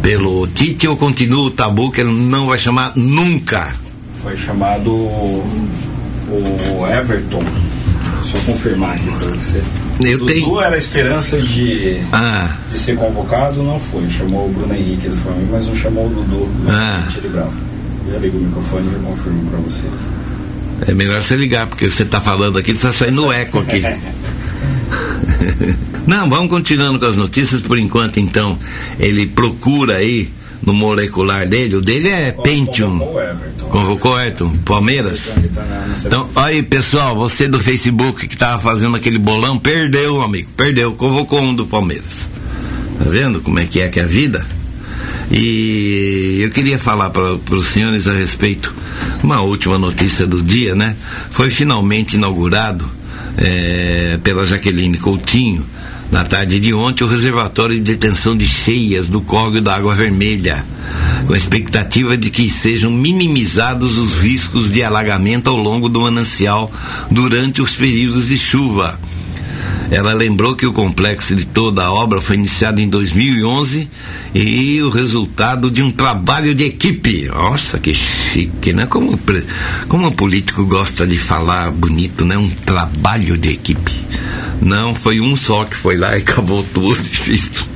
pelo 0.00 0.46
Tite 0.48 0.88
ou 0.88 0.96
continua 0.96 1.44
o 1.44 1.50
tabu 1.50 1.90
que 1.90 2.00
ele 2.00 2.12
não 2.12 2.46
vai 2.46 2.58
chamar 2.58 2.92
nunca? 2.96 3.76
Foi 4.22 4.36
chamado 4.38 4.90
o 6.30 6.86
Everton. 6.86 7.42
Deixa 8.22 8.36
eu 8.38 8.54
confirmar 8.54 8.94
aqui 8.94 9.04
pra 9.06 9.28
você. 9.28 9.62
Eu 10.00 10.18
Dudu 10.18 10.32
tenho. 10.32 10.60
era 10.60 10.74
a 10.74 10.78
esperança 10.78 11.38
de, 11.40 11.96
Ah, 12.12 12.56
de 12.70 12.78
ser 12.78 12.96
convocado, 12.96 13.62
não 13.62 13.78
foi. 13.78 14.08
Chamou 14.10 14.48
o 14.48 14.52
Bruno 14.52 14.74
Henrique 14.74 15.08
do 15.08 15.16
Flamengo, 15.18 15.48
mas 15.52 15.66
não 15.66 15.74
chamou 15.74 16.06
o 16.06 16.10
Dudu. 16.10 16.48
Ah. 16.68 17.06
Bravo. 17.30 17.52
Já 18.10 18.18
ligo 18.18 18.38
o 18.38 18.40
microfone 18.40 18.88
e 18.88 18.92
já 18.92 18.98
confirmo 18.98 19.50
pra 19.50 19.58
você. 19.60 19.84
é 20.90 20.94
melhor 20.94 21.22
você 21.22 21.36
ligar, 21.36 21.66
porque 21.66 21.90
você 21.90 22.02
está 22.02 22.20
falando 22.20 22.58
aqui, 22.58 22.72
está 22.72 22.92
saindo 22.92 23.30
eco 23.32 23.60
aqui. 23.60 23.82
Não, 26.06 26.30
vamos 26.30 26.48
continuando 26.48 27.00
com 27.00 27.06
as 27.06 27.16
notícias 27.16 27.60
por 27.60 27.78
enquanto, 27.78 28.20
então. 28.20 28.56
Ele 28.98 29.26
procura 29.26 29.96
aí 29.96 30.30
no 30.66 30.74
molecular 30.74 31.46
dele, 31.46 31.76
o 31.76 31.80
dele 31.80 32.08
é 32.08 32.32
Pentium. 32.32 32.98
Convocou 33.70 34.12
o 34.12 34.20
Everton. 34.20 34.50
Palmeiras? 34.64 35.34
Tá 35.54 35.62
Então, 36.04 36.28
aí 36.34 36.60
pessoal, 36.62 37.16
você 37.16 37.46
do 37.46 37.60
Facebook 37.60 38.26
que 38.26 38.36
tava 38.36 38.60
fazendo 38.60 38.96
aquele 38.96 39.18
bolão, 39.18 39.58
perdeu, 39.58 40.20
amigo, 40.20 40.48
perdeu, 40.56 40.92
convocou 40.92 41.40
um 41.40 41.54
do 41.54 41.64
Palmeiras. 41.66 42.28
Tá 42.98 43.04
vendo 43.08 43.40
como 43.40 43.60
é 43.60 43.66
que 43.66 43.80
é 43.80 43.88
que 43.88 44.00
é 44.00 44.02
a 44.02 44.06
vida? 44.06 44.44
E 45.30 46.40
eu 46.42 46.50
queria 46.50 46.78
falar 46.78 47.10
para 47.10 47.34
os 47.34 47.66
senhores 47.66 48.08
a 48.08 48.14
respeito, 48.14 48.74
uma 49.22 49.40
última 49.42 49.78
notícia 49.78 50.26
do 50.26 50.42
dia, 50.42 50.74
né? 50.74 50.96
Foi 51.30 51.50
finalmente 51.50 52.16
inaugurado 52.16 52.88
eh, 53.36 54.18
pela 54.22 54.46
Jaqueline 54.46 54.98
Coutinho, 54.98 55.66
na 56.10 56.24
tarde 56.24 56.60
de 56.60 56.72
ontem, 56.72 57.04
o 57.04 57.08
reservatório 57.08 57.76
de 57.76 57.82
detenção 57.82 58.36
de 58.36 58.46
cheias 58.46 59.08
do 59.08 59.20
córrego 59.20 59.60
da 59.60 59.74
Água 59.74 59.94
Vermelha, 59.94 60.64
com 61.26 61.32
a 61.32 61.36
expectativa 61.36 62.16
de 62.16 62.30
que 62.30 62.48
sejam 62.48 62.90
minimizados 62.90 63.98
os 63.98 64.18
riscos 64.20 64.70
de 64.70 64.82
alagamento 64.82 65.50
ao 65.50 65.56
longo 65.56 65.88
do 65.88 66.00
manancial 66.00 66.70
durante 67.10 67.60
os 67.60 67.74
períodos 67.74 68.28
de 68.28 68.38
chuva. 68.38 68.98
Ela 69.90 70.12
lembrou 70.12 70.56
que 70.56 70.66
o 70.66 70.72
complexo 70.72 71.34
de 71.34 71.44
toda 71.44 71.84
a 71.84 71.92
obra 71.92 72.20
foi 72.20 72.36
iniciado 72.36 72.80
em 72.80 72.88
2011 72.88 73.88
e 74.34 74.82
o 74.82 74.90
resultado 74.90 75.70
de 75.70 75.82
um 75.82 75.90
trabalho 75.90 76.54
de 76.54 76.64
equipe. 76.64 77.26
Nossa, 77.26 77.78
que 77.78 77.94
chique, 77.94 78.72
né? 78.72 78.86
Como, 78.86 79.18
como 79.88 80.08
o 80.08 80.12
político 80.12 80.64
gosta 80.64 81.06
de 81.06 81.16
falar 81.16 81.70
bonito, 81.70 82.24
né? 82.24 82.36
Um 82.36 82.50
trabalho 82.50 83.38
de 83.38 83.50
equipe. 83.50 83.92
Não, 84.60 84.94
foi 84.94 85.20
um 85.20 85.36
só 85.36 85.64
que 85.64 85.76
foi 85.76 85.96
lá 85.96 86.16
e 86.16 86.20
acabou 86.20 86.64
tudo. 86.74 86.96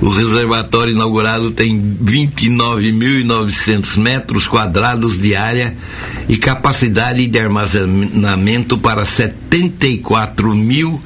O 0.00 0.08
reservatório 0.08 0.94
inaugurado 0.94 1.50
tem 1.50 1.78
29.900 2.02 3.98
metros 3.98 4.46
quadrados 4.46 5.20
de 5.20 5.34
área 5.34 5.76
e 6.28 6.38
capacidade 6.38 7.26
de 7.26 7.38
armazenamento 7.38 8.78
para 8.78 9.04
74 9.04 10.56
mil 10.56 11.00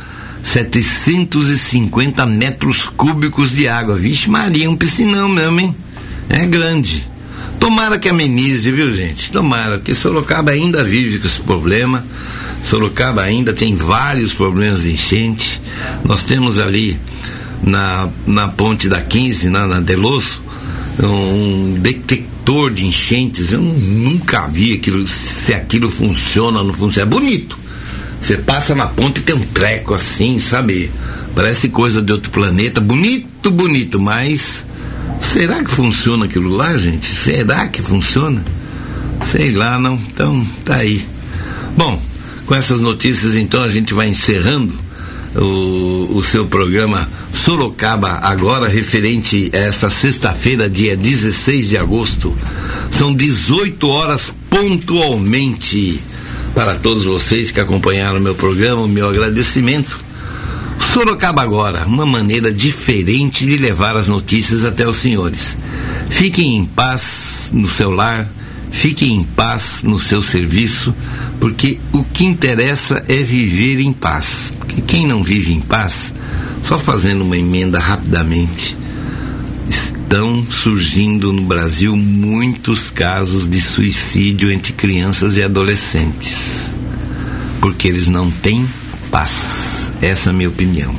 750 0.45 2.26
metros 2.26 2.84
cúbicos 2.97 3.51
de 3.51 3.66
água. 3.66 3.97
Vixe, 3.97 4.30
Maria, 4.30 4.70
um 4.70 4.76
piscinão 4.76 5.28
mesmo, 5.28 5.59
hein? 5.59 5.74
É 6.28 6.47
grande. 6.47 7.09
Tomara 7.59 7.99
que 7.99 8.09
amenize, 8.09 8.70
viu, 8.70 8.95
gente? 8.95 9.32
Tomara, 9.32 9.78
porque 9.78 9.95
Sorocaba 9.95 10.53
ainda 10.53 10.84
vive 10.84 11.18
com 11.18 11.26
esse 11.26 11.40
problema. 11.40 12.05
Sorocaba 12.62 13.22
ainda 13.22 13.53
tem 13.55 13.74
vários 13.74 14.34
problemas 14.34 14.82
de 14.82 14.92
enchente. 14.92 15.61
Nós 16.05 16.22
temos 16.22 16.59
ali 16.59 16.99
na, 17.63 18.09
na 18.27 18.49
ponte 18.49 18.89
da 18.89 19.01
15, 19.01 19.49
na, 19.49 19.67
na 19.67 19.81
Deloso, 19.81 20.41
um 21.03 21.77
detector 21.81 22.73
de 22.73 22.87
enchentes. 22.87 23.53
Eu 23.53 23.61
nunca 23.61 24.47
vi 24.47 24.75
aquilo, 24.75 25.07
se 25.07 25.53
aquilo 25.53 25.91
funciona 25.91 26.59
ou 26.59 26.67
não 26.67 26.75
funciona. 26.75 27.09
É 27.09 27.11
bonito. 27.11 27.59
Você 28.23 28.37
passa 28.39 28.75
na 28.75 28.87
ponte 28.87 29.19
e 29.21 29.23
tem 29.23 29.35
um 29.35 29.47
treco 29.47 29.93
assim, 29.93 30.39
sabe? 30.39 30.91
Parece 31.35 31.69
coisa 31.69 32.01
de 32.01 32.13
outro 32.13 32.31
planeta. 32.31 32.81
Bonito, 32.81 33.51
bonito, 33.51 34.01
mas 34.01 34.65
será 35.21 35.63
que 35.63 35.71
funciona 35.71 36.25
aquilo 36.25 36.49
lá, 36.49 36.77
gente? 36.79 37.07
Será 37.17 37.67
que 37.67 37.83
funciona? 37.83 38.43
Sei 39.27 39.53
lá, 39.53 39.79
não. 39.79 39.95
Então, 39.95 40.47
tá 40.65 40.77
aí. 40.77 41.05
Bom, 41.77 42.01
com 42.47 42.55
essas 42.55 42.81
notícias, 42.81 43.35
então, 43.35 43.63
a 43.63 43.69
gente 43.69 43.93
vai 43.93 44.09
encerrando 44.09 44.73
o, 45.37 46.16
o 46.16 46.22
seu 46.22 46.47
programa 46.47 47.09
Sorocaba, 47.32 48.20
agora 48.22 48.68
referente 48.68 49.51
a 49.53 49.59
esta 49.59 49.91
sexta-feira, 49.91 50.68
dia 50.68 50.97
16 50.97 51.68
de 51.68 51.76
agosto. 51.76 52.37
São 52.91 53.14
18 53.14 53.87
horas 53.89 54.32
pontualmente. 54.49 56.01
Para 56.55 56.76
todos 56.76 57.05
vocês 57.05 57.51
que 57.51 57.61
acompanharam 57.61 58.20
meu 58.20 58.35
programa, 58.35 58.87
meu 58.87 59.09
agradecimento. 59.09 60.01
Sorocaba 60.93 61.43
agora, 61.43 61.85
uma 61.87 62.07
maneira 62.07 62.53
diferente 62.53 63.45
de 63.45 63.57
levar 63.57 63.97
as 63.97 64.07
notícias 64.07 64.64
até 64.64 64.87
os 64.87 64.97
senhores. 64.97 65.59
Fiquem 66.09 66.57
em 66.57 66.64
paz 66.64 67.51
no 67.53 67.68
seu 67.68 67.91
lar, 67.91 68.30
fiquem 68.71 69.17
em 69.17 69.25
paz 69.25 69.81
no 69.83 69.99
seu 69.99 70.23
serviço, 70.23 70.95
porque 71.41 71.79
o 71.93 72.05
que 72.05 72.25
interessa 72.25 73.05
é 73.09 73.19
viver 73.19 73.81
em 73.81 73.93
paz. 73.93 74.53
Porque 74.59 74.81
quem 74.81 75.07
não 75.07 75.23
vive 75.23 75.53
em 75.53 75.61
paz, 75.61 76.12
só 76.62 76.79
fazendo 76.79 77.23
uma 77.23 77.37
emenda 77.37 77.79
rapidamente, 77.79 78.77
estão 79.69 80.47
surgindo 80.51 81.33
no 81.33 81.43
Brasil 81.43 81.97
muitos 81.97 82.91
casos 82.91 83.49
de 83.49 83.61
suicídio 83.61 84.51
entre 84.51 84.73
crianças 84.73 85.37
e 85.37 85.43
adolescentes. 85.43 86.71
Porque 87.61 87.89
eles 87.89 88.09
não 88.09 88.31
têm 88.31 88.67
paz. 89.11 89.93
Essa 90.03 90.29
é 90.29 90.31
a 90.31 90.33
minha 90.33 90.49
opinião. 90.49 90.95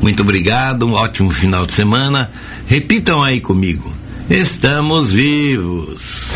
Muito 0.00 0.22
obrigado, 0.22 0.86
um 0.86 0.94
ótimo 0.94 1.30
final 1.30 1.66
de 1.66 1.72
semana. 1.72 2.30
Repitam 2.66 3.22
aí 3.22 3.40
comigo. 3.40 4.01
Estamos 4.30 5.12
vivos. 5.12 6.30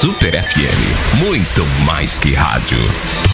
Super 0.00 0.42
FM, 0.42 1.18
muito 1.26 1.64
mais 1.84 2.18
que 2.18 2.32
rádio. 2.32 2.78